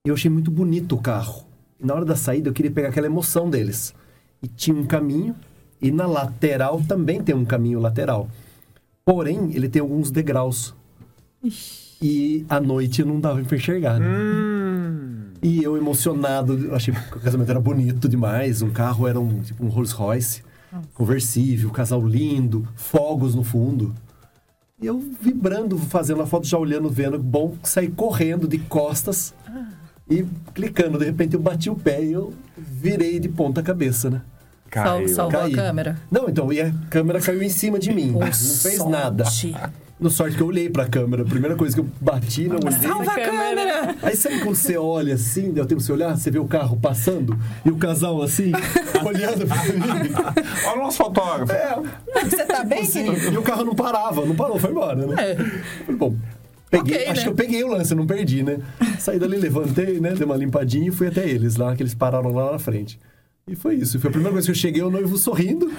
E 0.05 0.09
eu 0.09 0.15
achei 0.15 0.31
muito 0.31 0.49
bonito 0.49 0.95
o 0.95 1.01
carro. 1.01 1.43
E 1.79 1.85
na 1.85 1.93
hora 1.93 2.05
da 2.05 2.15
saída 2.15 2.49
eu 2.49 2.53
queria 2.53 2.71
pegar 2.71 2.89
aquela 2.89 3.05
emoção 3.07 3.49
deles. 3.49 3.93
E 4.41 4.47
tinha 4.47 4.75
um 4.75 4.85
caminho, 4.85 5.35
e 5.81 5.91
na 5.91 6.05
lateral 6.07 6.81
também 6.87 7.21
tem 7.21 7.35
um 7.35 7.45
caminho 7.45 7.79
lateral. 7.79 8.27
Porém, 9.05 9.51
ele 9.53 9.67
tem 9.69 9.81
alguns 9.81 10.09
degraus. 10.11 10.73
E 12.01 12.45
à 12.49 12.59
noite 12.59 13.03
não 13.03 13.19
dava 13.19 13.43
pra 13.43 13.57
enxergar, 13.57 13.99
né? 13.99 14.05
E 15.41 15.63
eu 15.63 15.75
emocionado, 15.75 16.69
achei 16.75 16.93
que 16.93 17.17
o 17.17 17.19
casamento 17.19 17.49
era 17.49 17.59
bonito 17.59 18.07
demais. 18.07 18.61
Um 18.61 18.69
carro 18.69 19.07
era 19.07 19.19
um, 19.19 19.41
tipo 19.41 19.65
um 19.65 19.69
Rolls 19.69 19.93
Royce, 19.93 20.43
conversível, 20.93 21.69
casal 21.71 22.05
lindo, 22.05 22.67
fogos 22.75 23.33
no 23.33 23.43
fundo. 23.43 23.95
E 24.79 24.85
eu 24.85 24.99
vibrando, 25.21 25.77
fazendo 25.77 26.21
a 26.21 26.27
foto, 26.27 26.47
já 26.47 26.57
olhando, 26.57 26.89
vendo, 26.89 27.17
bom, 27.19 27.55
saí 27.63 27.87
correndo 27.89 28.47
de 28.47 28.57
costas 28.57 29.33
e 30.09 30.25
clicando. 30.53 30.97
De 30.97 31.05
repente 31.05 31.33
eu 31.35 31.39
bati 31.39 31.69
o 31.69 31.75
pé 31.75 32.03
e 32.03 32.11
eu 32.13 32.33
virei 32.57 33.19
de 33.19 33.29
ponta 33.29 33.61
cabeça, 33.63 34.09
né? 34.09 34.21
Caiu. 34.69 35.07
Sal- 35.09 35.15
salvou 35.31 35.41
Caí. 35.41 35.53
a 35.53 35.55
câmera. 35.55 35.97
Não, 36.09 36.29
então, 36.29 36.51
e 36.53 36.61
a 36.61 36.71
câmera 36.89 37.19
caiu 37.19 37.43
em 37.43 37.49
cima 37.49 37.77
de 37.77 37.93
mim. 37.93 38.11
não 38.11 38.31
fez 38.31 38.85
nada. 38.85 39.25
No 40.01 40.09
sorte 40.09 40.35
que 40.35 40.41
eu 40.41 40.47
olhei 40.47 40.67
pra 40.67 40.87
câmera. 40.87 41.21
A 41.21 41.25
primeira 41.25 41.55
coisa 41.55 41.75
que 41.75 41.79
eu 41.79 41.87
bati, 42.01 42.47
não 42.47 42.57
olhei. 42.57 42.71
Salva 42.79 43.11
a 43.11 43.15
câmera! 43.15 43.95
Aí 44.01 44.15
sabe 44.15 44.39
quando 44.39 44.55
você 44.55 44.75
olha 44.75 45.13
assim, 45.13 45.51
deu 45.51 45.63
tempo 45.65 45.79
de 45.79 45.85
você 45.85 45.91
olhar, 45.93 46.17
você 46.17 46.31
vê 46.31 46.39
o 46.39 46.45
carro 46.45 46.75
passando 46.75 47.37
e 47.63 47.69
o 47.69 47.77
casal 47.77 48.19
assim, 48.23 48.51
olhando 49.05 49.45
pra 49.47 49.63
mim. 49.63 50.11
Olha 50.67 50.79
o 50.79 50.83
nosso 50.83 50.97
fotógrafo. 50.97 51.51
É, 51.53 51.75
Você 52.27 52.45
tá 52.45 52.63
bem, 52.63 52.81
assim, 52.81 53.05
querido? 53.13 53.33
e 53.35 53.37
o 53.37 53.43
carro 53.43 53.63
não 53.63 53.75
parava, 53.75 54.25
não 54.25 54.35
parou, 54.35 54.57
foi 54.59 54.71
embora, 54.71 55.05
né? 55.05 55.15
É. 55.31 55.35
Falei, 55.35 55.95
Bom, 55.99 56.15
peguei, 56.71 56.95
Ok, 56.95 57.07
acho 57.07 57.15
né? 57.17 57.23
que 57.23 57.29
eu 57.29 57.35
peguei 57.35 57.63
o 57.63 57.67
lance, 57.67 57.93
eu 57.93 57.97
não 57.97 58.07
perdi, 58.07 58.41
né? 58.41 58.57
Saí 58.97 59.19
dali, 59.19 59.37
levantei, 59.37 59.99
né? 59.99 60.13
Dei 60.15 60.25
uma 60.25 60.35
limpadinha 60.35 60.87
e 60.87 60.91
fui 60.91 61.07
até 61.09 61.29
eles 61.29 61.57
lá, 61.57 61.75
que 61.75 61.83
eles 61.83 61.93
pararam 61.93 62.31
lá 62.33 62.51
na 62.53 62.59
frente. 62.59 62.99
E 63.47 63.55
foi 63.55 63.75
isso. 63.75 63.99
Foi 63.99 64.09
a 64.09 64.11
primeira 64.11 64.31
coisa 64.33 64.45
que 64.47 64.51
eu 64.51 64.55
cheguei, 64.55 64.81
o 64.81 64.89
noivo 64.89 65.17
sorrindo. 65.17 65.71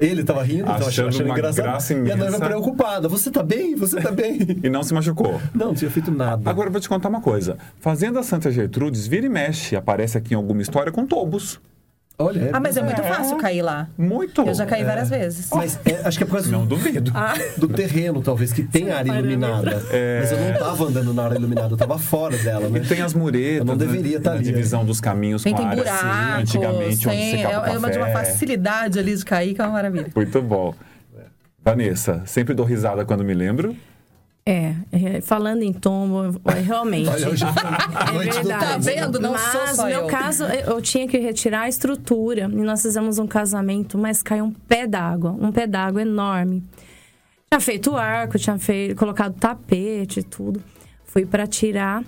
Ele 0.00 0.24
tava 0.24 0.42
rindo, 0.42 0.64
tava 0.64 0.88
Achando 0.88 1.08
achando, 1.08 1.28
engraçado. 1.28 1.64
graça 1.64 1.94
e 1.94 2.10
a 2.10 2.16
noiva 2.16 2.40
preocupada. 2.40 3.08
Você 3.08 3.30
tá 3.30 3.42
bem? 3.42 3.74
Você 3.76 4.00
tá 4.00 4.10
bem? 4.10 4.38
E 4.62 4.68
não 4.70 4.82
se 4.82 4.94
machucou. 4.94 5.40
não, 5.54 5.66
não 5.66 5.74
tinha 5.74 5.90
feito 5.90 6.10
nada. 6.10 6.48
Agora 6.50 6.68
eu 6.68 6.72
vou 6.72 6.80
te 6.80 6.88
contar 6.88 7.08
uma 7.08 7.20
coisa. 7.20 7.58
Fazenda 7.78 8.22
Santa 8.22 8.50
Gertrudes 8.50 9.06
vira 9.06 9.26
e 9.26 9.28
mexe, 9.28 9.76
aparece 9.76 10.16
aqui 10.18 10.34
em 10.34 10.36
alguma 10.36 10.62
história 10.62 10.90
com 10.90 11.06
tobos. 11.06 11.60
Olha, 12.16 12.38
é 12.44 12.50
Ah, 12.52 12.60
mas 12.60 12.76
é 12.76 12.82
muito 12.82 13.00
É. 13.00 13.04
fácil 13.04 13.36
cair 13.38 13.60
lá. 13.62 13.88
Muito. 13.98 14.42
Eu 14.42 14.54
já 14.54 14.64
caí 14.64 14.84
várias 14.84 15.10
vezes. 15.10 15.48
Mas 15.52 15.80
é, 15.84 16.06
acho 16.06 16.16
que 16.16 16.22
é 16.22 16.26
por 16.26 16.34
causa 16.34 16.48
Não 16.50 16.60
do, 16.64 16.76
duvido. 16.76 17.12
do 17.56 17.68
terreno, 17.68 18.22
talvez, 18.22 18.52
que 18.52 18.62
tem 18.62 18.92
área 18.92 19.10
iluminada. 19.12 19.82
Mas 20.20 20.30
eu 20.30 20.38
não 20.40 20.58
tava 20.58 20.84
andando 20.84 21.12
na 21.12 21.24
área 21.24 21.34
iluminada, 21.36 21.72
eu 21.72 21.76
tava 21.76 21.98
fora 21.98 22.36
dela, 22.38 22.68
né? 22.68 22.78
E 22.78 22.86
tem 22.86 23.02
as 23.02 23.12
muretas, 23.14 23.58
Eu 23.58 23.64
não 23.64 23.76
deveria 23.76 24.18
né, 24.18 24.22
tá 24.24 24.32
ali, 24.32 24.44
divisão 24.44 24.84
dos 24.84 25.00
caminhos 25.00 25.42
Tem, 25.42 25.52
com 25.52 25.58
tem 25.58 25.66
a 25.66 25.70
área 25.70 25.82
buraco, 25.82 26.06
assim, 26.06 26.40
antigamente 26.42 27.08
onde 27.08 27.16
tem, 27.16 27.36
secava 27.36 27.68
é, 27.68 27.74
é 27.74 27.78
uma 27.78 27.90
de 27.90 27.98
uma 27.98 28.08
facilidade 28.10 28.98
ali 28.98 29.16
de 29.16 29.24
cair 29.24 29.54
que 29.54 29.60
é 29.60 29.64
uma 29.64 29.72
maravilha. 29.72 30.06
Muito 30.14 30.40
bom. 30.40 30.72
Vanessa, 31.64 32.22
sempre 32.26 32.54
dou 32.54 32.64
risada 32.66 33.04
quando 33.04 33.24
me 33.24 33.34
lembro. 33.34 33.74
É, 34.46 34.74
é, 34.92 35.20
falando 35.22 35.62
em 35.62 35.72
tombo, 35.72 36.38
é, 36.44 36.60
realmente. 36.60 37.08
Olha, 37.08 37.28
É 38.14 38.32
verdade. 38.32 38.66
Tá 38.66 38.78
vendo? 38.78 39.18
Não 39.18 39.38
sou 39.38 39.60
mas 39.62 39.76
só 39.76 39.82
no 39.84 39.88
meu 39.88 40.00
eu. 40.02 40.06
caso, 40.06 40.44
eu 40.44 40.82
tinha 40.82 41.08
que 41.08 41.16
retirar 41.16 41.62
a 41.62 41.68
estrutura. 41.68 42.42
E 42.42 42.56
nós 42.56 42.82
fizemos 42.82 43.18
um 43.18 43.26
casamento, 43.26 43.96
mas 43.96 44.22
caiu 44.22 44.44
um 44.44 44.52
pé 44.52 44.86
d'água. 44.86 45.30
Um 45.32 45.50
pé 45.50 45.66
d'água 45.66 46.02
enorme. 46.02 46.62
Tinha 47.50 47.58
feito 47.58 47.96
arco, 47.96 48.38
tinha 48.38 48.58
feito, 48.58 48.96
colocado 48.96 49.34
tapete 49.34 50.20
e 50.20 50.22
tudo. 50.22 50.62
Fui 51.06 51.24
para 51.24 51.46
tirar. 51.46 52.04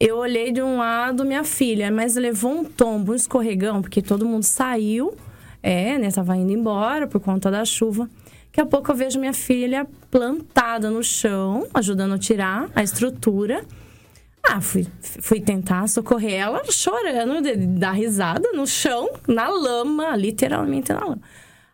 Eu 0.00 0.16
olhei 0.16 0.52
de 0.52 0.62
um 0.62 0.78
lado 0.78 1.26
minha 1.26 1.44
filha, 1.44 1.90
mas 1.90 2.16
levou 2.16 2.52
um 2.52 2.64
tombo, 2.64 3.12
um 3.12 3.14
escorregão, 3.14 3.82
porque 3.82 4.00
todo 4.00 4.24
mundo 4.24 4.44
saiu. 4.44 5.14
É, 5.62 5.98
né? 5.98 6.10
Tava 6.10 6.36
indo 6.36 6.52
embora 6.52 7.06
por 7.06 7.20
conta 7.20 7.50
da 7.50 7.66
chuva. 7.66 8.08
Daqui 8.46 8.60
a 8.62 8.66
pouco 8.66 8.90
eu 8.90 8.94
vejo 8.94 9.18
minha 9.20 9.34
filha 9.34 9.86
plantada 10.16 10.88
no 10.88 11.04
chão, 11.04 11.66
ajudando 11.74 12.14
a 12.14 12.18
tirar 12.18 12.70
a 12.74 12.82
estrutura. 12.82 13.62
Ah, 14.42 14.62
fui, 14.62 14.86
fui 15.20 15.42
tentar 15.42 15.86
socorrer 15.88 16.32
ela, 16.32 16.62
chorando, 16.70 17.42
dar 17.78 17.92
risada 17.92 18.50
no 18.52 18.66
chão, 18.66 19.10
na 19.28 19.46
lama, 19.50 20.16
literalmente 20.16 20.90
na 20.90 21.00
lama. 21.00 21.20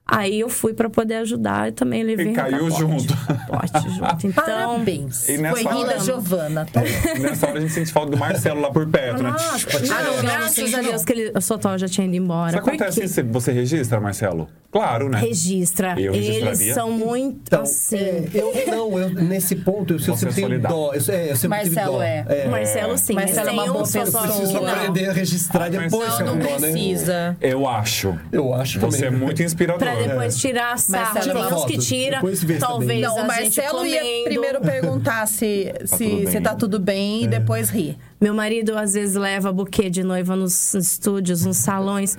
Aí 0.05 0.40
eu 0.40 0.48
fui 0.48 0.74
pra 0.74 0.90
poder 0.90 1.14
ajudar 1.16 1.68
e 1.68 1.72
também 1.72 2.03
levei 2.03 2.30
E 2.30 2.32
caiu 2.34 2.68
junto. 2.70 3.14
Pote 3.46 3.88
junto. 3.88 4.26
Então, 4.26 4.44
Parabéns. 4.44 5.28
E 5.28 5.38
nessa 5.38 5.62
Foi 5.62 5.72
hora- 5.72 5.98
Giovana, 6.00 6.66
tá? 6.70 6.82
Nessa 7.20 7.46
hora 7.46 7.59
a 7.59 7.61
gente 7.61 7.72
sente 7.72 7.92
falta 7.92 8.11
do 8.11 8.16
Marcelo 8.16 8.61
lá 8.61 8.70
por 8.70 8.86
perto, 8.88 9.22
né? 9.22 9.30
Nossa, 9.30 9.66
Ah, 9.94 10.03
não, 10.03 10.16
não, 10.16 10.22
graças 10.22 10.74
a. 10.74 10.80
Deus 10.82 11.05
que 11.05 11.12
ele, 11.12 11.32
o 11.34 11.40
Sotó 11.40 11.78
já 11.78 11.88
tinha 11.88 12.07
ido 12.07 12.16
embora. 12.16 12.50
Isso 12.50 12.59
acontece 12.59 13.09
se 13.09 13.22
você 13.22 13.53
registra, 13.53 14.00
Marcelo? 14.00 14.48
Claro, 14.72 15.09
né? 15.11 15.20
registra. 15.20 15.94
Eu 16.00 16.14
Eles 16.14 16.59
são 16.72 16.90
muito 16.90 17.40
Então, 17.46 17.61
assim. 17.62 17.96
é, 17.98 18.24
eu 18.32 18.53
não, 18.68 18.98
eu, 18.98 19.11
nesse 19.11 19.55
ponto 19.57 19.92
eu, 19.92 19.98
eu 19.98 20.03
Você 20.03 20.26
é 20.26 20.30
sempre 20.32 20.48
tenho 20.48 20.61
dó. 20.62 20.92
Eu, 20.94 21.14
é, 21.14 21.30
eu 21.30 21.36
sempre 21.36 21.36
tive 21.36 21.48
Marcelo 21.74 21.92
dó. 21.98 22.03
é. 22.03 22.44
O 22.46 22.50
Marcelo, 22.50 22.96
sim. 22.98 23.12
Marcelo 23.12 23.48
é 23.48 23.53
uma 23.53 23.62
tem 23.64 23.72
boa 23.72 23.84
um 23.84 23.92
pessoa. 23.92 24.22
que 24.22 24.28
Preciso 24.32 24.53
não. 24.55 24.66
aprender 24.66 25.09
a 25.09 25.12
registrar 25.12 25.64
Ah, 25.64 25.68
depois. 25.68 26.09
Não, 26.09 26.20
eu 26.20 26.26
não 26.26 26.38
dó, 26.38 26.59
né? 26.59 26.70
precisa. 26.72 27.36
Eu 27.40 27.68
acho. 27.68 28.18
Eu 28.32 28.55
acho 28.55 28.80
Você 28.80 29.03
também. 29.05 29.20
é 29.20 29.24
muito 29.24 29.42
inspirador. 29.42 29.88
Pra 29.97 30.07
depois 30.07 30.36
tirar 30.38 30.78
sarro. 30.78 31.14
Marcelo, 31.14 31.34
Tem 31.34 31.45
uns 31.45 31.51
foto. 31.51 31.66
que 31.66 31.78
tira, 31.78 32.20
tá 32.20 32.47
bem. 32.47 32.59
talvez 32.59 33.01
Não, 33.03 33.16
o 33.16 33.18
a 33.20 33.24
Marcelo 33.24 33.86
ia 33.86 34.24
primeiro 34.24 34.61
perguntar 34.61 35.26
se, 35.26 35.72
tudo 35.78 35.88
se, 35.88 36.07
bem. 36.07 36.26
se 36.26 36.40
tá 36.40 36.55
tudo 36.55 36.78
bem 36.78 37.24
e 37.24 37.26
depois 37.28 37.70
rir. 37.70 37.97
Meu 38.20 38.34
marido 38.34 38.76
às 38.76 38.95
vezes 38.95 39.14
leva 39.16 39.53
buquê 39.53 39.88
de 39.90 40.03
noiva 40.03 40.34
nos 40.36 40.74
estúdios, 40.74 41.45
nos 41.45 41.57
salões. 41.59 42.16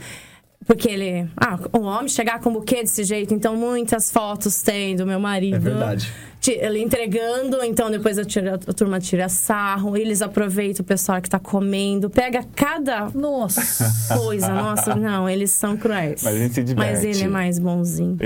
Porque 0.65 0.89
ele. 0.89 1.27
Ah, 1.35 1.59
o 1.73 1.81
homem 1.81 2.07
chegar 2.07 2.39
com 2.39 2.51
buquê 2.53 2.83
desse 2.83 3.03
jeito, 3.03 3.33
então 3.33 3.55
muitas 3.55 4.09
fotos 4.09 4.61
tem 4.61 4.95
do 4.95 5.05
meu 5.05 5.19
marido. 5.19 5.55
É 5.55 5.59
verdade. 5.59 6.11
Entregando, 6.77 7.63
então 7.63 7.89
depois 7.89 8.17
a, 8.19 8.25
tira- 8.25 8.55
a 8.55 8.73
turma 8.73 8.99
tira 8.99 9.29
sarro, 9.29 9.95
eles 9.95 10.21
aproveitam 10.21 10.83
o 10.83 10.85
pessoal 10.85 11.21
que 11.21 11.29
tá 11.29 11.39
comendo, 11.39 12.09
pega 12.09 12.43
cada 12.55 13.09
Nossa. 13.13 13.61
coisa. 14.15 14.49
Nossa, 14.49 14.95
não, 14.95 15.29
eles 15.29 15.51
são 15.51 15.77
cruéis. 15.77 16.21
Mas 16.23 16.35
a 16.35 16.37
gente 16.37 16.53
se 16.53 16.63
diverte. 16.63 16.91
Mas 16.91 17.03
ele 17.03 17.23
é 17.23 17.27
mais 17.27 17.59
bonzinho. 17.59 18.17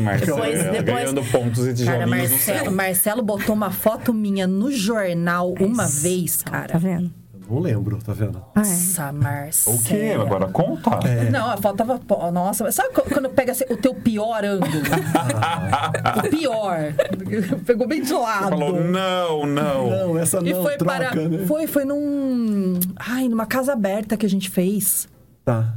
Marcelo, 0.00 0.36
Depois- 0.40 0.62
depois- 0.64 0.84
ganhando 0.84 1.24
pontos 1.24 1.66
e 1.80 1.84
Cara, 1.84 2.04
tijolinhos 2.06 2.30
céu. 2.40 2.54
Marcelo, 2.54 2.72
Marcelo 2.76 3.22
botou 3.22 3.54
uma 3.54 3.70
foto 3.70 4.12
minha 4.14 4.46
no 4.46 4.70
jornal 4.72 5.54
uma 5.60 5.86
vez, 5.86 6.38
Tá 6.38 6.50
cara. 6.50 6.78
vendo? 6.78 7.10
Não 7.48 7.58
lembro, 7.60 7.98
tá 8.02 8.12
vendo? 8.12 8.42
Ah, 8.54 8.60
é. 8.60 8.64
Nossa, 8.64 9.12
Marcelo. 9.12 9.76
O 9.76 9.82
quê? 9.82 10.16
Agora 10.18 10.46
conta. 10.48 10.90
Não, 11.30 11.50
a 11.50 11.56
foto 11.56 11.76
tava. 11.76 11.98
pô, 11.98 12.30
Nossa, 12.30 12.70
sabe 12.72 12.94
qu- 12.94 13.02
quando 13.12 13.28
pega 13.30 13.52
assim, 13.52 13.64
o 13.70 13.76
teu 13.76 13.94
pior 13.94 14.44
ângulo? 14.44 14.72
o 16.24 16.30
pior. 16.30 16.78
Pegou 17.66 17.86
bem 17.86 18.02
de 18.02 18.12
lado. 18.12 18.48
Falou, 18.50 18.80
não, 18.82 19.46
não. 19.46 19.90
Não, 19.90 20.18
essa 20.18 20.40
não, 20.40 20.46
E 20.48 20.54
foi 20.54 20.76
troca, 20.76 20.98
para. 21.10 21.14
né? 21.28 21.46
Foi, 21.46 21.66
foi 21.66 21.84
num. 21.84 22.78
Ai, 22.96 23.28
numa 23.28 23.46
casa 23.46 23.72
aberta 23.74 24.16
que 24.16 24.24
a 24.26 24.30
gente 24.30 24.48
fez. 24.50 25.06
Tá. 25.44 25.74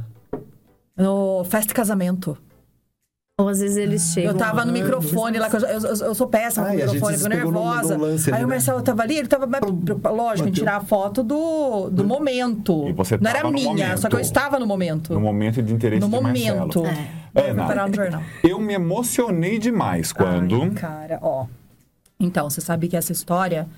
No 0.96 1.44
festa 1.44 1.72
e 1.72 1.74
casamento. 1.74 2.36
Ou 3.40 3.48
às 3.48 3.60
vezes 3.60 3.76
eles 3.76 4.02
chegam. 4.02 4.32
Eu 4.32 4.36
tava 4.36 4.64
no 4.64 4.72
microfone 4.72 5.38
lá, 5.38 5.48
que 5.48 5.54
eu, 5.54 5.60
eu, 5.60 5.80
eu- 5.80 6.14
sou 6.14 6.26
péssima 6.26 6.66
com 6.66 6.70
Ai, 6.72 6.76
o 6.78 6.78
a 6.78 6.86
gente 6.86 6.94
microfone, 6.94 7.16
fico 7.18 7.30
pegou 7.30 7.52
no- 7.52 7.64
nervosa. 7.64 7.96
no 7.96 8.04
lance 8.04 8.34
Aí 8.34 8.42
o 8.42 8.46
né? 8.48 8.54
Marcelo 8.54 8.82
tava 8.82 9.02
ali, 9.04 9.16
ele 9.16 9.28
tava 9.28 9.46
lógico, 9.46 10.48
em 10.48 10.50
Bateu. 10.50 10.52
tirar 10.52 10.76
a 10.78 10.80
foto 10.80 11.22
do, 11.22 11.88
do 11.88 12.04
momento. 12.04 12.88
E 12.88 12.92
você 12.92 13.16
Não 13.16 13.30
era 13.30 13.48
minha, 13.48 13.68
momento. 13.68 14.00
só 14.00 14.08
que 14.08 14.16
eu 14.16 14.20
estava 14.20 14.58
no 14.58 14.66
momento. 14.66 15.14
No 15.14 15.20
momento 15.20 15.62
de 15.62 15.72
interesse 15.72 16.00
No 16.00 16.08
momento. 16.08 16.82
Marcelo. 16.82 16.86
É. 17.36 17.50
Ana, 17.50 17.64
parar 17.66 17.88
no 17.88 17.94
jornal. 17.94 18.22
eu 18.42 18.58
me 18.58 18.74
emocionei 18.74 19.58
demais 19.60 20.12
quando... 20.12 20.60
Ai, 20.60 20.70
cara, 20.70 21.18
ó. 21.22 21.46
Então, 22.18 22.50
você 22.50 22.60
sabe 22.60 22.88
que 22.88 22.96
essa 22.96 23.12
história, 23.12 23.68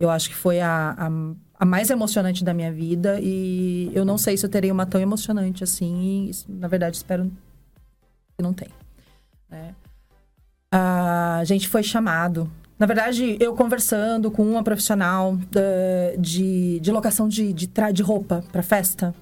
eu 0.00 0.10
acho 0.10 0.28
que 0.30 0.34
foi 0.34 0.60
a, 0.60 0.96
a, 0.98 1.08
a 1.60 1.64
mais 1.64 1.90
emocionante 1.90 2.42
da 2.42 2.52
minha 2.52 2.72
vida. 2.72 3.20
E 3.22 3.88
eu 3.94 4.04
não 4.04 4.18
sei 4.18 4.36
se 4.36 4.44
eu 4.44 4.50
terei 4.50 4.72
uma 4.72 4.84
tão 4.84 5.00
emocionante 5.00 5.62
assim. 5.62 6.28
E, 6.28 6.52
na 6.52 6.66
verdade, 6.66 6.96
espero 6.96 7.30
que 8.36 8.42
não 8.42 8.52
tenha. 8.52 8.79
Né? 9.50 9.74
A 10.70 11.42
gente 11.44 11.68
foi 11.68 11.82
chamado. 11.82 12.50
Na 12.78 12.86
verdade, 12.86 13.36
eu 13.40 13.54
conversando 13.54 14.30
com 14.30 14.42
uma 14.48 14.62
profissional 14.62 15.36
da- 15.50 16.16
de, 16.18 16.80
de 16.80 16.90
locação 16.92 17.28
de, 17.28 17.52
de, 17.52 17.68
de 17.92 18.02
roupa 18.02 18.42
para 18.50 18.62
festa. 18.62 19.14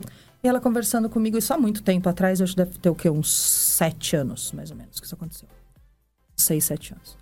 E 0.44 0.46
ela 0.48 0.60
conversando 0.60 1.08
comigo, 1.08 1.36
isso 1.36 1.52
há 1.52 1.58
muito 1.58 1.82
tempo 1.82 2.08
atrás, 2.08 2.40
acho 2.40 2.52
que 2.52 2.58
deve 2.58 2.78
ter 2.78 2.88
o 2.90 2.94
quê? 2.94 3.10
Uns 3.10 3.32
sete 3.32 4.14
anos, 4.14 4.52
mais 4.52 4.70
ou 4.70 4.76
menos, 4.76 5.00
que 5.00 5.06
isso 5.06 5.14
aconteceu. 5.14 5.48
Seis, 6.36 6.64
sete 6.64 6.92
anos. 6.92 7.16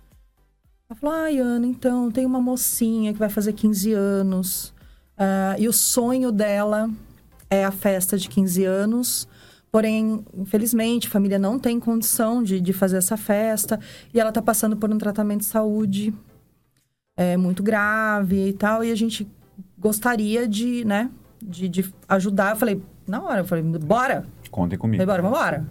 Ela 0.89 0.99
falou, 0.99 1.15
ai, 1.15 1.39
Ana, 1.39 1.65
então, 1.65 2.11
tem 2.11 2.25
uma 2.25 2.39
mocinha 2.39 3.11
que 3.11 3.19
vai 3.19 3.29
fazer 3.29 3.53
15 3.53 3.91
anos. 3.93 4.73
ah, 5.17 5.55
e 5.57 5.67
o 5.67 5.73
sonho 5.73 6.31
dela 6.31 6.89
é 7.49 7.65
a 7.65 7.71
festa 7.71 8.17
de 8.17 8.29
15 8.29 8.63
anos. 8.65 9.27
Porém, 9.77 10.25
infelizmente, 10.35 11.07
a 11.07 11.11
família 11.11 11.37
não 11.37 11.59
tem 11.59 11.79
condição 11.79 12.41
de, 12.41 12.59
de 12.59 12.73
fazer 12.73 12.97
essa 12.97 13.15
festa. 13.15 13.79
E 14.11 14.19
ela 14.19 14.31
tá 14.31 14.41
passando 14.41 14.75
por 14.75 14.91
um 14.91 14.97
tratamento 14.97 15.41
de 15.41 15.45
saúde 15.45 16.11
é, 17.15 17.37
muito 17.37 17.61
grave 17.61 18.47
e 18.47 18.53
tal. 18.53 18.83
E 18.83 18.91
a 18.91 18.95
gente 18.95 19.27
gostaria 19.77 20.47
de, 20.47 20.83
né, 20.83 21.11
de, 21.39 21.69
de 21.69 21.93
ajudar. 22.09 22.53
Eu 22.53 22.55
falei, 22.55 22.81
na 23.07 23.21
hora, 23.21 23.41
eu 23.41 23.45
falei, 23.45 23.63
bora! 23.63 24.25
Contem 24.49 24.79
comigo. 24.79 25.03
Falei, 25.03 25.05
bora, 25.05 25.21
vambora. 25.21 25.67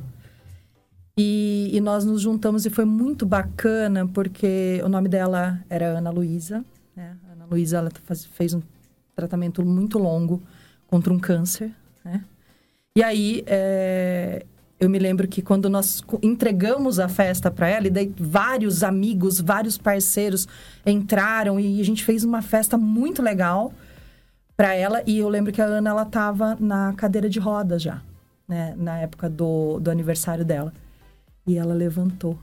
E, 1.19 1.71
e 1.73 1.81
nós 1.81 2.05
nos 2.05 2.21
juntamos 2.21 2.65
e 2.65 2.71
foi 2.71 2.85
muito 2.85 3.27
bacana, 3.27 4.07
porque 4.07 4.81
o 4.85 4.89
nome 4.89 5.09
dela 5.09 5.59
era 5.69 5.99
Ana 5.99 6.11
Luísa. 6.11 6.65
Né? 6.95 7.17
Ana 7.33 7.45
Luísa 7.51 7.79
ela 7.79 7.91
faz- 8.05 8.25
fez 8.25 8.55
um 8.55 8.63
tratamento 9.17 9.65
muito 9.67 9.99
longo 9.99 10.41
contra 10.87 11.13
um 11.13 11.19
câncer. 11.19 11.73
Né? 12.05 12.25
E 12.97 13.03
aí, 13.03 13.45
é, 13.47 14.47
eu 14.81 14.89
me 14.89 14.99
lembro 14.99 15.29
que 15.29 15.43
quando 15.43 15.69
nós 15.69 16.03
entregamos 16.23 16.99
a 16.99 17.07
festa 17.11 17.51
para 17.51 17.69
ela, 17.69 17.87
e 17.89 17.91
daí 17.91 18.11
vários 18.19 18.83
amigos, 18.83 19.39
vários 19.39 19.77
parceiros 19.77 20.49
entraram 20.87 21.61
e 21.61 21.79
a 21.79 21.85
gente 21.85 22.03
fez 22.03 22.25
uma 22.25 22.41
festa 22.41 22.79
muito 22.79 23.21
legal 23.21 23.71
para 24.57 24.75
ela. 24.75 25.03
E 25.07 25.19
eu 25.19 25.29
lembro 25.29 25.53
que 25.53 25.61
a 25.61 25.67
Ana 25.67 25.91
ela 25.91 26.07
tava 26.07 26.57
na 26.59 26.95
cadeira 26.95 27.29
de 27.29 27.39
rodas 27.39 27.83
já, 27.83 28.01
né? 28.49 28.75
Na 28.79 28.97
época 28.99 29.29
do, 29.29 29.79
do 29.79 29.91
aniversário 29.91 30.43
dela. 30.43 30.73
E 31.47 31.59
ela 31.59 31.75
levantou. 31.75 32.39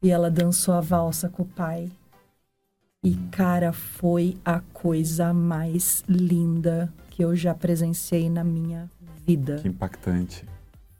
E 0.00 0.08
ela 0.08 0.30
dançou 0.30 0.72
a 0.72 0.80
valsa 0.80 1.28
com 1.28 1.42
o 1.42 1.46
pai. 1.46 1.90
E, 3.02 3.16
cara, 3.32 3.72
foi 3.72 4.36
a 4.44 4.60
coisa 4.72 5.34
mais 5.34 6.04
linda 6.08 6.92
que 7.10 7.24
eu 7.24 7.34
já 7.34 7.54
presenciei 7.54 8.30
na 8.30 8.44
minha 8.44 8.88
vida. 9.30 9.56
Que 9.56 9.68
impactante. 9.68 10.44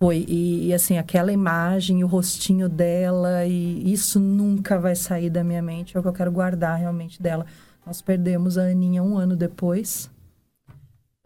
Foi. 0.02 0.24
E, 0.26 0.68
e, 0.68 0.74
assim, 0.74 0.96
aquela 0.98 1.32
imagem, 1.32 2.02
o 2.02 2.06
rostinho 2.06 2.68
dela, 2.68 3.44
e 3.44 3.92
isso 3.92 4.18
nunca 4.18 4.78
vai 4.78 4.94
sair 4.94 5.28
da 5.28 5.44
minha 5.44 5.60
mente. 5.60 5.96
É 5.96 6.00
o 6.00 6.02
que 6.02 6.08
eu 6.08 6.12
quero 6.12 6.32
guardar 6.32 6.78
realmente 6.78 7.20
dela. 7.20 7.44
Nós 7.84 8.00
perdemos 8.00 8.56
a 8.56 8.62
Aninha 8.62 9.02
um 9.02 9.18
ano 9.18 9.36
depois, 9.36 10.10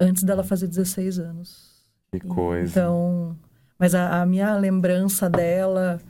antes 0.00 0.22
dela 0.22 0.42
fazer 0.42 0.66
16 0.66 1.18
anos. 1.18 1.74
Que 2.10 2.20
coisa. 2.20 2.70
Então, 2.70 3.36
mas 3.78 3.94
a, 3.94 4.22
a 4.22 4.26
minha 4.26 4.56
lembrança 4.56 5.28
dela 5.28 6.00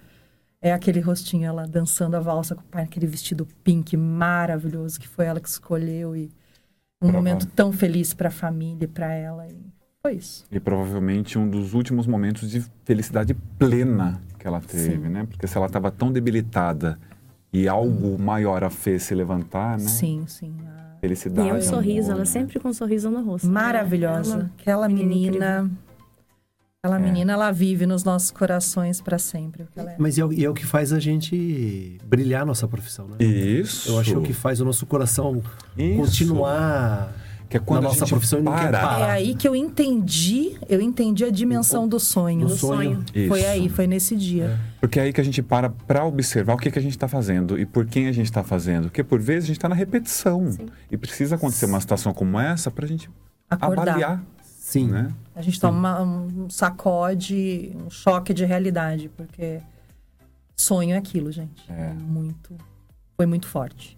é 0.60 0.72
aquele 0.72 1.00
rostinho, 1.00 1.46
ela 1.46 1.66
dançando 1.66 2.16
a 2.16 2.20
valsa 2.20 2.54
com 2.54 2.62
o 2.62 2.64
pai, 2.64 2.84
aquele 2.84 3.06
vestido 3.06 3.46
pink 3.62 3.96
maravilhoso 3.96 4.98
que 5.00 5.08
foi 5.08 5.26
ela 5.26 5.40
que 5.40 5.48
escolheu 5.48 6.16
e 6.16 6.30
um 7.02 7.12
momento 7.12 7.46
tão 7.48 7.70
feliz 7.70 8.14
para 8.14 8.28
a 8.28 8.32
família 8.32 8.84
e 8.84 8.88
para 8.88 9.12
ela. 9.12 9.46
E 9.46 9.73
foi 10.06 10.16
isso. 10.16 10.44
E 10.52 10.60
provavelmente 10.60 11.38
um 11.38 11.48
dos 11.48 11.72
últimos 11.72 12.06
momentos 12.06 12.50
de 12.50 12.62
felicidade 12.84 13.32
plena 13.58 14.20
que 14.38 14.46
ela 14.46 14.60
teve, 14.60 15.08
né? 15.08 15.26
Porque 15.30 15.46
se 15.46 15.56
ela 15.56 15.66
estava 15.66 15.90
tão 15.90 16.12
debilitada 16.12 16.98
e 17.50 17.66
algo 17.66 18.18
maior 18.20 18.62
a 18.62 18.68
fez 18.68 19.04
se 19.04 19.14
levantar, 19.14 19.78
né? 19.78 19.88
Sim, 19.88 20.24
sim. 20.26 20.54
A- 20.66 20.84
Felicidade. 21.00 21.46
E 21.46 21.50
é 21.50 21.52
um 21.52 21.56
amor, 21.56 21.62
sorriso, 21.62 22.10
ela 22.10 22.20
né? 22.20 22.24
sempre 22.26 22.58
com 22.60 22.68
um 22.68 22.72
sorriso 22.74 23.10
no 23.10 23.22
rosto. 23.24 23.46
né? 23.46 23.52
Maravilhosa. 23.54 24.34
Ela- 24.34 24.50
Aquela 24.58 24.88
menina 24.88 25.08
menina. 25.08 25.70
Aquela 26.82 26.98
É. 26.98 27.02
menina, 27.02 27.32
ela 27.32 27.50
vive 27.50 27.86
nos 27.86 28.04
nossos 28.04 28.30
corações 28.30 29.00
para 29.00 29.18
sempre. 29.18 29.66
é- 29.74 29.96
Mas 29.98 30.18
é, 30.18 30.24
o- 30.24 30.32
é 30.32 30.48
o 30.50 30.52
que 30.52 30.66
faz 30.66 30.92
a 30.92 31.00
gente 31.00 31.98
brilhar 32.04 32.42
a 32.42 32.44
nossa 32.44 32.68
profissão, 32.68 33.08
né? 33.08 33.16
Isso. 33.24 33.88
Eu 33.90 33.98
acho 34.00 34.10
que 34.10 34.16
é 34.16 34.18
o 34.18 34.22
que 34.22 34.34
faz 34.34 34.60
o 34.60 34.66
nosso 34.66 34.84
coração 34.84 35.42
Isso. 35.78 35.96
continuar 35.96 37.10
Que 37.48 37.56
é 37.58 37.60
quando 37.60 37.82
na 37.82 37.88
a 37.88 37.92
nossa 37.92 38.06
profissão 38.06 38.42
não 38.42 38.52
quer 38.52 38.70
para. 38.70 38.80
parar. 38.80 39.08
É 39.08 39.10
aí 39.12 39.34
que 39.34 39.46
eu 39.46 39.54
entendi, 39.54 40.56
eu 40.68 40.80
entendi 40.80 41.24
a 41.24 41.30
dimensão 41.30 41.86
do 41.86 42.00
sonho. 42.00 42.46
do 42.46 42.56
sonho. 42.56 43.04
Isso. 43.14 43.28
Foi 43.28 43.44
aí, 43.44 43.68
foi 43.68 43.86
nesse 43.86 44.16
dia. 44.16 44.58
Porque 44.80 44.98
é 44.98 45.04
aí 45.04 45.12
que 45.12 45.20
a 45.20 45.24
gente 45.24 45.42
para 45.42 45.70
para 45.70 46.04
observar 46.04 46.54
o 46.54 46.56
que, 46.56 46.70
que 46.70 46.78
a 46.78 46.82
gente 46.82 46.92
está 46.92 47.06
fazendo 47.06 47.58
e 47.58 47.64
por 47.64 47.86
quem 47.86 48.08
a 48.08 48.12
gente 48.12 48.26
está 48.26 48.42
fazendo. 48.42 48.84
Porque 48.84 49.04
por 49.04 49.20
vezes 49.20 49.44
a 49.44 49.46
gente 49.48 49.58
está 49.58 49.68
na 49.68 49.74
repetição. 49.74 50.50
E 50.90 50.96
precisa 50.96 51.36
acontecer 51.36 51.66
uma 51.66 51.80
situação 51.80 52.12
como 52.12 52.38
essa 52.40 52.70
para 52.70 52.84
a 52.84 52.88
gente 52.88 53.10
Acordar. 53.50 53.82
avaliar. 53.88 54.24
Sim. 54.42 54.88
Né? 54.88 55.12
A 55.36 55.42
gente 55.42 55.60
toma 55.60 56.02
um 56.02 56.48
sacode, 56.48 57.72
um 57.76 57.90
choque 57.90 58.32
de 58.32 58.44
realidade, 58.44 59.10
porque 59.16 59.60
sonho 60.56 60.94
é 60.94 60.96
aquilo, 60.96 61.30
gente. 61.30 61.70
É. 61.70 61.92
Muito. 61.92 62.56
Foi 63.16 63.26
muito 63.26 63.46
forte. 63.46 63.96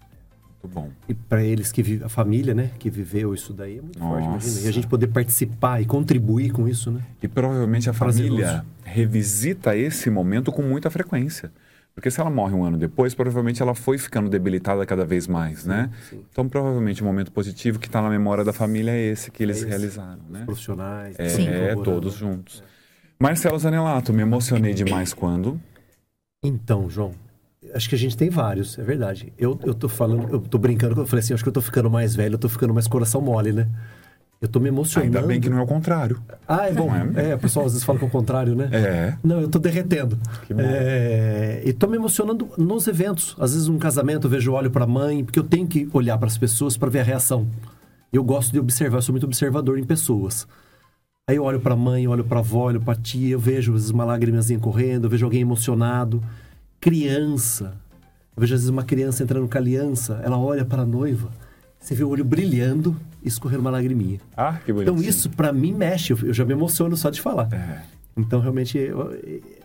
Muito 0.63 0.73
bom. 0.73 0.89
E 1.07 1.13
para 1.13 1.43
eles 1.43 1.71
que 1.71 1.83
vivem, 1.83 2.05
a 2.05 2.09
família, 2.09 2.53
né, 2.53 2.71
que 2.79 2.89
viveu 2.89 3.33
isso 3.33 3.53
daí 3.53 3.77
é 3.77 3.81
muito 3.81 3.99
forte, 3.99 4.25
Nossa. 4.27 4.47
imagina. 4.47 4.65
E 4.65 4.67
a 4.69 4.73
gente 4.73 4.87
poder 4.87 5.07
participar 5.07 5.81
e 5.81 5.85
contribuir 5.85 6.51
com 6.51 6.67
isso, 6.67 6.89
né? 6.91 7.01
E 7.21 7.27
provavelmente 7.27 7.89
a 7.89 7.93
Prazeroso. 7.93 8.33
família 8.41 8.65
revisita 8.83 9.75
esse 9.75 10.09
momento 10.09 10.51
com 10.51 10.61
muita 10.61 10.89
frequência. 10.89 11.51
Porque 11.93 12.11
se 12.11 12.19
ela 12.21 12.29
morre 12.29 12.53
um 12.53 12.63
ano 12.63 12.77
depois, 12.77 13.15
provavelmente 13.15 13.59
ela 13.59 13.73
foi 13.73 13.97
ficando 13.97 14.29
debilitada 14.29 14.85
cada 14.85 15.03
vez 15.03 15.27
mais, 15.27 15.65
né? 15.65 15.89
sim. 16.09 16.23
Então, 16.31 16.47
provavelmente, 16.47 17.01
o 17.01 17.05
momento 17.05 17.31
positivo 17.31 17.79
que 17.79 17.87
está 17.87 18.01
na 18.03 18.09
memória 18.09 18.43
da 18.43 18.53
família 18.53 18.91
é 18.91 18.99
esse 19.11 19.31
que 19.31 19.41
eles 19.41 19.57
esse. 19.57 19.65
realizaram, 19.65 20.19
né? 20.29 20.43
Profissionais, 20.45 21.15
É, 21.17 21.27
Sim. 21.29 21.45
colaborando. 21.47 21.83
todos 21.83 22.13
juntos. 22.13 22.63
Marcelo 23.19 23.57
Zanelato, 23.57 24.13
me 24.13 24.21
emocionei 24.21 24.75
demais 24.75 25.11
quando... 25.11 25.59
Então, 26.43 26.87
João, 26.87 27.13
acho 27.73 27.89
que 27.89 27.95
a 27.95 27.97
gente 27.97 28.15
tem 28.15 28.29
vários, 28.29 28.77
é 28.77 28.83
verdade. 28.83 29.33
Eu, 29.37 29.59
eu 29.63 29.73
tô 29.73 29.87
falando, 29.89 30.27
eu 30.31 30.39
tô 30.39 30.57
brincando, 30.57 30.99
eu 30.99 31.05
falei 31.05 31.23
assim, 31.23 31.33
acho 31.33 31.43
que 31.43 31.49
eu 31.49 31.53
tô 31.53 31.61
ficando 31.61 31.89
mais 31.89 32.15
velho, 32.15 32.35
eu 32.35 32.39
tô 32.39 32.49
ficando 32.49 32.73
mais 32.73 32.87
coração 32.87 33.21
mole, 33.21 33.51
né? 33.51 33.67
Eu 34.39 34.47
tô 34.47 34.59
me 34.59 34.67
emocionando. 34.67 35.17
Ainda 35.17 35.27
bem 35.27 35.41
que 35.41 35.49
não 35.49 35.57
é 35.57 35.61
o 35.61 35.65
contrário. 35.65 36.21
Ah, 36.47 36.67
é 36.67 36.71
bom. 36.71 36.89
É? 37.15 37.31
É, 37.31 37.35
o 37.35 37.39
pessoal 37.39 37.65
às 37.65 37.71
vezes 37.71 37.83
fala 37.83 37.97
que 37.97 38.05
é 38.05 38.07
o 38.07 38.11
contrário, 38.11 38.53
né? 38.55 38.69
É. 38.71 39.17
Não, 39.23 39.41
eu 39.41 39.49
tô 39.49 39.57
derretendo. 39.57 40.17
Que 40.45 40.53
bom. 40.53 40.61
É, 40.63 41.63
e 41.65 41.73
tô 41.73 41.87
me 41.87 41.97
emocionando 41.97 42.47
nos 42.55 42.87
eventos. 42.87 43.35
Às 43.39 43.53
vezes, 43.53 43.67
num 43.67 43.79
casamento, 43.79 44.27
eu 44.27 44.29
vejo, 44.29 44.51
olho 44.53 44.69
pra 44.69 44.85
mãe, 44.85 45.23
porque 45.23 45.39
eu 45.39 45.43
tenho 45.43 45.65
que 45.65 45.89
olhar 45.91 46.19
para 46.19 46.27
as 46.27 46.37
pessoas 46.37 46.77
para 46.77 46.87
ver 46.87 46.99
a 46.99 47.03
reação. 47.03 47.47
Eu 48.13 48.23
gosto 48.23 48.51
de 48.51 48.59
observar, 48.59 48.99
eu 48.99 49.01
sou 49.01 49.11
muito 49.11 49.25
observador 49.25 49.79
em 49.79 49.83
pessoas. 49.83 50.47
Aí 51.27 51.35
eu 51.35 51.43
olho 51.43 51.59
pra 51.59 51.75
mãe, 51.75 52.07
olho 52.07 52.23
pra 52.23 52.39
avó, 52.39 52.65
olho 52.65 52.79
pra 52.79 52.95
tia, 52.95 53.31
eu 53.31 53.39
vejo 53.39 53.73
às 53.73 53.79
vezes 53.79 53.89
uma 53.89 54.05
lágrimazinha 54.05 54.59
correndo, 54.59 55.05
eu 55.05 55.09
vejo 55.09 55.25
alguém 55.25 55.41
emocionado. 55.41 56.23
Criança. 56.79 57.77
Eu 58.35 58.41
vejo 58.41 58.53
às 58.53 58.61
vezes 58.61 58.69
uma 58.69 58.83
criança 58.83 59.23
entrando 59.23 59.47
com 59.47 59.57
a 59.57 59.61
aliança, 59.61 60.21
ela 60.23 60.37
olha 60.37 60.63
para 60.63 60.83
a 60.83 60.85
noiva, 60.85 61.31
você 61.79 61.95
vê 61.95 62.03
o 62.03 62.09
olho 62.09 62.23
brilhando 62.23 62.99
e 63.23 63.27
escorrer 63.27 63.59
uma 63.59 63.69
lagriminha. 63.69 64.19
Ah, 64.35 64.59
que 64.63 64.71
bonitinho. 64.71 64.97
Então 64.99 65.09
isso 65.09 65.29
pra 65.29 65.51
mim 65.51 65.73
mexe, 65.73 66.13
eu 66.13 66.33
já 66.33 66.45
me 66.45 66.53
emociono 66.53 66.95
só 66.95 67.09
de 67.09 67.21
falar. 67.21 67.51
É. 67.51 67.81
Então 68.15 68.39
realmente 68.39 68.77
eu, 68.77 69.11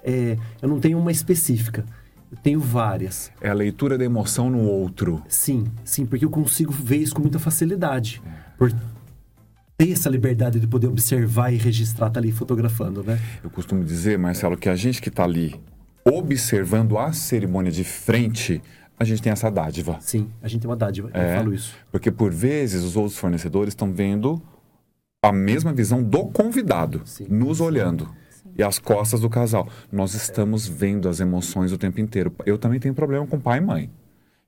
é, 0.03 0.39
eu 0.61 0.69
não 0.69 0.81
tenho 0.81 0.99
uma 0.99 1.11
específica, 1.11 1.85
eu 2.31 2.39
tenho 2.39 2.61
várias. 2.61 3.31
É 3.41 3.51
a 3.51 3.55
leitura 3.55 3.99
da 3.99 4.05
emoção 4.05 4.49
no 4.49 4.61
outro. 4.61 5.23
Sim, 5.29 5.65
sim, 5.85 6.07
porque 6.07 6.25
eu 6.25 6.31
consigo 6.31 6.73
ver 6.73 6.97
isso 6.97 7.15
com 7.15 7.21
muita 7.21 7.39
facilidade. 7.39 8.23
Por 8.57 8.73
ter 9.77 9.91
essa 9.91 10.09
liberdade 10.09 10.61
de 10.61 10.67
poder 10.67 10.87
observar 10.87 11.53
e 11.53 11.57
registrar, 11.57 12.09
tá 12.09 12.21
ali 12.21 12.31
fotografando, 12.31 13.03
né? 13.03 13.21
Eu 13.43 13.51
costumo 13.51 13.85
dizer, 13.85 14.19
Marcelo, 14.19 14.57
que 14.57 14.69
a 14.69 14.77
gente 14.77 15.03
que 15.03 15.09
está 15.09 15.25
ali 15.25 15.61
observando 16.05 16.99
a 16.99 17.13
cerimônia 17.13 17.71
de 17.71 17.85
frente, 17.85 18.63
a 18.99 19.05
gente 19.05 19.23
tem 19.23 19.33
essa 19.33 19.51
dádiva. 19.51 19.99
Sim, 20.01 20.31
a 20.43 20.49
gente 20.49 20.63
tem 20.63 20.71
uma 20.71 20.77
dádiva, 20.77 21.11
É. 21.13 21.33
eu 21.35 21.39
falo 21.39 21.55
isso. 21.55 21.75
Porque 21.91 22.11
por 22.11 22.33
vezes 22.33 22.83
os 22.83 22.97
outros 22.97 23.17
fornecedores 23.19 23.73
estão 23.73 23.93
vendo 23.93 24.41
a 25.25 25.33
mesma 25.33 25.73
visão 25.73 26.03
do 26.03 26.27
convidado, 26.27 27.03
Sim. 27.05 27.27
nos 27.29 27.61
olhando. 27.61 28.09
E 28.59 28.63
as 28.63 28.79
costas 28.79 29.21
do 29.21 29.31
casal. 29.31 29.67
Nós 29.91 30.13
estamos 30.15 30.67
vendo 30.69 31.09
as 31.09 31.21
emoções 31.21 31.73
o 31.73 31.79
tempo 31.79 32.01
inteiro. 32.01 32.35
Eu 32.45 32.59
também 32.59 32.79
tenho 32.79 32.93
problema 32.93 33.27
com 33.27 33.41
pai 33.41 33.59
e 33.59 33.61
mãe. 33.63 33.91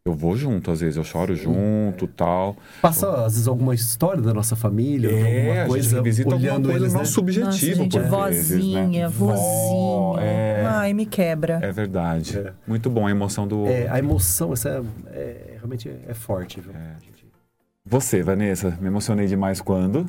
Eu 0.06 0.12
vou 0.12 0.36
junto, 0.36 0.70
às 0.70 0.80
vezes, 0.80 0.98
eu 0.98 1.02
choro 1.02 1.34
junto 1.34 2.06
tal. 2.06 2.58
Passa, 2.82 3.24
às 3.24 3.32
vezes, 3.32 3.48
alguma 3.48 3.74
história 3.74 4.20
da 4.20 4.34
nossa 4.34 4.54
família, 4.54 5.10
É, 5.10 5.14
alguma 5.14 5.52
a 5.54 5.56
gente 5.56 5.68
coisa, 5.68 5.98
alguma 5.98 6.36
olhando 6.36 6.64
coisa 6.68 6.78
eles, 6.78 6.92
não 6.92 7.00
né? 7.00 7.06
subjetivo, 7.06 7.46
Nossa, 7.46 7.64
gente, 7.84 7.90
por 8.10 8.28
vezes, 8.28 8.50
vozinha, 8.50 9.08
né? 9.08 9.08
vozinha. 9.08 10.20
É, 10.20 10.66
Ai, 10.66 10.92
me 10.92 11.06
quebra. 11.06 11.58
é 11.62 11.72
verdade. 11.72 12.36
É. 12.38 12.52
Muito 12.66 12.90
bom 12.90 13.06
a 13.06 13.10
emoção 13.10 13.48
do... 13.48 13.66
É, 13.66 13.88
a 13.88 13.98
emoção, 13.98 14.52
essa 14.52 14.68
é, 14.68 14.82
é- 15.18 15.54
realmente 15.56 15.90
é 16.06 16.12
forte, 16.12 16.60
viu? 16.60 16.70
Gente, 16.74 17.24
Você, 17.86 18.22
Vanessa, 18.22 18.76
me 18.82 18.88
emocionei 18.88 19.26
demais 19.26 19.62
quando... 19.62 20.06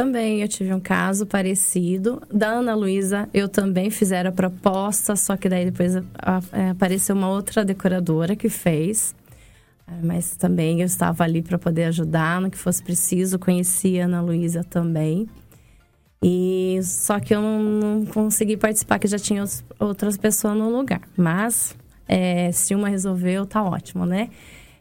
Também 0.00 0.40
eu 0.40 0.48
tive 0.48 0.72
um 0.72 0.80
caso 0.80 1.26
parecido. 1.26 2.22
Da 2.32 2.52
Ana 2.52 2.74
Luísa, 2.74 3.28
eu 3.34 3.50
também 3.50 3.90
fizeram 3.90 4.30
a 4.30 4.32
proposta, 4.32 5.14
só 5.14 5.36
que 5.36 5.46
daí 5.46 5.66
depois 5.66 5.94
é, 5.94 6.70
apareceu 6.70 7.14
uma 7.14 7.28
outra 7.28 7.62
decoradora 7.62 8.34
que 8.34 8.48
fez. 8.48 9.14
É, 9.86 10.02
Mas 10.02 10.36
também 10.36 10.80
eu 10.80 10.86
estava 10.86 11.22
ali 11.22 11.42
para 11.42 11.58
poder 11.58 11.84
ajudar 11.84 12.40
no 12.40 12.50
que 12.50 12.56
fosse 12.56 12.82
preciso. 12.82 13.38
Conheci 13.38 14.00
a 14.00 14.06
Ana 14.06 14.22
Luísa 14.22 14.64
também. 14.64 15.28
E 16.22 16.80
só 16.82 17.20
que 17.20 17.34
eu 17.34 17.42
não, 17.42 17.60
não 17.60 18.06
consegui 18.06 18.56
participar, 18.56 18.98
que 18.98 19.06
já 19.06 19.18
tinha 19.18 19.44
outras 19.78 20.16
pessoas 20.16 20.56
no 20.56 20.74
lugar. 20.74 21.02
Mas 21.14 21.76
é, 22.08 22.50
se 22.52 22.74
uma 22.74 22.88
resolveu, 22.88 23.44
tá 23.44 23.62
ótimo, 23.62 24.06
né? 24.06 24.30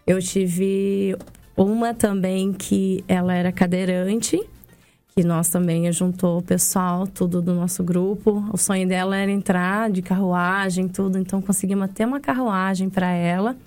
Eu 0.07 0.21
tive 0.21 1.13
uma 1.57 1.93
também 1.93 2.53
que 2.53 3.03
ela 3.05 3.33
era 3.33 3.51
cadeirante, 3.51 4.41
que 5.15 5.23
nós 5.23 5.49
também 5.49 5.91
juntou 5.91 6.39
o 6.39 6.41
pessoal, 6.41 7.05
tudo 7.07 7.41
do 7.41 7.53
nosso 7.53 7.83
grupo. 7.83 8.43
O 8.53 8.57
sonho 8.57 8.87
dela 8.87 9.17
era 9.17 9.31
entrar 9.31 9.89
de 9.89 10.01
carruagem, 10.01 10.87
tudo, 10.87 11.17
então 11.17 11.41
conseguimos 11.41 11.85
até 11.85 12.05
uma 12.05 12.19
carruagem 12.19 12.89
para 12.89 13.11
ela, 13.11 13.57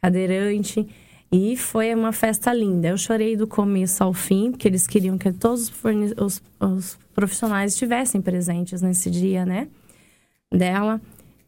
cadeirante. 0.00 0.86
E 1.32 1.56
foi 1.56 1.94
uma 1.94 2.12
festa 2.12 2.52
linda. 2.52 2.88
Eu 2.88 2.98
chorei 2.98 3.36
do 3.36 3.46
começo 3.46 4.02
ao 4.02 4.12
fim, 4.12 4.50
porque 4.50 4.66
eles 4.66 4.86
queriam 4.86 5.16
que 5.16 5.32
todos 5.32 5.72
os, 6.16 6.42
os 6.58 6.98
profissionais 7.14 7.72
estivessem 7.72 8.20
presentes 8.20 8.82
nesse 8.82 9.10
dia, 9.10 9.46
né? 9.46 9.68
Dela. 10.52 11.00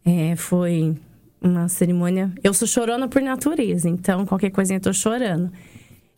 É, 0.04 0.36
foi 0.36 0.96
uma 1.40 1.68
cerimônia. 1.68 2.30
Eu 2.44 2.54
sou 2.54 2.68
chorona 2.68 3.08
por 3.08 3.20
natureza, 3.20 3.88
então 3.88 4.24
qualquer 4.24 4.50
coisinha 4.50 4.76
eu 4.76 4.82
tô 4.82 4.92
chorando. 4.92 5.50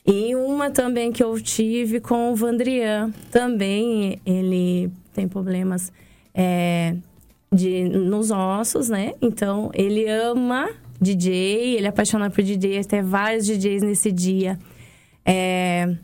E 0.06 0.34
uma 0.34 0.70
também 0.70 1.10
que 1.10 1.22
eu 1.24 1.40
tive 1.40 1.98
com 1.98 2.32
o 2.32 2.36
Vandrian. 2.36 3.10
Também 3.30 4.20
ele 4.26 4.90
tem 5.14 5.26
problemas 5.26 5.90
é, 6.34 6.94
de, 7.50 7.84
nos 7.84 8.30
ossos, 8.30 8.88
né? 8.90 9.14
Então 9.22 9.70
ele 9.72 10.06
ama 10.06 10.68
DJ, 11.00 11.76
ele 11.76 11.86
é 11.86 11.88
apaixonado 11.88 12.32
por 12.32 12.42
DJ, 12.42 12.80
até 12.80 13.02
vários 13.02 13.46
DJs 13.46 13.82
nesse 13.82 14.12
dia. 14.12 14.58
É, 15.24 15.94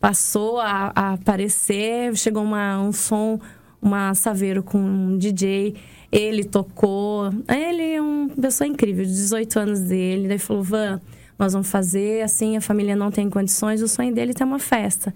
passou 0.00 0.58
a, 0.58 0.90
a 0.94 1.12
aparecer, 1.12 2.16
chegou 2.16 2.42
uma, 2.42 2.80
um 2.80 2.90
som, 2.90 3.38
uma 3.80 4.14
Saveiro 4.14 4.62
com 4.62 4.78
um 4.78 5.18
DJ, 5.18 5.74
ele 6.10 6.44
tocou. 6.44 7.30
Ele 7.48 7.94
é 7.94 8.00
uma 8.00 8.28
pessoa 8.30 8.66
incrível, 8.66 9.04
18 9.04 9.58
anos 9.58 9.80
dele. 9.80 10.28
Daí 10.28 10.38
falou: 10.38 10.62
Van, 10.62 11.00
nós 11.42 11.54
vamos 11.54 11.68
fazer 11.68 12.22
assim, 12.22 12.56
a 12.56 12.60
família 12.60 12.94
não 12.94 13.10
tem 13.10 13.28
condições, 13.28 13.82
o 13.82 13.88
sonho 13.88 14.14
dele 14.14 14.30
é 14.30 14.34
ter 14.34 14.44
uma 14.44 14.60
festa. 14.60 15.12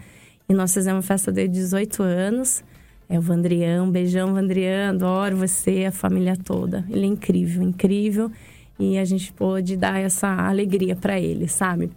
E 0.48 0.52
nós 0.52 0.74
fizemos 0.74 0.96
uma 0.96 1.02
festa 1.02 1.30
dele 1.30 1.46
de 1.46 1.60
18 1.60 2.02
anos. 2.02 2.64
É 3.08 3.16
o 3.16 3.22
Vandrian, 3.22 3.84
um 3.84 3.90
beijão, 3.92 4.34
Vandrian, 4.34 4.90
adoro 4.90 5.36
você, 5.36 5.84
a 5.84 5.92
família 5.92 6.36
toda. 6.36 6.84
Ele 6.90 7.04
é 7.04 7.06
incrível, 7.06 7.62
incrível. 7.62 8.32
E 8.76 8.98
a 8.98 9.04
gente 9.04 9.32
pôde 9.32 9.76
dar 9.76 10.00
essa 10.00 10.26
alegria 10.26 10.96
para 10.96 11.20
ele, 11.20 11.46
sabe? 11.46 11.92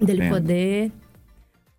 Dele 0.00 0.18
Entendo. 0.18 0.32
poder 0.32 0.92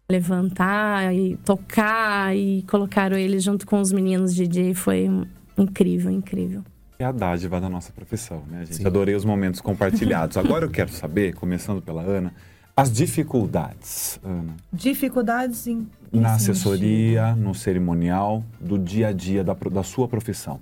levantar 0.10 1.14
e 1.14 1.36
tocar 1.44 2.34
e 2.34 2.64
colocaram 2.70 3.18
ele 3.18 3.38
junto 3.38 3.68
com 3.68 3.82
os 3.82 3.92
meninos 3.92 4.34
DJ. 4.34 4.74
Foi 4.74 5.10
incrível, 5.58 6.10
incrível. 6.10 6.64
É 7.02 7.06
a 7.06 7.12
dádiva 7.12 7.60
da 7.60 7.68
nossa 7.68 7.92
profissão, 7.92 8.44
né, 8.48 8.60
gente? 8.60 8.76
Sim. 8.76 8.86
Adorei 8.86 9.16
os 9.16 9.26
momentos 9.26 9.60
compartilhados. 9.60 10.38
Agora 10.38 10.66
eu 10.66 10.70
quero 10.70 10.92
saber, 10.92 11.34
começando 11.34 11.82
pela 11.82 12.04
Ana, 12.04 12.32
as 12.78 12.92
dificuldades, 12.92 14.20
Ana, 14.24 14.56
Dificuldades 14.72 15.66
em. 15.66 15.88
em 16.14 16.20
na 16.20 16.38
sentido. 16.38 16.52
assessoria, 16.52 17.36
no 17.36 17.56
cerimonial, 17.56 18.44
do 18.60 18.78
dia 18.78 19.08
a 19.08 19.12
dia 19.12 19.44
da, 19.44 19.54
da 19.54 19.82
sua 19.82 20.08
profissão. 20.08 20.60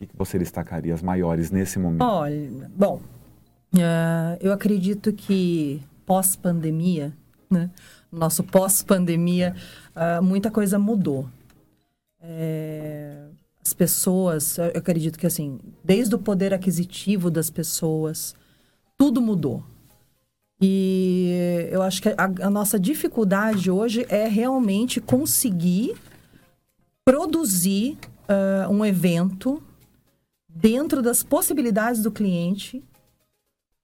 O 0.00 0.06
que 0.06 0.16
você 0.16 0.38
destacaria 0.38 0.94
as 0.94 1.02
maiores 1.02 1.50
nesse 1.50 1.78
momento? 1.78 2.02
Olha, 2.02 2.70
bom, 2.74 3.02
ah, 3.78 4.38
eu 4.40 4.52
acredito 4.52 5.12
que 5.12 5.82
pós-pandemia, 6.06 7.12
né? 7.50 7.70
Nosso 8.10 8.42
pós-pandemia, 8.42 9.54
ah, 9.94 10.22
muita 10.22 10.50
coisa 10.50 10.78
mudou. 10.78 11.28
É, 12.22 13.26
as 13.64 13.72
pessoas, 13.72 14.58
eu 14.58 14.66
acredito 14.76 15.18
que 15.18 15.26
assim, 15.26 15.58
desde 15.82 16.14
o 16.14 16.18
poder 16.18 16.52
aquisitivo 16.52 17.30
das 17.30 17.48
pessoas, 17.48 18.34
tudo 18.96 19.20
mudou. 19.22 19.64
E 20.60 21.68
eu 21.70 21.82
acho 21.82 22.00
que 22.02 22.08
a, 22.10 22.46
a 22.46 22.50
nossa 22.50 22.78
dificuldade 22.78 23.70
hoje 23.70 24.06
é 24.08 24.28
realmente 24.28 25.00
conseguir 25.00 25.96
produzir 27.04 27.98
ah, 28.28 28.68
um 28.70 28.84
evento 28.84 29.62
dentro 30.48 31.02
das 31.02 31.22
possibilidades 31.22 32.02
do 32.02 32.12
cliente, 32.12 32.82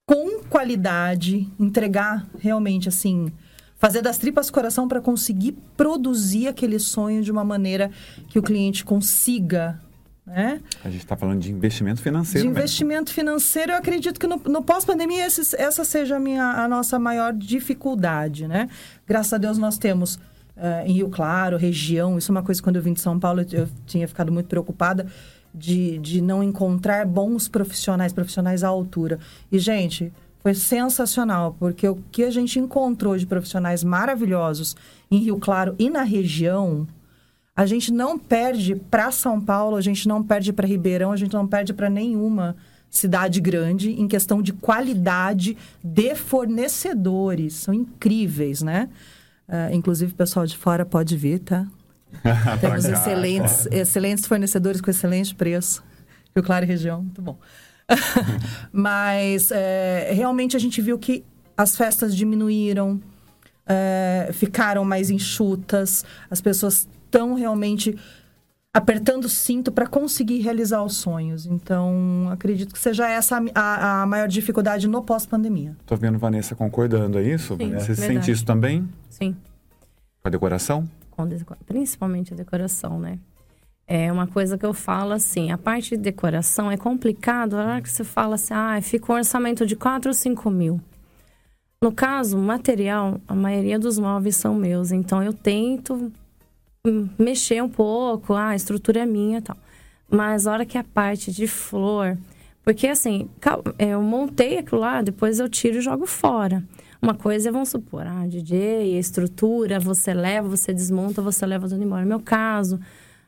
com 0.06 0.42
qualidade, 0.44 1.48
entregar 1.58 2.28
realmente 2.38 2.88
assim, 2.88 3.32
fazer 3.80 4.02
das 4.02 4.18
tripas 4.18 4.50
coração 4.50 4.86
para 4.86 5.00
conseguir 5.00 5.56
produzir 5.76 6.46
aquele 6.46 6.78
sonho 6.78 7.22
de 7.22 7.32
uma 7.32 7.42
maneira 7.42 7.90
que 8.28 8.38
o 8.38 8.42
cliente 8.42 8.84
consiga 8.84 9.80
né? 10.26 10.60
A 10.84 10.90
gente 10.90 11.02
está 11.02 11.16
falando 11.16 11.40
de 11.40 11.50
investimento 11.50 12.00
financeiro. 12.00 12.46
De 12.46 12.50
investimento 12.50 13.10
mesmo. 13.10 13.14
financeiro, 13.14 13.72
eu 13.72 13.76
acredito 13.76 14.20
que 14.20 14.28
no, 14.28 14.36
no 14.36 14.62
pós-pandemia 14.62 15.24
essa 15.24 15.84
seja 15.84 16.16
a, 16.16 16.20
minha, 16.20 16.44
a 16.44 16.68
nossa 16.68 17.00
maior 17.00 17.32
dificuldade, 17.32 18.46
né? 18.46 18.68
Graças 19.08 19.32
a 19.32 19.38
Deus 19.38 19.58
nós 19.58 19.76
temos 19.76 20.16
uh, 20.56 20.86
em 20.86 20.92
Rio 20.92 21.08
Claro, 21.08 21.56
região, 21.56 22.16
isso 22.16 22.30
é 22.30 22.32
uma 22.32 22.44
coisa 22.44 22.60
que 22.60 22.64
quando 22.64 22.76
eu 22.76 22.82
vim 22.82 22.92
de 22.92 23.00
São 23.00 23.18
Paulo 23.18 23.40
eu, 23.40 23.60
eu 23.60 23.68
tinha 23.86 24.06
ficado 24.06 24.30
muito 24.30 24.46
preocupada 24.46 25.06
de, 25.52 25.98
de 25.98 26.20
não 26.20 26.44
encontrar 26.44 27.04
bons 27.06 27.48
profissionais, 27.48 28.12
profissionais 28.12 28.62
à 28.62 28.68
altura. 28.68 29.18
E, 29.50 29.58
gente, 29.58 30.12
foi 30.42 30.54
sensacional, 30.54 31.54
porque 31.58 31.86
o 31.88 31.98
que 32.10 32.24
a 32.24 32.30
gente 32.30 32.58
encontrou 32.58 33.16
de 33.16 33.26
profissionais 33.26 33.84
maravilhosos 33.84 34.74
em 35.10 35.18
Rio 35.18 35.38
Claro 35.38 35.74
e 35.78 35.90
na 35.90 36.02
região, 36.02 36.86
a 37.54 37.66
gente 37.66 37.92
não 37.92 38.18
perde 38.18 38.74
para 38.74 39.10
São 39.10 39.40
Paulo, 39.40 39.76
a 39.76 39.80
gente 39.82 40.08
não 40.08 40.22
perde 40.22 40.52
para 40.52 40.66
Ribeirão, 40.66 41.12
a 41.12 41.16
gente 41.16 41.34
não 41.34 41.46
perde 41.46 41.74
para 41.74 41.90
nenhuma 41.90 42.56
cidade 42.88 43.40
grande 43.40 43.92
em 43.92 44.08
questão 44.08 44.40
de 44.42 44.52
qualidade 44.52 45.56
de 45.84 46.14
fornecedores. 46.14 47.54
São 47.54 47.74
incríveis, 47.74 48.62
né? 48.62 48.88
Uh, 49.46 49.74
inclusive, 49.74 50.12
o 50.12 50.14
pessoal 50.14 50.46
de 50.46 50.56
fora 50.56 50.86
pode 50.86 51.16
vir, 51.16 51.40
tá? 51.40 51.66
Temos 52.60 52.84
excelentes, 52.84 53.66
excelentes 53.70 54.26
fornecedores 54.26 54.80
com 54.80 54.90
excelente 54.90 55.34
preço. 55.34 55.82
Rio 56.34 56.44
Claro 56.44 56.64
e 56.64 56.68
região, 56.68 57.02
muito 57.02 57.20
bom. 57.20 57.38
Mas 58.72 59.50
é, 59.50 60.12
realmente 60.12 60.56
a 60.56 60.60
gente 60.60 60.80
viu 60.80 60.98
que 60.98 61.24
as 61.56 61.76
festas 61.76 62.16
diminuíram, 62.16 63.00
é, 63.66 64.30
ficaram 64.32 64.84
mais 64.84 65.10
enxutas, 65.10 66.04
as 66.30 66.40
pessoas 66.40 66.88
estão 67.04 67.34
realmente 67.34 67.96
apertando 68.72 69.24
o 69.24 69.28
cinto 69.28 69.72
para 69.72 69.86
conseguir 69.86 70.38
realizar 70.38 70.82
os 70.82 70.96
sonhos. 70.96 71.44
Então, 71.44 72.28
acredito 72.30 72.72
que 72.72 72.78
seja 72.78 73.08
essa 73.08 73.42
a, 73.54 74.02
a 74.02 74.06
maior 74.06 74.28
dificuldade 74.28 74.86
no 74.86 75.02
pós-pandemia. 75.02 75.76
Estou 75.80 75.98
vendo 75.98 76.18
Vanessa 76.18 76.54
concordando, 76.54 77.18
é 77.18 77.22
isso? 77.22 77.56
Sim, 77.56 77.70
Você 77.72 77.92
verdade. 77.92 78.00
sente 78.00 78.30
isso 78.30 78.44
também? 78.44 78.88
Sim. 79.08 79.36
Com 80.22 80.28
a 80.28 80.30
decoração? 80.30 80.88
Com 81.10 81.28
principalmente 81.66 82.32
a 82.32 82.36
decoração, 82.36 82.98
né? 82.98 83.18
É 83.92 84.12
uma 84.12 84.28
coisa 84.28 84.56
que 84.56 84.64
eu 84.64 84.72
falo 84.72 85.12
assim, 85.12 85.50
a 85.50 85.58
parte 85.58 85.96
de 85.96 86.02
decoração 86.04 86.70
é 86.70 86.76
complicado, 86.76 87.54
a 87.54 87.58
hora 87.58 87.82
que 87.82 87.90
você 87.90 88.04
fala 88.04 88.36
assim, 88.36 88.54
ah, 88.54 88.80
fica 88.80 89.12
um 89.12 89.16
orçamento 89.16 89.66
de 89.66 89.74
4 89.74 90.10
ou 90.10 90.14
5 90.14 90.48
mil. 90.48 90.80
No 91.82 91.90
caso, 91.90 92.38
material, 92.38 93.20
a 93.26 93.34
maioria 93.34 93.80
dos 93.80 93.98
móveis 93.98 94.36
são 94.36 94.54
meus, 94.54 94.92
então 94.92 95.20
eu 95.20 95.32
tento 95.32 96.12
mexer 97.18 97.60
um 97.64 97.68
pouco, 97.68 98.32
ah, 98.34 98.50
a 98.50 98.54
estrutura 98.54 99.00
é 99.00 99.06
minha 99.06 99.38
e 99.38 99.42
tal. 99.42 99.56
Mas 100.08 100.46
a 100.46 100.52
hora 100.52 100.64
que 100.64 100.78
a 100.78 100.84
parte 100.84 101.32
de 101.32 101.48
flor. 101.48 102.16
Porque 102.62 102.86
assim, 102.86 103.28
é, 103.76 103.88
eu 103.88 104.02
montei 104.02 104.58
aquilo 104.58 104.82
lá, 104.82 105.02
depois 105.02 105.40
eu 105.40 105.48
tiro 105.48 105.78
e 105.78 105.80
jogo 105.80 106.06
fora. 106.06 106.62
Uma 107.02 107.14
coisa 107.14 107.48
é, 107.48 107.52
vamos 107.52 107.70
supor, 107.70 108.06
ah, 108.06 108.24
DJ, 108.24 108.96
estrutura, 108.96 109.80
você 109.80 110.14
leva, 110.14 110.48
você 110.48 110.72
desmonta, 110.72 111.20
você 111.20 111.44
leva 111.44 111.68
tudo 111.68 111.82
embora. 111.82 112.02
No 112.02 112.08
meu 112.08 112.20
caso, 112.20 112.78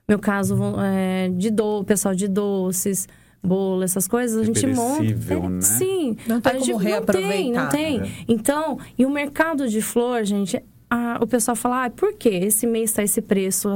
meu 0.08 0.18
caso 0.18 0.56
é, 0.80 1.28
de 1.28 1.50
do, 1.50 1.84
pessoal 1.84 2.14
de 2.14 2.28
doces, 2.28 3.08
bolo, 3.42 3.82
essas 3.82 4.06
coisas, 4.06 4.40
a 4.40 4.44
gente 4.44 4.66
monta. 4.66 5.04
É, 5.04 5.48
né? 5.48 5.60
Sim. 5.60 6.16
Não 6.26 6.40
tem 6.40 6.52
a 6.52 6.58
gente, 6.58 6.72
como. 6.72 6.84
Não 6.84 7.02
tem, 7.04 7.52
não 7.52 7.68
tem. 7.68 8.00
É. 8.00 8.08
Então, 8.28 8.78
e 8.96 9.04
o 9.04 9.10
mercado 9.10 9.68
de 9.68 9.82
flor, 9.82 10.24
gente, 10.24 10.62
a, 10.88 11.18
o 11.20 11.26
pessoal 11.26 11.56
fala, 11.56 11.86
ah, 11.86 11.90
por 11.90 12.14
que 12.14 12.28
esse 12.28 12.66
mês 12.66 12.90
está 12.90 13.02
esse 13.02 13.20
preço? 13.20 13.74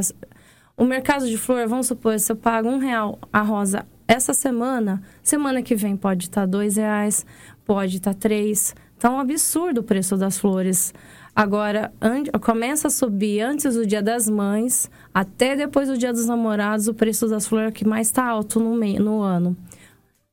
O 0.76 0.84
mercado 0.84 1.26
de 1.26 1.36
flor, 1.36 1.66
vamos 1.66 1.86
supor, 1.86 2.18
se 2.20 2.30
eu 2.30 2.36
pago 2.36 2.68
um 2.68 2.78
real 2.78 3.18
a 3.32 3.40
rosa 3.40 3.86
essa 4.06 4.32
semana, 4.32 5.02
semana 5.22 5.62
que 5.62 5.74
vem 5.74 5.96
pode 5.96 6.26
estar 6.26 6.42
tá 6.42 6.46
dois 6.46 6.76
reais, 6.76 7.26
pode 7.64 7.96
estar 7.96 8.14
tá 8.14 8.18
três. 8.18 8.74
Tá 8.98 9.10
um 9.10 9.18
absurdo 9.18 9.80
o 9.80 9.84
preço 9.84 10.16
das 10.16 10.38
flores. 10.38 10.94
Agora, 11.36 11.92
começa 12.40 12.88
a 12.88 12.90
subir 12.90 13.42
antes 13.42 13.74
do 13.74 13.86
Dia 13.86 14.02
das 14.02 14.26
Mães, 14.26 14.90
até 15.12 15.54
depois 15.54 15.86
do 15.86 15.98
Dia 15.98 16.10
dos 16.10 16.24
Namorados, 16.24 16.88
o 16.88 16.94
preço 16.94 17.28
das 17.28 17.46
flores 17.46 17.68
é 17.68 17.72
que 17.72 17.86
mais 17.86 18.06
está 18.06 18.24
alto 18.24 18.58
no, 18.58 18.74
meio, 18.74 19.02
no 19.02 19.20
ano. 19.20 19.54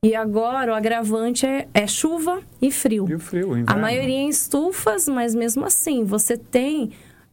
E 0.02 0.16
agora 0.16 0.72
o 0.72 0.76
agravante 0.76 1.46
é, 1.46 1.68
é 1.74 1.86
chuva 1.88 2.40
e 2.62 2.72
frio. 2.72 3.06
E 3.10 3.16
o 3.16 3.20
frio, 3.20 3.52
A 3.68 3.76
maioria 3.76 4.16
em 4.16 4.30
estufas, 4.30 5.06
mas 5.10 5.36
mesmo 5.36 5.66
assim, 5.66 6.06
você 6.06 6.38
tem 6.38 6.92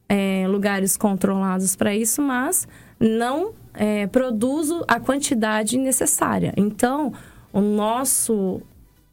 é, 0.08 0.46
lugares 0.48 0.96
controlados 0.96 1.76
para 1.76 1.94
isso, 1.94 2.20
mas 2.20 2.66
não 2.98 3.52
é, 3.72 4.08
produz 4.08 4.68
a 4.88 4.98
quantidade 4.98 5.78
necessária. 5.78 6.52
Então, 6.56 7.12
o 7.52 7.60
nosso 7.60 8.62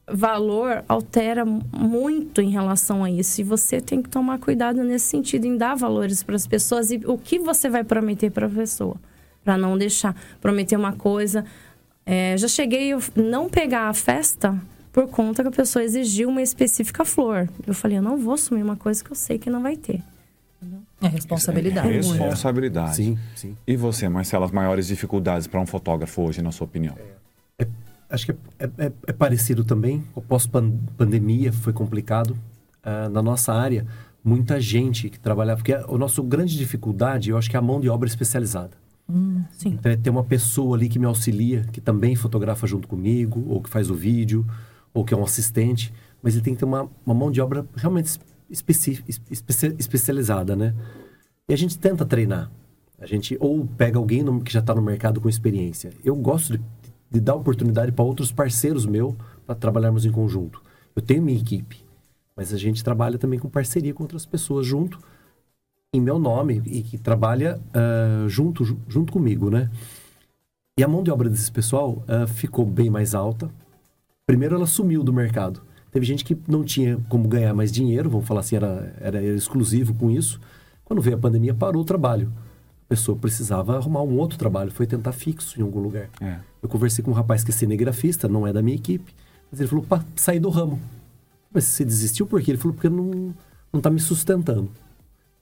valor 0.09 0.83
altera 0.87 1.43
muito 1.45 2.41
em 2.41 2.49
relação 2.49 3.03
a 3.03 3.11
isso. 3.11 3.41
E 3.41 3.43
você 3.43 3.81
tem 3.81 4.01
que 4.01 4.09
tomar 4.09 4.39
cuidado 4.39 4.83
nesse 4.83 5.05
sentido, 5.05 5.45
em 5.45 5.57
dar 5.57 5.75
valores 5.75 6.23
para 6.23 6.35
as 6.35 6.47
pessoas 6.47 6.91
e 6.91 7.01
o 7.05 7.17
que 7.17 7.39
você 7.39 7.69
vai 7.69 7.83
prometer 7.83 8.31
para 8.31 8.47
a 8.47 8.49
pessoa. 8.49 8.95
Para 9.43 9.57
não 9.57 9.77
deixar 9.77 10.15
prometer 10.41 10.75
uma 10.75 10.93
coisa, 10.93 11.45
é, 12.05 12.37
já 12.37 12.47
cheguei 12.47 12.93
a 12.93 12.99
não 13.15 13.49
pegar 13.49 13.89
a 13.89 13.93
festa 13.93 14.59
por 14.91 15.07
conta 15.07 15.43
que 15.43 15.49
a 15.49 15.51
pessoa 15.51 15.83
exigiu 15.83 16.29
uma 16.29 16.41
específica 16.41 17.05
flor. 17.05 17.49
Eu 17.65 17.73
falei, 17.73 17.97
eu 17.97 18.01
não 18.01 18.17
vou 18.17 18.33
assumir 18.33 18.63
uma 18.63 18.75
coisa 18.75 19.03
que 19.03 19.11
eu 19.11 19.15
sei 19.15 19.37
que 19.37 19.49
não 19.49 19.61
vai 19.61 19.75
ter. 19.75 20.01
É 21.01 21.07
responsabilidade. 21.07 21.87
É 21.87 21.91
responsabilidade. 21.91 22.95
Sim, 22.95 23.19
sim. 23.35 23.55
E 23.67 23.75
você, 23.75 24.09
Marcela, 24.09 24.45
as 24.45 24.51
maiores 24.51 24.87
dificuldades 24.87 25.45
para 25.45 25.59
um 25.59 25.65
fotógrafo 25.65 26.23
hoje, 26.23 26.41
na 26.41 26.51
sua 26.51 26.65
opinião? 26.65 26.95
É, 26.97 27.01
é, 27.01 27.15
acho 28.09 28.25
que 28.25 28.31
é, 28.31 28.65
é, 28.77 28.91
é, 29.07 29.13
parecido 29.13 29.63
também. 29.63 30.03
O 30.15 30.21
pós-pandemia 30.21 31.51
foi 31.51 31.73
complicado. 31.73 32.31
Uh, 32.85 33.09
na 33.09 33.21
nossa 33.21 33.53
área, 33.53 33.85
muita 34.23 34.61
gente 34.61 35.09
que 35.09 35.19
trabalhava... 35.19 35.57
Porque 35.57 35.73
a, 35.73 35.85
a 35.85 35.97
nossa 35.97 36.21
grande 36.21 36.57
dificuldade, 36.57 37.29
eu 37.29 37.37
acho 37.37 37.49
que 37.49 37.55
é 37.55 37.59
a 37.59 37.61
mão 37.61 37.81
de 37.81 37.89
obra 37.89 38.07
especializada. 38.07 38.71
Hum, 39.09 39.43
sim. 39.51 39.69
Então, 39.69 39.91
é 39.91 39.95
ter 39.95 40.09
uma 40.09 40.23
pessoa 40.23 40.75
ali 40.75 40.89
que 40.89 40.99
me 40.99 41.05
auxilia, 41.05 41.65
que 41.71 41.81
também 41.81 42.15
fotografa 42.15 42.65
junto 42.67 42.87
comigo, 42.87 43.43
ou 43.47 43.61
que 43.61 43.69
faz 43.69 43.89
o 43.89 43.95
vídeo, 43.95 44.45
ou 44.93 45.03
que 45.03 45.13
é 45.13 45.17
um 45.17 45.23
assistente. 45.23 45.93
Mas 46.21 46.33
ele 46.35 46.43
tem 46.43 46.53
que 46.53 46.59
ter 46.59 46.65
uma, 46.65 46.89
uma 47.05 47.15
mão 47.15 47.31
de 47.31 47.41
obra 47.41 47.65
realmente 47.75 48.19
especi, 48.49 49.03
espe, 49.07 49.75
especializada, 49.77 50.55
né? 50.55 50.73
E 51.47 51.53
a 51.53 51.57
gente 51.57 51.77
tenta 51.77 52.05
treinar. 52.05 52.51
A 52.99 53.05
gente 53.05 53.37
ou 53.39 53.65
pega 53.65 53.99
alguém 53.99 54.23
no, 54.23 54.41
que 54.41 54.51
já 54.51 54.59
está 54.59 54.73
no 54.73 54.81
mercado 54.81 55.21
com 55.21 55.29
experiência. 55.29 55.91
Eu 56.03 56.15
gosto 56.15 56.57
de, 56.57 56.63
de 57.09 57.19
dar 57.19 57.35
oportunidade 57.35 57.91
para 57.91 58.05
outros 58.05 58.31
parceiros 58.31 58.85
meus 58.85 59.15
para 59.45 59.55
trabalharmos 59.55 60.05
em 60.05 60.11
conjunto. 60.11 60.61
Eu 60.95 61.01
tenho 61.01 61.21
minha 61.21 61.39
equipe, 61.39 61.83
mas 62.35 62.53
a 62.53 62.57
gente 62.57 62.83
trabalha 62.83 63.17
também 63.17 63.39
com 63.39 63.49
parceria 63.49 63.93
com 63.93 64.03
outras 64.03 64.25
pessoas 64.25 64.65
junto 64.65 64.99
em 65.93 66.01
meu 66.01 66.19
nome 66.19 66.61
e 66.65 66.83
que 66.83 66.97
trabalha 66.97 67.59
uh, 67.69 68.27
junto, 68.27 68.63
junto 68.87 69.11
comigo, 69.11 69.49
né? 69.49 69.69
E 70.77 70.83
a 70.83 70.87
mão 70.87 71.01
de 71.01 71.09
obra 71.09 71.29
desse 71.29 71.51
pessoal 71.51 72.03
uh, 72.07 72.27
ficou 72.27 72.65
bem 72.65 72.89
mais 72.89 73.15
alta. 73.15 73.49
Primeiro, 74.25 74.55
ela 74.55 74.67
sumiu 74.67 75.03
do 75.03 75.13
mercado. 75.13 75.61
Teve 75.91 76.05
gente 76.05 76.23
que 76.23 76.37
não 76.47 76.63
tinha 76.63 76.99
como 77.09 77.27
ganhar 77.27 77.53
mais 77.53 77.71
dinheiro, 77.71 78.09
vamos 78.09 78.27
falar 78.27 78.41
assim, 78.41 78.57
era, 78.57 78.93
era, 78.99 79.17
era 79.17 79.35
exclusivo 79.35 79.95
com 79.95 80.11
isso. 80.11 80.39
Quando 80.83 81.01
veio 81.01 81.15
a 81.15 81.19
pandemia, 81.19 81.53
parou 81.53 81.81
o 81.81 81.85
trabalho. 81.85 82.31
A 82.85 82.89
pessoa 82.89 83.17
precisava 83.17 83.75
arrumar 83.75 84.03
um 84.03 84.17
outro 84.17 84.37
trabalho, 84.37 84.71
foi 84.71 84.85
tentar 84.85 85.13
fixo 85.13 85.59
em 85.59 85.63
algum 85.63 85.79
lugar. 85.79 86.09
É. 86.21 86.39
Eu 86.67 86.71
conversei 86.71 87.03
com 87.03 87.11
um 87.11 87.13
rapaz 87.13 87.43
que 87.43 87.51
é 87.51 87.53
cinegrafista, 87.53 88.27
não 88.27 88.45
é 88.45 88.53
da 88.53 88.61
minha 88.61 88.75
equipe, 88.75 89.13
mas 89.51 89.59
ele 89.59 89.69
falou, 89.69 89.83
pá, 89.83 90.03
saí 90.15 90.39
do 90.39 90.49
ramo. 90.49 90.79
Mas 91.51 91.63
você 91.63 91.85
desistiu 91.85 92.27
por 92.27 92.41
quê? 92.41 92.51
Ele 92.51 92.57
falou, 92.57 92.73
porque 92.73 92.89
não, 92.89 93.33
não 93.71 93.81
tá 93.81 93.89
me 93.89 93.99
sustentando 93.99 94.69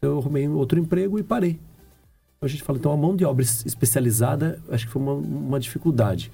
eu 0.05 0.19
arrumei 0.19 0.47
outro 0.47 0.79
emprego 0.79 1.19
e 1.19 1.23
parei. 1.23 1.59
Então 2.37 2.43
a 2.43 2.47
gente 2.47 2.63
fala, 2.63 2.77
então 2.77 2.91
a 2.91 2.97
mão 2.97 3.15
de 3.15 3.25
obra 3.25 3.43
especializada, 3.43 4.59
acho 4.69 4.85
que 4.85 4.91
foi 4.91 5.01
uma, 5.01 5.13
uma 5.13 5.59
dificuldade. 5.59 6.31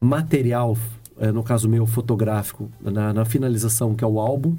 Material, 0.00 0.76
é, 1.18 1.30
no 1.30 1.42
caso 1.42 1.68
meu, 1.68 1.86
fotográfico, 1.86 2.70
na, 2.80 3.12
na, 3.12 3.24
finalização, 3.24 3.94
que 3.94 4.02
é 4.02 4.06
o 4.06 4.18
álbum, 4.18 4.56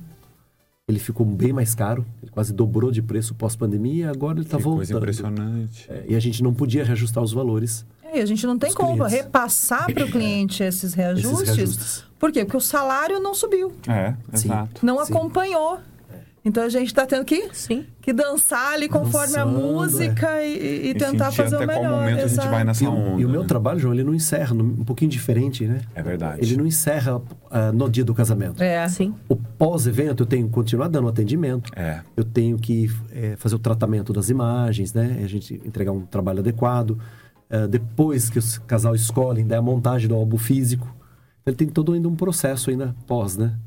ele 0.88 1.00
ficou 1.00 1.26
bem 1.26 1.54
mais 1.54 1.74
caro, 1.74 2.06
ele 2.22 2.32
quase 2.32 2.54
dobrou 2.54 2.92
de 2.92 3.02
preço 3.02 3.34
pós-pandemia, 3.34 4.10
agora 4.10 4.40
ele 4.40 4.46
está 4.46 4.58
voltando. 4.58 4.78
Coisa 4.78 4.98
impressionante. 4.98 5.90
É, 5.90 6.06
e 6.10 6.16
a 6.16 6.20
gente 6.20 6.44
não 6.44 6.54
podia 6.54 6.84
reajustar 6.84 7.24
os 7.24 7.32
valores. 7.32 7.86
É, 8.14 8.20
e 8.20 8.22
a 8.22 8.26
gente 8.26 8.46
não 8.46 8.58
tem 8.58 8.74
como 8.74 8.94
clientes. 8.94 9.14
repassar 9.14 9.92
para 9.92 10.06
o 10.06 10.12
cliente 10.12 10.64
esses 10.64 10.94
reajustes. 10.94 11.42
esses 11.42 11.56
reajustes. 11.56 12.04
Por 12.20 12.32
quê? 12.32 12.46
Porque 12.46 12.58
o 12.58 12.62
salário 12.62 13.20
não 13.20 13.34
subiu. 13.34 13.74
É, 13.88 14.14
exato. 14.32 14.86
Não 14.86 15.04
Sim. 15.04 15.12
acompanhou. 15.12 15.80
Então 16.46 16.64
a 16.64 16.70
gente 16.70 16.88
está 16.88 17.06
tendo 17.06 17.24
que, 17.24 17.50
Sim. 17.54 17.86
que 18.02 18.12
dançar 18.12 18.74
ali 18.74 18.90
conforme 18.90 19.28
Dançando, 19.28 19.58
a 19.58 19.62
música 19.62 20.28
é. 20.42 20.50
e, 20.50 20.90
e, 20.90 20.94
tentar 20.94 21.32
fazer 21.32 21.56
até 21.56 21.64
o 21.64 21.68
melhor. 21.68 21.84
qual 21.84 22.00
momento 22.02 22.20
Exato. 22.20 22.42
a 22.42 22.44
gente 22.44 22.52
vai 22.52 22.64
nessa 22.66 22.90
onda. 22.90 23.22
E, 23.22 23.26
o 23.26 23.30
meu 23.30 23.46
trabalho, 23.46 23.80
João, 23.80 23.94
ele 23.94 24.04
não 24.04 24.14
encerra, 24.14 24.54
um 24.54 24.84
pouquinho 24.84 25.10
diferente, 25.10 25.66
né? 25.66 25.82
É 25.96 26.04
verdade. 26.04 26.42
Ele 26.42 26.58
não 26.58 26.66
encerra 26.66 27.18
uh, 27.18 27.24
no 27.74 27.90
dia 27.90 28.04
do 28.04 28.14
casamento. 28.14 28.62
É. 28.62 28.86
Sim. 28.90 29.16
O 29.30 29.38
pós-evento 29.38 30.24
eu 30.24 30.28
tenho 30.28 30.48
que 30.48 30.54
continuar 30.54 30.90
dando 30.90 31.08
atendimento. 31.08 31.72
É. 31.78 32.02
Eu 32.16 32.26
tenho 32.26 32.58
que 32.58 32.92
é, 33.14 33.38
fazer 33.38 33.56
o 33.56 33.60
tratamento 33.60 34.12
das 34.12 34.30
imagens, 34.30 34.94
né? 34.94 35.22
A 35.24 35.28
gente 35.28 35.62
entregar 35.66 35.94
um 35.94 36.02
trabalho 36.02 36.40
adequado. 36.40 36.98
Eh, 37.50 37.68
depois 37.68 38.30
que 38.30 38.40
o 38.40 38.62
casal 38.68 38.96
escolhe, 38.96 39.44
daí 39.44 39.58
a 39.58 39.62
montagem 39.62 40.08
do 40.08 40.16
álbum 40.16 40.38
físico. 40.38 40.94
Ele 41.46 41.56
tem 41.56 41.68
todo 41.68 41.94
ainda 41.94 42.08
um 42.08 42.16
processo 42.16 42.70
ainda 42.70 42.96
pós, 43.06 43.38
né? 43.38 43.60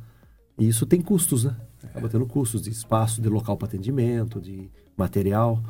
E 0.59 0.66
isso 0.68 0.87
tem 0.87 1.01
custos, 1.01 1.45
né? 1.45 1.55
Acaba 1.85 2.09
tendo 2.09 2.27
custos 2.27 2.62
de 2.62 2.70
espaço, 2.70 3.20
de 3.20 3.29
local 3.29 3.57
para 3.57 3.68
atendimento, 3.68 4.41
de 4.41 4.70
material. 4.97 5.62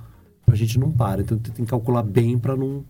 A 0.47 0.55
gente 0.55 0.79
não 0.79 0.93
para, 0.93 1.23
então 1.23 1.37
tem 1.39 1.65
que 1.65 1.71
calcular 1.71 2.03
bem 2.03 2.39
para 2.39 2.57
não 2.57 2.85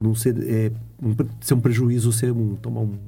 não 0.00 0.14
ser, 0.16 0.36
é, 0.48 0.72
um, 1.00 1.14
ser 1.40 1.54
um 1.54 1.60
prejuízo, 1.60 2.12
ser 2.12 2.32
um, 2.32 2.56
tomar 2.56 2.80
um, 2.80 2.98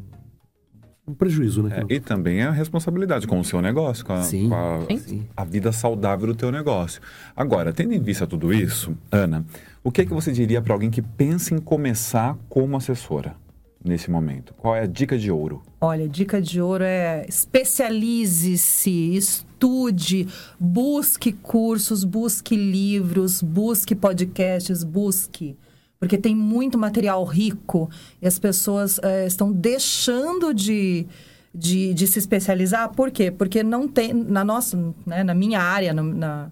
um 1.07 1.14
prejuízo, 1.14 1.62
né? 1.62 1.84
É, 1.88 1.94
e 1.94 2.00
também 2.00 2.40
é 2.40 2.44
a 2.44 2.50
responsabilidade 2.50 3.26
com 3.26 3.38
o 3.38 3.44
seu 3.44 3.61
negócio, 3.61 4.05
com, 4.05 4.14
a, 4.14 4.22
Sim. 4.22 4.48
com 4.48 4.55
a, 4.55 4.98
Sim. 4.98 5.26
a 5.36 5.44
vida 5.44 5.70
saudável 5.70 6.28
do 6.28 6.34
teu 6.34 6.50
negócio. 6.50 7.00
Agora, 7.36 7.72
tendo 7.72 7.92
em 7.92 8.00
vista 8.00 8.26
tudo 8.26 8.52
isso, 8.52 8.96
Ana, 9.12 9.44
o 9.82 9.90
que 9.90 10.00
é 10.00 10.07
que 10.07 10.14
você 10.14 10.32
diria 10.32 10.62
para 10.62 10.72
alguém 10.72 10.90
que 10.90 11.02
pensa 11.02 11.55
em 11.55 11.59
começar 11.59 12.36
como 12.48 12.76
assessora 12.76 13.36
nesse 13.84 14.11
momento? 14.11 14.55
Qual 14.55 14.74
é 14.74 14.80
a 14.80 14.86
dica 14.86 15.18
de 15.18 15.30
ouro? 15.30 15.62
Olha, 15.78 16.09
dica 16.09 16.40
de 16.40 16.61
ouro 16.61 16.84
é 16.84 17.26
especialize-se, 17.28 19.14
estude, 19.14 20.26
busque 20.59 21.32
cursos, 21.32 22.02
busque 22.02 22.57
livros, 22.57 23.42
busque 23.42 23.94
podcasts, 23.94 24.82
busque. 24.82 25.57
Porque 26.05 26.18
tem 26.18 26.36
muito 26.36 26.76
material 26.76 27.24
rico 27.24 27.88
e 28.20 28.26
as 28.26 28.38
pessoas 28.38 29.00
eh, 29.02 29.26
estão 29.26 29.50
deixando 29.50 30.52
de, 30.52 31.07
de, 31.55 31.94
de 31.94 32.07
se 32.07 32.18
especializar. 32.18 32.90
Por 32.90 33.11
quê? 33.11 33.30
Porque 33.30 33.62
não 33.62 33.88
tem, 33.88 34.12
na 34.12 34.44
nossa, 34.44 34.76
né, 35.07 35.24
na 35.24 35.32
minha 35.32 35.62
área, 35.62 35.94
no- 35.94 36.02
na, 36.14 36.50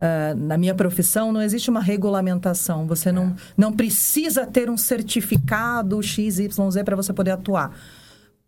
ah, 0.00 0.34
na 0.36 0.56
minha 0.56 0.72
profissão, 0.72 1.32
não 1.32 1.42
existe 1.42 1.68
uma 1.68 1.80
regulamentação. 1.80 2.86
Você 2.86 3.10
não, 3.10 3.34
não 3.56 3.72
precisa 3.72 4.46
ter 4.46 4.70
um 4.70 4.76
certificado 4.76 6.00
XYZ 6.00 6.48
para 6.84 6.94
você 6.94 7.12
poder 7.12 7.32
atuar. 7.32 7.76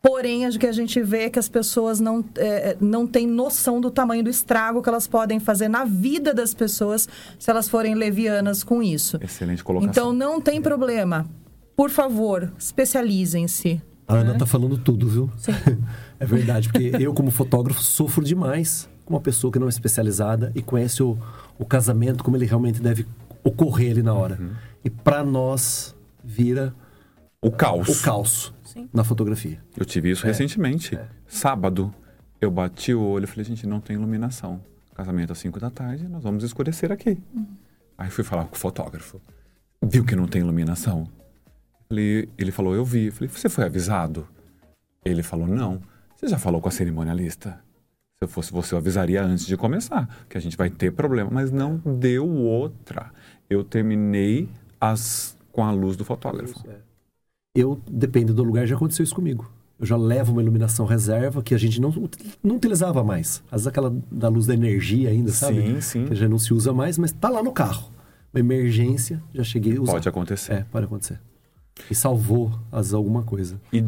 Porém, 0.00 0.46
o 0.46 0.58
que 0.58 0.66
a 0.66 0.72
gente 0.72 1.02
vê 1.02 1.24
é 1.24 1.30
que 1.30 1.38
as 1.38 1.48
pessoas 1.48 1.98
não, 1.98 2.24
eh, 2.36 2.76
não 2.80 3.04
têm 3.06 3.26
noção 3.26 3.80
do 3.80 3.90
tamanho 3.90 4.22
do 4.22 4.30
estrago 4.30 4.80
que 4.80 4.88
elas 4.88 5.08
podem 5.08 5.40
fazer 5.40 5.68
na 5.68 5.84
vida 5.84 6.32
das 6.32 6.54
pessoas 6.54 7.08
se 7.38 7.50
elas 7.50 7.68
forem 7.68 7.96
levianas 7.96 8.62
com 8.62 8.80
isso. 8.80 9.18
Excelente 9.20 9.64
colocação. 9.64 9.90
Então, 9.90 10.12
não 10.12 10.40
tem 10.40 10.62
problema. 10.62 11.26
Por 11.76 11.90
favor, 11.90 12.52
especializem-se. 12.56 13.82
A 14.06 14.14
Ana 14.14 14.38
tá 14.38 14.46
falando 14.46 14.78
tudo, 14.78 15.08
viu? 15.08 15.30
é 16.18 16.24
verdade, 16.24 16.68
porque 16.68 16.92
eu, 16.98 17.12
como 17.12 17.30
fotógrafo, 17.30 17.82
sofro 17.82 18.24
demais 18.24 18.88
com 19.04 19.14
uma 19.14 19.20
pessoa 19.20 19.52
que 19.52 19.58
não 19.58 19.66
é 19.66 19.70
especializada 19.70 20.52
e 20.54 20.62
conhece 20.62 21.02
o, 21.02 21.18
o 21.58 21.64
casamento 21.64 22.22
como 22.22 22.36
ele 22.36 22.46
realmente 22.46 22.80
deve 22.80 23.04
ocorrer 23.42 23.90
ali 23.90 24.02
na 24.02 24.14
hora. 24.14 24.38
E 24.84 24.88
para 24.88 25.24
nós, 25.24 25.94
vira 26.22 26.72
o 27.42 27.50
caos. 27.50 27.88
o 27.88 28.02
caos 28.02 28.52
Sim. 28.82 28.88
na 28.92 29.04
fotografia. 29.04 29.60
Eu 29.76 29.84
tive 29.84 30.10
isso 30.10 30.26
recentemente. 30.26 30.98
Sábado, 31.26 31.92
eu 32.40 32.50
bati 32.50 32.94
o 32.94 33.00
olho 33.02 33.24
e 33.24 33.26
falei, 33.26 33.44
gente, 33.44 33.66
não 33.66 33.80
tem 33.80 33.96
iluminação. 33.96 34.60
Casamento 34.94 35.32
às 35.32 35.38
5 35.38 35.60
da 35.60 35.70
tarde, 35.70 36.08
nós 36.08 36.22
vamos 36.22 36.42
escurecer 36.44 36.90
aqui. 36.90 37.18
Aí 37.96 38.10
fui 38.10 38.24
falar 38.24 38.44
com 38.46 38.54
o 38.54 38.58
fotógrafo. 38.58 39.20
Viu 39.82 40.04
que 40.04 40.16
não 40.16 40.26
tem 40.26 40.40
iluminação? 40.42 41.08
Falei- 41.88 42.28
ele 42.36 42.50
falou, 42.50 42.74
eu 42.74 42.84
vi. 42.84 43.10
Falei, 43.10 43.28
você 43.28 43.48
foi 43.48 43.64
avisado? 43.64 44.26
Ele 45.04 45.22
falou, 45.22 45.46
não. 45.46 45.80
Você 46.16 46.26
já 46.28 46.38
falou 46.38 46.60
com 46.60 46.68
a 46.68 46.72
cerimonialista? 46.72 47.60
Se 48.18 48.24
eu 48.24 48.28
fosse 48.28 48.50
você, 48.52 48.74
eu 48.74 48.78
avisaria 48.78 49.22
antes 49.22 49.46
de 49.46 49.56
começar, 49.56 50.08
que 50.28 50.36
a 50.36 50.40
gente 50.40 50.56
vai 50.56 50.68
ter 50.68 50.92
problema. 50.92 51.30
Mas 51.32 51.52
não 51.52 51.76
deu 51.78 52.28
outra. 52.28 53.12
Eu 53.48 53.62
terminei 53.62 54.48
as, 54.80 55.36
com 55.52 55.64
a 55.64 55.70
luz 55.70 55.96
do 55.96 56.04
fotógrafo. 56.04 56.60
Eu, 57.54 57.80
depende 57.90 58.32
do 58.32 58.42
lugar, 58.42 58.66
já 58.66 58.76
aconteceu 58.76 59.02
isso 59.02 59.14
comigo. 59.14 59.50
Eu 59.78 59.86
já 59.86 59.96
levo 59.96 60.32
uma 60.32 60.42
iluminação 60.42 60.86
reserva 60.86 61.42
que 61.42 61.54
a 61.54 61.58
gente 61.58 61.80
não, 61.80 61.92
não 62.42 62.56
utilizava 62.56 63.04
mais. 63.04 63.42
Às 63.46 63.60
vezes 63.60 63.66
aquela 63.68 63.94
da 64.10 64.28
luz 64.28 64.46
da 64.46 64.54
energia 64.54 65.10
ainda, 65.10 65.30
sabe? 65.30 65.62
Sim, 65.62 65.80
sim. 65.80 66.06
Que 66.06 66.14
já 66.14 66.28
não 66.28 66.38
se 66.38 66.52
usa 66.52 66.72
mais, 66.72 66.98
mas 66.98 67.12
tá 67.12 67.28
lá 67.28 67.42
no 67.42 67.52
carro. 67.52 67.90
Uma 68.32 68.40
emergência, 68.40 69.22
já 69.32 69.44
cheguei 69.44 69.76
a 69.76 69.80
usar. 69.80 69.92
Pode 69.92 70.08
acontecer. 70.08 70.52
É, 70.52 70.66
pode 70.70 70.86
acontecer. 70.86 71.20
E 71.88 71.94
salvou, 71.94 72.50
às 72.72 72.78
vezes, 72.78 72.94
alguma 72.94 73.22
coisa. 73.22 73.60
E 73.72 73.84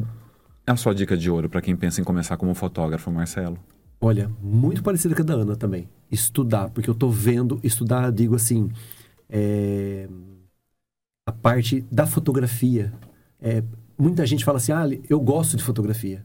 a 0.67 0.77
sua 0.77 0.95
dica 0.95 1.17
de 1.17 1.29
ouro 1.29 1.49
para 1.49 1.61
quem 1.61 1.75
pensa 1.75 2.01
em 2.01 2.05
começar 2.05 2.37
como 2.37 2.55
fotógrafo, 2.55 3.11
Marcelo? 3.11 3.59
Olha, 4.01 4.31
muito 4.41 4.83
parecida 4.83 5.15
com 5.15 5.23
a 5.23 5.25
da 5.25 5.35
Ana 5.35 5.57
também. 5.57 5.89
Estudar, 6.11 6.71
porque 6.71 6.89
eu 6.89 6.95
tô 6.95 7.11
vendo, 7.11 7.61
estudar, 7.63 8.11
digo 8.11 8.35
assim, 8.35 8.71
é, 9.29 10.09
a 11.27 11.33
parte 11.33 11.85
da 11.91 12.07
fotografia. 12.07 12.93
É, 13.41 13.63
muita 13.97 14.27
gente 14.27 14.45
fala 14.45 14.59
assim, 14.59 14.73
ah, 14.73 14.85
eu 15.09 15.21
gosto 15.21 15.57
de 15.57 15.63
fotografia. 15.63 16.25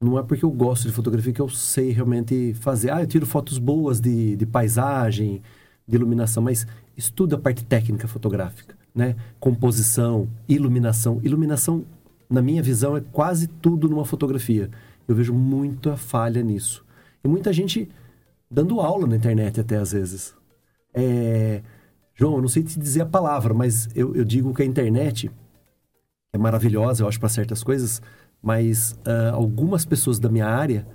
Não 0.00 0.18
é 0.18 0.22
porque 0.22 0.44
eu 0.44 0.50
gosto 0.50 0.88
de 0.88 0.92
fotografia 0.92 1.32
que 1.32 1.40
eu 1.40 1.48
sei 1.48 1.90
realmente 1.92 2.54
fazer. 2.54 2.90
Ah, 2.90 3.02
eu 3.02 3.06
tiro 3.06 3.24
fotos 3.24 3.58
boas 3.58 4.00
de, 4.00 4.34
de 4.36 4.44
paisagem, 4.44 5.40
de 5.86 5.96
iluminação, 5.96 6.42
mas 6.42 6.66
estuda 6.96 7.36
a 7.36 7.38
parte 7.38 7.64
técnica 7.64 8.08
fotográfica, 8.08 8.76
né? 8.94 9.14
Composição, 9.38 10.28
iluminação. 10.48 11.20
Iluminação, 11.22 11.84
na 12.28 12.42
minha 12.42 12.62
visão, 12.62 12.96
é 12.96 13.00
quase 13.00 13.46
tudo 13.46 13.88
numa 13.88 14.04
fotografia. 14.04 14.70
Eu 15.06 15.14
vejo 15.14 15.32
muita 15.32 15.96
falha 15.96 16.42
nisso. 16.42 16.84
E 17.22 17.28
muita 17.28 17.52
gente 17.52 17.88
dando 18.50 18.80
aula 18.80 19.06
na 19.06 19.16
internet 19.16 19.60
até 19.60 19.76
às 19.76 19.92
vezes. 19.92 20.34
É... 20.92 21.62
João, 22.14 22.34
eu 22.34 22.42
não 22.42 22.48
sei 22.48 22.62
te 22.62 22.78
dizer 22.78 23.02
a 23.02 23.06
palavra, 23.06 23.54
mas 23.54 23.88
eu, 23.94 24.14
eu 24.14 24.24
digo 24.24 24.52
que 24.52 24.62
a 24.62 24.66
internet 24.66 25.30
é 26.34 26.38
maravilhosa, 26.38 27.02
eu 27.02 27.08
acho, 27.08 27.20
para 27.20 27.28
certas 27.28 27.62
coisas, 27.62 28.00
mas 28.42 28.98
ah, 29.04 29.32
algumas 29.34 29.84
pessoas 29.84 30.18
da 30.18 30.30
minha 30.30 30.46
área 30.46 30.86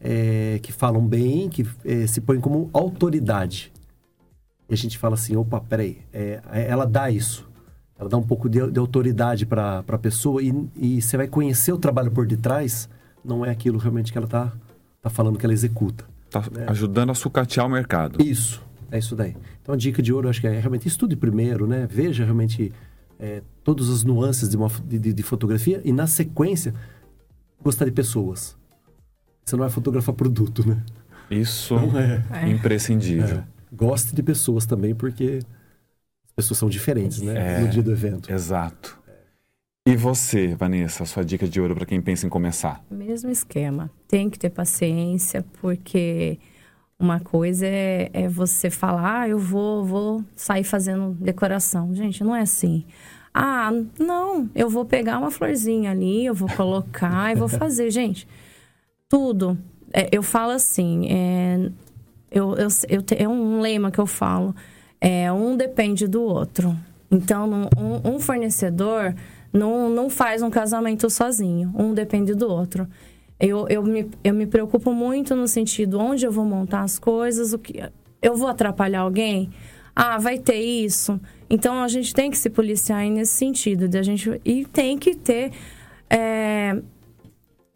é, 0.00 0.58
que 0.62 0.72
falam 0.72 1.06
bem, 1.06 1.50
que 1.50 1.66
é, 1.84 2.06
se 2.06 2.20
põem 2.20 2.40
como 2.40 2.70
autoridade. 2.72 3.70
E 4.68 4.72
a 4.72 4.76
gente 4.76 4.96
fala 4.96 5.14
assim, 5.14 5.36
opa, 5.36 5.60
peraí, 5.60 5.98
é, 6.12 6.40
ela 6.52 6.86
dá 6.86 7.10
isso. 7.10 7.46
Ela 7.98 8.08
dá 8.08 8.16
um 8.16 8.22
pouco 8.22 8.48
de, 8.48 8.70
de 8.70 8.78
autoridade 8.78 9.44
para 9.44 9.84
a 9.86 9.98
pessoa 9.98 10.42
e, 10.42 10.52
e 10.76 11.02
você 11.02 11.16
vai 11.16 11.26
conhecer 11.28 11.72
o 11.72 11.78
trabalho 11.78 12.10
por 12.10 12.26
detrás, 12.26 12.88
não 13.24 13.44
é 13.44 13.50
aquilo 13.50 13.78
realmente 13.78 14.10
que 14.10 14.16
ela 14.16 14.26
tá, 14.26 14.52
tá 15.02 15.10
falando 15.10 15.38
que 15.38 15.44
ela 15.44 15.52
executa. 15.52 16.04
Tá 16.30 16.42
ajudando 16.68 17.10
a 17.10 17.14
sucatear 17.14 17.66
o 17.66 17.68
mercado. 17.68 18.22
Isso, 18.22 18.62
é 18.90 18.98
isso 18.98 19.16
daí. 19.16 19.36
Então 19.60 19.74
a 19.74 19.78
dica 19.78 20.00
de 20.00 20.12
ouro, 20.12 20.26
eu 20.26 20.30
acho 20.30 20.40
que 20.40 20.46
é 20.46 20.58
realmente 20.58 20.86
estude 20.86 21.16
primeiro, 21.16 21.66
né? 21.66 21.86
Veja 21.90 22.24
realmente 22.24 22.72
é, 23.18 23.42
todas 23.64 23.88
as 23.88 24.04
nuances 24.04 24.48
de, 24.48 24.56
uma, 24.56 24.68
de, 24.84 25.12
de- 25.12 25.22
fotografia 25.22 25.80
e 25.84 25.92
na 25.92 26.06
sequência 26.06 26.74
gostar 27.60 27.84
de 27.84 27.92
pessoas. 27.92 28.56
Você 29.44 29.56
não 29.56 29.60
vai 29.64 29.70
fotografar 29.70 30.14
produto, 30.14 30.66
né? 30.68 30.82
Isso 31.30 31.74
é. 31.96 32.44
é 32.44 32.48
imprescindível. 32.48 33.42
Goste 33.72 34.14
de 34.14 34.22
pessoas 34.22 34.64
também, 34.66 34.94
porque 34.94 35.40
as 36.26 36.32
pessoas 36.32 36.58
são 36.58 36.68
diferentes, 36.68 37.20
né? 37.20 37.56
É. 37.56 37.60
No 37.60 37.68
dia 37.68 37.82
do 37.82 37.90
evento. 37.92 38.30
Exato. 38.32 38.98
E 39.86 39.96
você, 39.96 40.54
Vanessa, 40.54 41.04
sua 41.06 41.24
dica 41.24 41.48
de 41.48 41.60
ouro 41.60 41.74
para 41.74 41.86
quem 41.86 42.00
pensa 42.00 42.26
em 42.26 42.28
começar? 42.28 42.84
Mesmo 42.90 43.30
esquema. 43.30 43.90
Tem 44.06 44.28
que 44.28 44.38
ter 44.38 44.50
paciência, 44.50 45.42
porque 45.60 46.38
uma 46.98 47.20
coisa 47.20 47.64
é, 47.66 48.10
é 48.12 48.28
você 48.28 48.70
falar, 48.70 49.20
ah, 49.20 49.28
eu 49.28 49.38
vou, 49.38 49.84
vou 49.84 50.24
sair 50.34 50.64
fazendo 50.64 51.16
decoração. 51.20 51.94
Gente, 51.94 52.24
não 52.24 52.34
é 52.34 52.40
assim. 52.40 52.84
Ah, 53.32 53.70
não, 53.98 54.50
eu 54.54 54.68
vou 54.68 54.84
pegar 54.84 55.18
uma 55.18 55.30
florzinha 55.30 55.92
ali, 55.92 56.26
eu 56.26 56.34
vou 56.34 56.48
colocar 56.56 57.30
e 57.30 57.36
vou 57.36 57.48
fazer. 57.48 57.90
Gente, 57.90 58.26
tudo. 59.08 59.56
É, 59.92 60.08
eu 60.10 60.22
falo 60.22 60.52
assim, 60.52 61.06
é, 61.08 61.70
eu, 62.30 62.56
eu, 62.56 62.68
eu 62.88 63.04
é 63.16 63.28
um 63.28 63.60
lema 63.60 63.90
que 63.90 63.98
eu 64.00 64.06
falo. 64.06 64.54
É, 65.00 65.32
um 65.32 65.56
depende 65.56 66.08
do 66.08 66.22
outro. 66.22 66.76
Então, 67.10 67.68
um, 67.78 68.16
um 68.16 68.18
fornecedor 68.18 69.14
não, 69.52 69.88
não 69.88 70.10
faz 70.10 70.42
um 70.42 70.50
casamento 70.50 71.08
sozinho. 71.08 71.72
Um 71.76 71.94
depende 71.94 72.34
do 72.34 72.48
outro. 72.48 72.88
Eu, 73.40 73.68
eu, 73.68 73.82
me, 73.82 74.10
eu 74.24 74.34
me 74.34 74.46
preocupo 74.46 74.92
muito 74.92 75.36
no 75.36 75.46
sentido 75.46 75.98
onde 75.98 76.26
eu 76.26 76.32
vou 76.32 76.44
montar 76.44 76.82
as 76.82 76.98
coisas, 76.98 77.52
o 77.52 77.58
que 77.58 77.80
eu 78.20 78.34
vou 78.34 78.48
atrapalhar 78.48 79.00
alguém. 79.00 79.50
Ah, 79.94 80.18
vai 80.18 80.38
ter 80.38 80.60
isso. 80.60 81.20
Então 81.48 81.82
a 81.82 81.88
gente 81.88 82.14
tem 82.14 82.30
que 82.30 82.38
se 82.38 82.50
policiar 82.50 83.04
nesse 83.08 83.32
sentido. 83.32 83.88
De 83.88 83.98
a 83.98 84.02
gente, 84.02 84.40
e 84.44 84.64
tem 84.64 84.98
que 84.98 85.14
ter 85.14 85.52
é, 86.10 86.80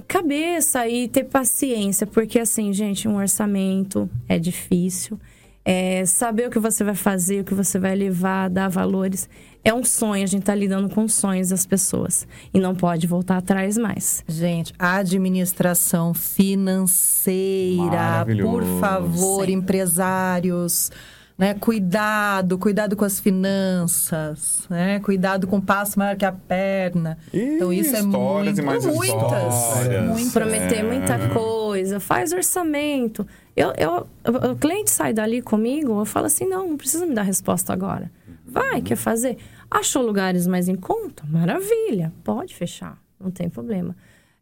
cabeça 0.07 0.87
e 0.89 1.09
ter 1.09 1.25
paciência, 1.25 2.07
porque 2.07 2.39
assim, 2.39 2.73
gente, 2.73 3.09
um 3.09 3.17
orçamento 3.17 4.11
é 4.29 4.39
difícil. 4.39 5.19
É, 5.65 6.05
saber 6.05 6.49
o 6.49 6.51
que 6.51 6.59
você 6.59 6.83
vai 6.83 6.95
fazer, 6.95 7.41
o 7.41 7.45
que 7.45 7.55
você 7.55 7.79
vai 7.79 7.95
levar, 7.95 8.51
dar 8.51 8.69
valores. 8.69 9.29
É 9.65 9.73
um 9.73 9.85
sonho, 9.85 10.25
a 10.25 10.27
gente 10.27 10.43
tá 10.43 10.55
lidando 10.55 10.89
com 10.89 11.05
os 11.05 11.15
sonhos 11.15 11.51
das 11.51 11.65
pessoas. 11.65 12.27
E 12.53 12.59
não 12.59 12.75
pode 12.75 13.07
voltar 13.07 13.37
atrás 13.37 13.79
mais. 13.79 14.25
Gente, 14.27 14.75
administração 14.79 16.13
financeira, 16.13 18.27
por 18.43 18.65
favor, 18.81 19.47
Sim. 19.47 19.53
empresários. 19.53 20.91
né? 21.39 21.55
Cuidado, 21.55 22.59
cuidado 22.59 22.97
com 22.97 23.05
as 23.05 23.19
finanças, 23.21 24.67
né? 24.69 24.99
Cuidado 25.01 25.47
com 25.47 25.57
o 25.59 25.63
passo 25.63 25.99
maior 25.99 26.17
que 26.17 26.25
a 26.25 26.33
perna. 26.33 27.17
Ih, 27.33 27.55
então 27.57 27.73
isso 27.73 27.95
é 27.97 28.03
muito, 28.03 28.61
e 28.61 28.63
mais 28.63 28.85
muitas, 28.85 29.07
histórias. 29.07 30.05
muitas. 30.05 30.33
prometer 30.33 30.79
É. 30.79 30.83
muita 30.83 31.29
coisa, 31.31 31.99
faz 32.01 32.33
orçamento. 32.33 33.27
Eu, 33.57 33.73
eu, 33.77 34.07
o 34.53 34.57
cliente 34.57 34.91
sai 34.91 35.13
dali 35.13 35.41
comigo, 35.43 36.01
eu 36.01 36.05
falo 36.05 36.27
assim: 36.27 36.47
não, 36.47 36.69
não 36.69 36.77
precisa 36.77 37.07
me 37.07 37.15
dar 37.15 37.23
resposta 37.23 37.73
agora. 37.73 38.11
Vai, 38.47 38.83
quer 38.83 38.97
fazer? 38.97 39.39
Achou 39.75 40.03
lugares 40.03 40.47
mais 40.47 40.69
em 40.69 40.75
conta? 40.75 41.25
Maravilha, 41.27 42.13
pode 42.23 42.55
fechar, 42.55 42.99
não 43.19 43.31
tem 43.31 43.49
problema. 43.49 43.97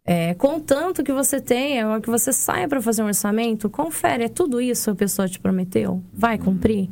É, 0.04 0.34
contanto 0.34 1.04
que 1.04 1.12
você 1.12 1.40
tenha, 1.40 2.00
que 2.00 2.10
você 2.10 2.32
saia 2.32 2.66
para 2.66 2.80
fazer 2.82 3.04
um 3.04 3.06
orçamento, 3.06 3.70
confere, 3.70 4.24
é 4.24 4.28
tudo 4.28 4.60
isso 4.60 4.86
que 4.86 4.90
a 4.90 4.94
pessoa 4.96 5.28
te 5.28 5.38
prometeu? 5.38 6.02
Vai 6.12 6.36
cumprir? 6.36 6.90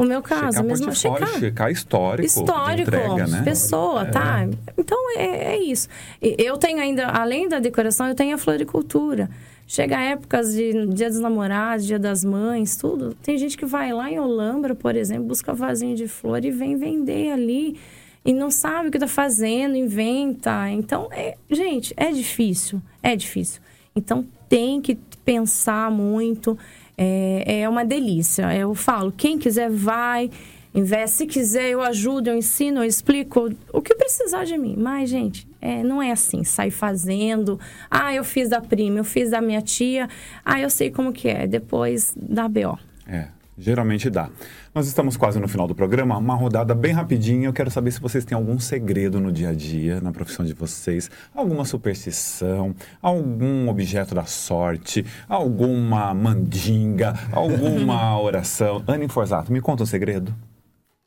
O 0.00 0.04
meu 0.04 0.22
caso, 0.22 0.58
checar 0.58 0.64
mesmo 0.64 0.94
checar 0.94 1.40
checar 1.40 1.72
histórico, 1.72 2.24
histórico, 2.24 2.88
entrega, 2.88 3.26
né? 3.26 3.42
pessoa, 3.42 4.06
tá? 4.06 4.48
Então 4.78 4.96
é, 5.18 5.54
é 5.54 5.58
isso. 5.60 5.88
Eu 6.22 6.56
tenho 6.56 6.78
ainda, 6.78 7.08
além 7.08 7.48
da 7.48 7.58
decoração, 7.58 8.06
eu 8.06 8.14
tenho 8.14 8.32
a 8.32 8.38
floricultura. 8.38 9.28
Chega 9.66 10.00
épocas 10.00 10.54
de 10.54 10.86
Dia 10.86 11.08
dos 11.08 11.18
Namorados, 11.18 11.84
Dia 11.84 11.98
das 11.98 12.22
Mães, 12.22 12.76
tudo. 12.76 13.12
Tem 13.24 13.36
gente 13.36 13.58
que 13.58 13.66
vai 13.66 13.92
lá 13.92 14.08
em 14.08 14.20
Olambra, 14.20 14.72
por 14.72 14.94
exemplo, 14.94 15.24
busca 15.24 15.52
vasinho 15.52 15.96
de 15.96 16.06
flor 16.06 16.44
e 16.44 16.52
vem 16.52 16.76
vender 16.76 17.32
ali. 17.32 17.76
E 18.24 18.32
não 18.32 18.52
sabe 18.52 18.88
o 18.88 18.92
que 18.92 19.00
tá 19.00 19.08
fazendo, 19.08 19.74
inventa. 19.74 20.70
Então, 20.70 21.08
é, 21.10 21.36
gente, 21.50 21.92
é 21.96 22.12
difícil. 22.12 22.80
É 23.02 23.16
difícil. 23.16 23.60
Então, 23.96 24.24
tem 24.48 24.80
que 24.80 24.94
pensar 25.24 25.90
muito. 25.90 26.56
É, 27.00 27.60
é 27.60 27.68
uma 27.68 27.84
delícia. 27.84 28.52
Eu 28.54 28.74
falo, 28.74 29.12
quem 29.12 29.38
quiser, 29.38 29.70
vai, 29.70 30.28
investe. 30.74 31.18
Se 31.18 31.26
quiser, 31.26 31.70
eu 31.70 31.80
ajudo, 31.80 32.28
eu 32.28 32.36
ensino, 32.36 32.80
eu 32.80 32.84
explico 32.84 33.50
o 33.72 33.80
que 33.80 33.94
precisar 33.94 34.44
de 34.44 34.58
mim. 34.58 34.74
Mas, 34.76 35.08
gente, 35.08 35.46
é, 35.60 35.82
não 35.84 36.02
é 36.02 36.10
assim, 36.10 36.42
sai 36.42 36.70
fazendo. 36.70 37.58
Ah, 37.88 38.12
eu 38.12 38.24
fiz 38.24 38.48
da 38.48 38.60
prima, 38.60 38.98
eu 38.98 39.04
fiz 39.04 39.30
da 39.30 39.40
minha 39.40 39.62
tia. 39.62 40.08
Ah, 40.44 40.60
eu 40.60 40.68
sei 40.68 40.90
como 40.90 41.12
que 41.12 41.28
é. 41.28 41.46
Depois 41.46 42.12
dá 42.16 42.48
B.O. 42.48 42.76
É, 43.06 43.28
geralmente 43.58 44.08
dá. 44.08 44.30
Nós 44.74 44.86
estamos 44.86 45.16
quase 45.16 45.40
no 45.40 45.48
final 45.48 45.66
do 45.66 45.74
programa, 45.74 46.16
uma 46.16 46.34
rodada 46.34 46.74
bem 46.74 46.92
rapidinha. 46.92 47.48
Eu 47.48 47.52
quero 47.52 47.70
saber 47.70 47.90
se 47.90 48.00
vocês 48.00 48.24
têm 48.24 48.36
algum 48.36 48.58
segredo 48.60 49.20
no 49.20 49.32
dia 49.32 49.50
a 49.50 49.52
dia, 49.52 50.00
na 50.00 50.12
profissão 50.12 50.46
de 50.46 50.54
vocês, 50.54 51.10
alguma 51.34 51.64
superstição, 51.64 52.74
algum 53.02 53.68
objeto 53.68 54.14
da 54.14 54.24
sorte, 54.24 55.04
alguma 55.28 56.14
mandinga, 56.14 57.14
alguma 57.32 58.18
oração. 58.20 58.84
Anne 58.86 59.08
Forzato, 59.08 59.52
me 59.52 59.60
conta 59.60 59.82
um 59.82 59.86
segredo. 59.86 60.34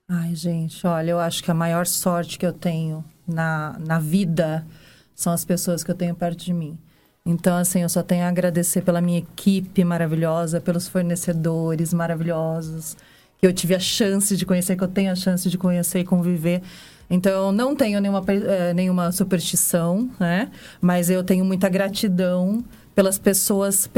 Ai, 0.09 0.35
gente, 0.35 0.85
olha, 0.85 1.11
eu 1.11 1.19
acho 1.19 1.41
que 1.41 1.49
a 1.49 1.53
maior 1.53 1.87
sorte 1.87 2.37
que 2.37 2.45
eu 2.45 2.51
tenho 2.51 3.03
na, 3.25 3.77
na 3.79 3.97
vida 3.97 4.67
são 5.15 5.31
as 5.31 5.45
pessoas 5.45 5.83
que 5.83 5.91
eu 5.91 5.95
tenho 5.95 6.13
perto 6.13 6.43
de 6.43 6.53
mim. 6.53 6.77
Então, 7.25 7.55
assim, 7.55 7.81
eu 7.81 7.89
só 7.89 8.01
tenho 8.01 8.25
a 8.25 8.29
agradecer 8.29 8.81
pela 8.81 8.99
minha 8.99 9.19
equipe 9.19 9.83
maravilhosa, 9.83 10.59
pelos 10.59 10.87
fornecedores 10.87 11.93
maravilhosos, 11.93 12.97
que 13.37 13.45
eu 13.45 13.53
tive 13.53 13.75
a 13.75 13.79
chance 13.79 14.35
de 14.35 14.45
conhecer, 14.45 14.75
que 14.75 14.83
eu 14.83 14.87
tenho 14.87 15.11
a 15.11 15.15
chance 15.15 15.47
de 15.49 15.57
conhecer 15.57 15.99
e 15.99 16.03
conviver. 16.03 16.61
Então, 17.09 17.47
eu 17.47 17.51
não 17.51 17.75
tenho 17.75 17.99
nenhuma, 17.99 18.23
eh, 18.27 18.73
nenhuma 18.73 19.11
superstição, 19.11 20.09
né? 20.19 20.49
Mas 20.79 21.09
eu 21.09 21.23
tenho 21.23 21.45
muita 21.45 21.69
gratidão 21.69 22.63
pelas 22.95 23.17
pessoas, 23.17 23.89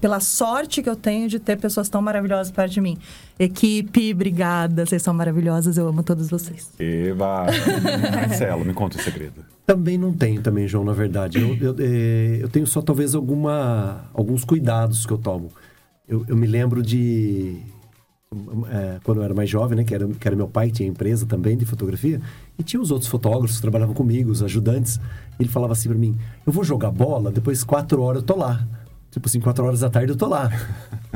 pela 0.00 0.20
sorte 0.20 0.82
que 0.82 0.88
eu 0.88 0.96
tenho 0.96 1.28
de 1.28 1.38
ter 1.38 1.56
pessoas 1.56 1.88
tão 1.88 2.00
maravilhosas 2.02 2.50
perto 2.50 2.72
de 2.72 2.80
mim. 2.80 2.98
Equipe, 3.38 4.12
obrigada, 4.12 4.86
vocês 4.86 5.02
são 5.02 5.14
maravilhosas, 5.14 5.76
eu 5.76 5.86
amo 5.86 6.02
todos 6.02 6.28
vocês. 6.28 6.70
Eva, 6.78 7.46
Marcelo, 8.14 8.64
me 8.64 8.74
conta 8.74 8.98
um 8.98 9.02
segredo. 9.02 9.44
Também 9.70 9.96
não 9.96 10.12
tenho, 10.12 10.42
também, 10.42 10.66
João, 10.66 10.84
na 10.84 10.92
verdade. 10.92 11.38
Eu, 11.38 11.56
eu, 11.60 11.76
eh, 11.78 12.38
eu 12.40 12.48
tenho 12.48 12.66
só 12.66 12.82
talvez 12.82 13.14
alguma, 13.14 14.00
alguns 14.12 14.44
cuidados 14.44 15.06
que 15.06 15.12
eu 15.12 15.18
tomo. 15.18 15.52
Eu, 16.08 16.24
eu 16.26 16.36
me 16.36 16.44
lembro 16.44 16.82
de. 16.82 17.56
eh, 18.68 18.98
quando 19.04 19.18
eu 19.18 19.22
era 19.22 19.32
mais 19.32 19.48
jovem, 19.48 19.76
né? 19.76 19.84
Que 19.84 19.94
era, 19.94 20.08
que 20.08 20.26
era 20.26 20.34
meu 20.34 20.48
pai, 20.48 20.72
tinha 20.72 20.88
empresa 20.88 21.24
também 21.24 21.56
de 21.56 21.64
fotografia. 21.64 22.20
E 22.58 22.64
tinha 22.64 22.82
os 22.82 22.90
outros 22.90 23.08
fotógrafos 23.08 23.54
que 23.58 23.62
trabalhavam 23.62 23.94
comigo, 23.94 24.32
os 24.32 24.42
ajudantes. 24.42 24.98
Ele 25.38 25.48
falava 25.48 25.72
assim 25.72 25.88
pra 25.88 25.96
mim: 25.96 26.18
Eu 26.44 26.52
vou 26.52 26.64
jogar 26.64 26.90
bola, 26.90 27.30
depois 27.30 27.62
quatro 27.62 28.02
horas 28.02 28.22
eu 28.22 28.26
tô 28.26 28.34
lá. 28.36 28.66
Tipo 29.10 29.26
assim, 29.26 29.40
quatro 29.40 29.64
horas 29.64 29.80
da 29.80 29.90
tarde 29.90 30.12
eu 30.12 30.16
tô 30.16 30.26
lá. 30.26 30.50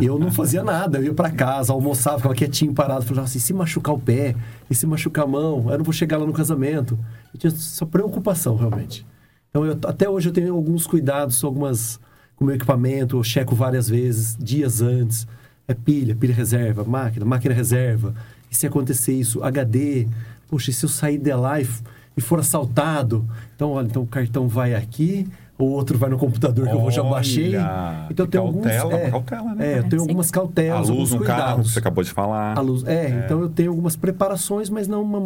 Eu 0.00 0.18
não 0.18 0.32
fazia 0.32 0.64
nada, 0.64 0.98
eu 0.98 1.04
ia 1.04 1.14
pra 1.14 1.30
casa, 1.30 1.72
almoçava, 1.72 2.16
ficava 2.16 2.34
quietinho, 2.34 2.74
parado. 2.74 3.04
Falava 3.04 3.26
assim, 3.26 3.38
se 3.38 3.52
machucar 3.52 3.94
o 3.94 3.98
pé, 3.98 4.34
e 4.68 4.74
se 4.74 4.84
machucar 4.86 5.24
a 5.24 5.28
mão, 5.28 5.70
eu 5.70 5.78
não 5.78 5.84
vou 5.84 5.92
chegar 5.92 6.18
lá 6.18 6.26
no 6.26 6.32
casamento. 6.32 6.98
Eu 7.32 7.38
tinha 7.38 7.50
só 7.52 7.86
preocupação, 7.86 8.56
realmente. 8.56 9.06
Então, 9.48 9.64
eu- 9.64 9.78
até 9.86 10.08
hoje 10.08 10.28
eu 10.28 10.32
tenho 10.32 10.52
alguns 10.54 10.86
cuidados, 10.86 11.42
algumas 11.44 12.00
com 12.34 12.44
o 12.44 12.46
meu 12.48 12.56
equipamento, 12.56 13.16
eu 13.16 13.22
checo 13.22 13.54
várias 13.54 13.88
vezes, 13.88 14.36
dias 14.40 14.82
antes. 14.82 15.24
É 15.68 15.72
pilha, 15.72 16.16
pilha 16.16 16.34
reserva, 16.34 16.82
máquina, 16.82 17.24
máquina 17.24 17.54
reserva. 17.54 18.12
E 18.50 18.56
se 18.56 18.66
acontecer 18.66 19.12
isso, 19.14 19.42
HD, 19.44 20.08
poxa, 20.48 20.70
e 20.70 20.74
se 20.74 20.84
eu 20.84 20.88
sair 20.88 21.18
de 21.18 21.32
lá 21.32 21.60
e, 21.60 21.68
e 22.16 22.20
for 22.20 22.40
assaltado? 22.40 23.24
Então, 23.54 23.70
olha, 23.70 23.86
então 23.86 24.02
o 24.02 24.06
cartão 24.06 24.48
vai 24.48 24.74
aqui, 24.74 25.26
o 25.58 25.64
outro 25.64 25.96
vai 25.98 26.10
no 26.10 26.18
computador 26.18 26.66
que 26.68 26.74
eu 26.74 26.90
já 26.90 27.02
baixei. 27.02 27.56
Olha, 27.56 28.06
Então, 28.10 28.24
eu 28.24 28.26
que 28.26 28.32
tenho 28.32 28.44
alguns, 28.44 28.64
cautela, 28.66 28.94
é, 29.00 29.10
cautela, 29.10 29.54
né? 29.54 29.72
É, 29.74 29.78
eu 29.78 29.82
tenho 29.84 29.90
Sim. 30.02 30.08
algumas 30.08 30.28
A 30.30 30.32
cautelas, 30.32 30.88
luz 30.88 30.90
alguns 30.90 31.12
no 31.12 31.20
carro, 31.20 31.40
cuidados. 31.42 31.66
que 31.66 31.72
você 31.72 31.78
acabou 31.78 32.04
de 32.04 32.10
falar. 32.10 32.58
A 32.58 32.60
luz, 32.60 32.84
é, 32.86 33.22
então 33.24 33.40
eu 33.40 33.48
tenho 33.48 33.70
algumas 33.70 33.94
preparações, 33.96 34.68
mas 34.68 34.88
não 34.88 35.02
uma, 35.02 35.20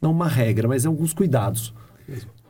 não 0.00 0.12
uma 0.12 0.28
regra, 0.28 0.68
mas 0.68 0.86
alguns 0.86 1.12
cuidados. 1.12 1.74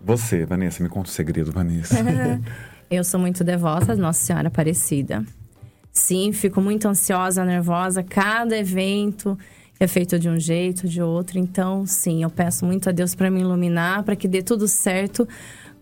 Você, 0.02 0.44
Vanessa, 0.46 0.82
me 0.82 0.88
conta 0.88 1.08
um 1.08 1.12
segredo, 1.12 1.52
Vanessa. 1.52 1.96
Eu 2.90 3.04
sou 3.04 3.20
muito 3.20 3.44
devota 3.44 3.94
de 3.94 4.00
Nossa 4.00 4.20
Senhora 4.20 4.48
Aparecida. 4.48 5.24
Sim, 5.92 6.32
fico 6.32 6.60
muito 6.60 6.88
ansiosa, 6.88 7.44
nervosa. 7.44 8.02
Cada 8.02 8.56
evento 8.58 9.38
é 9.78 9.86
feito 9.86 10.18
de 10.18 10.28
um 10.28 10.38
jeito, 10.40 10.88
de 10.88 11.00
outro. 11.00 11.38
Então, 11.38 11.86
sim, 11.86 12.22
eu 12.24 12.30
peço 12.30 12.64
muito 12.66 12.88
a 12.88 12.92
Deus 12.92 13.14
para 13.14 13.30
me 13.30 13.40
iluminar, 13.40 14.02
para 14.02 14.16
que 14.16 14.26
dê 14.26 14.42
tudo 14.42 14.66
certo. 14.66 15.28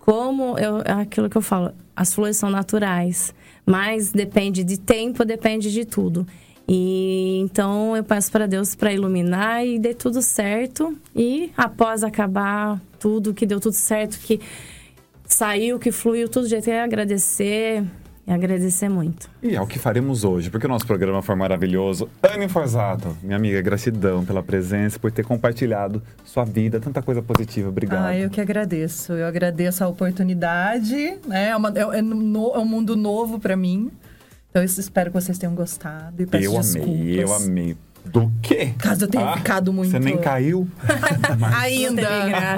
Como 0.09 0.59
eu, 0.59 0.81
é 0.87 0.93
aquilo 0.93 1.29
que 1.29 1.37
eu 1.37 1.43
falo, 1.43 1.71
as 1.95 2.15
flores 2.15 2.39
são 2.39 2.49
naturais, 2.49 3.35
mas 3.67 4.11
depende 4.11 4.65
de 4.65 4.81
tempo, 4.81 5.23
depende 5.23 5.71
de 5.71 5.85
tudo. 5.85 6.27
E 6.67 7.41
então 7.41 7.95
eu 7.95 8.03
peço 8.03 8.33
para 8.33 8.47
Deus 8.47 8.75
para 8.75 8.91
iluminar 8.91 9.67
e 9.67 9.79
dê 9.79 9.93
tudo 9.93 10.23
certo. 10.23 10.97
E 11.15 11.53
após 11.55 12.03
acabar 12.03 12.81
tudo, 12.99 13.35
que 13.35 13.45
deu 13.45 13.61
tudo 13.61 13.75
certo, 13.75 14.19
que 14.21 14.41
saiu, 15.27 15.79
que 15.79 15.93
fluiu 15.93 16.27
tudo 16.27 16.45
do 16.45 16.49
jeito 16.49 16.65
que 16.65 16.71
é 16.71 16.83
agradecer 16.83 17.85
e 18.29 18.33
agradecer 18.33 18.89
muito. 18.91 19.29
E 19.43 19.57
é 19.57 19.61
o 19.61 19.67
que 19.67 19.79
faremos 19.79 20.23
hoje, 20.23 20.51
porque 20.51 20.67
o 20.67 20.69
nosso 20.69 20.87
programa 20.87 21.23
foi 21.23 21.35
maravilhoso. 21.35 22.09
Anne 22.23 22.47
Forzato, 22.49 23.17
minha 23.23 23.37
amiga, 23.37 23.61
gratidão 23.63 24.25
pela 24.25 24.43
presença, 24.43 24.99
por 24.99 25.11
ter 25.11 25.25
compartilhado 25.25 26.03
sua 26.25 26.45
vida, 26.45 26.79
tanta 26.79 27.01
coisa 27.01 27.23
positiva. 27.23 27.71
Obrigado. 27.71 28.05
Ah, 28.05 28.17
eu 28.17 28.29
que 28.29 28.41
agradeço. 28.41 29.15
Eu 29.15 29.27
agradeço 29.27 29.83
a 29.83 29.89
oportunidade, 29.89 31.19
né? 31.27 31.49
É, 31.49 31.57
uma- 31.57 31.73
é- 31.75 31.99
é 31.99 32.03
no- 32.03 32.53
é 32.55 32.59
um 32.59 32.65
mundo 32.67 32.95
novo 32.97 33.39
para 33.41 33.57
mim. 33.57 33.91
Então, 34.51 34.63
eu 34.63 34.67
espero 34.67 35.11
que 35.11 35.21
vocês 35.21 35.37
tenham 35.39 35.55
gostado. 35.55 36.23
E 36.23 36.27
peço 36.27 36.45
eu 36.45 36.53
desculpas. 36.53 36.89
amei, 36.91 37.23
eu 37.23 37.35
amei. 37.35 37.77
Do 38.13 38.33
quê? 38.43 38.71
Ah, 38.75 38.83
Caso 38.83 39.05
eu 39.05 39.09
tenha 39.09 39.37
ficado 39.37 39.73
muito- 39.73 39.91
Você 39.91 39.99
nem 39.99 40.17
caiu? 40.17 40.69
Ainda 41.61 42.09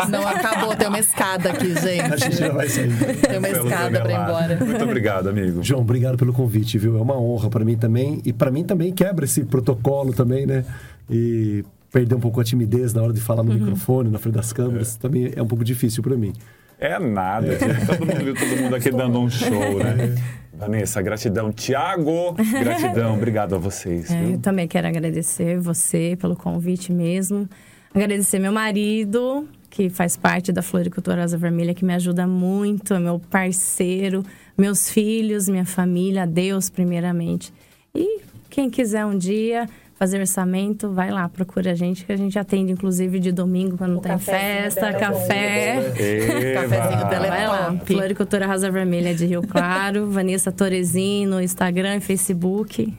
Não 0.09 0.26
acabou. 0.26 0.74
Tem 0.76 0.88
uma 0.88 0.98
escada 0.98 1.51
aqui, 1.51 1.72
A 1.72 2.16
gente 2.16 2.20
gente. 2.24 2.36
já 2.36 2.48
vai 2.53 2.68
sair. 2.68 2.88
Tem 3.28 3.38
uma 3.38 3.48
pelo 3.48 3.66
escada 3.68 4.01
para 4.01 4.12
ir 4.12 4.14
embora. 4.22 4.64
Muito 4.64 4.84
obrigado, 4.84 5.28
amigo. 5.28 5.62
João, 5.62 5.80
obrigado 5.82 6.16
pelo 6.16 6.32
convite, 6.32 6.78
viu? 6.78 6.98
É 6.98 7.01
uma 7.03 7.18
honra 7.18 7.48
para 7.51 7.64
mim 7.64 7.76
também. 7.76 8.20
E 8.24 8.32
para 8.32 8.51
mim 8.51 8.64
também 8.64 8.92
quebra 8.92 9.24
esse 9.24 9.44
protocolo 9.44 10.12
também, 10.12 10.46
né? 10.46 10.64
E 11.09 11.64
perder 11.92 12.14
um 12.14 12.20
pouco 12.20 12.40
a 12.40 12.44
timidez 12.44 12.94
na 12.94 13.03
hora 13.03 13.12
de 13.12 13.20
falar 13.20 13.42
no 13.42 13.53
microfone, 13.53 14.11
na 14.11 14.18
frente 14.18 14.34
das 14.34 14.53
câmeras, 14.53 14.96
também 14.96 15.32
é 15.34 15.42
um 15.42 15.46
pouco 15.46 15.64
difícil 15.64 16.03
para 16.03 16.16
mim. 16.16 16.32
É 16.78 16.98
nada, 16.98 17.59
gente. 17.59 17.86
Todo 17.86 18.07
mundo 18.07 18.24
viu 18.24 18.34
todo 18.34 18.57
mundo 18.62 18.74
aqui 18.76 18.90
dando 18.90 19.20
um 19.20 19.28
show, 19.28 19.78
né? 19.82 20.14
Vanessa, 20.61 21.00
gratidão. 21.00 21.50
Tiago, 21.50 22.34
gratidão. 22.61 23.14
Obrigado 23.14 23.54
a 23.54 23.58
vocês. 23.58 24.11
É, 24.11 24.34
eu 24.34 24.38
também 24.38 24.68
quero 24.68 24.86
agradecer 24.86 25.58
você 25.58 26.18
pelo 26.20 26.36
convite 26.36 26.92
mesmo. 26.92 27.48
Agradecer 27.94 28.38
meu 28.38 28.52
marido, 28.52 29.48
que 29.70 29.88
faz 29.88 30.18
parte 30.18 30.52
da 30.52 30.61
Floricultura 30.61 31.22
Rosa 31.22 31.38
Vermelha, 31.38 31.72
que 31.72 31.82
me 31.82 31.94
ajuda 31.94 32.26
muito, 32.26 32.92
é 32.92 32.98
meu 32.98 33.18
parceiro, 33.18 34.22
meus 34.56 34.90
filhos, 34.90 35.48
minha 35.48 35.64
família, 35.64 36.26
Deus 36.26 36.68
primeiramente. 36.68 37.50
E 37.94 38.20
quem 38.50 38.68
quiser 38.68 39.06
um 39.06 39.16
dia 39.16 39.66
fazer 40.01 40.18
orçamento, 40.18 40.90
vai 40.90 41.11
lá, 41.11 41.28
procura 41.28 41.72
a 41.72 41.74
gente, 41.74 42.07
que 42.07 42.12
a 42.12 42.16
gente 42.16 42.38
atende, 42.38 42.72
inclusive, 42.72 43.20
de 43.20 43.30
domingo, 43.30 43.76
quando 43.76 44.01
tem 44.01 44.12
cafezinho 44.12 44.38
festa, 44.38 44.86
é 44.86 44.92
café. 44.94 45.76
Eva. 45.76 46.62
Cafezinho 46.68 47.11
dela 47.11 47.26
é 47.26 47.28
Vai 47.28 47.46
lá. 47.46 47.78
Floricultura 47.84 48.46
Rosa 48.46 48.70
Vermelha 48.70 49.14
de 49.14 49.26
Rio 49.26 49.42
Claro, 49.42 50.09
Vanessa 50.11 50.51
Torezino, 50.51 51.32
no 51.32 51.42
Instagram 51.42 51.96
e 51.96 52.01
Facebook. 52.01 52.96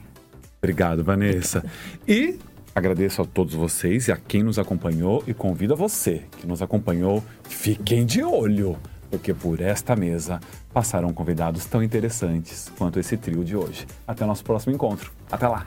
Obrigado, 0.62 1.02
Vanessa. 1.02 1.64
E 2.06 2.38
Agradeço 2.72 3.20
a 3.20 3.26
todos 3.26 3.52
vocês 3.52 4.08
e 4.08 4.12
a 4.12 4.16
quem 4.16 4.42
nos 4.42 4.58
acompanhou 4.58 5.22
e 5.26 5.34
convido 5.34 5.74
a 5.74 5.76
você 5.76 6.22
que 6.38 6.46
nos 6.46 6.62
acompanhou, 6.62 7.22
fiquem 7.46 8.06
de 8.06 8.22
olho, 8.22 8.78
porque 9.10 9.34
por 9.34 9.60
esta 9.60 9.94
mesa 9.94 10.40
passarão 10.72 11.12
convidados 11.12 11.66
tão 11.66 11.82
interessantes 11.82 12.72
quanto 12.78 12.98
esse 12.98 13.18
trio 13.18 13.44
de 13.44 13.54
hoje. 13.54 13.86
Até 14.08 14.24
o 14.24 14.26
nosso 14.26 14.42
próximo 14.42 14.74
encontro. 14.74 15.12
Até 15.30 15.46
lá! 15.46 15.66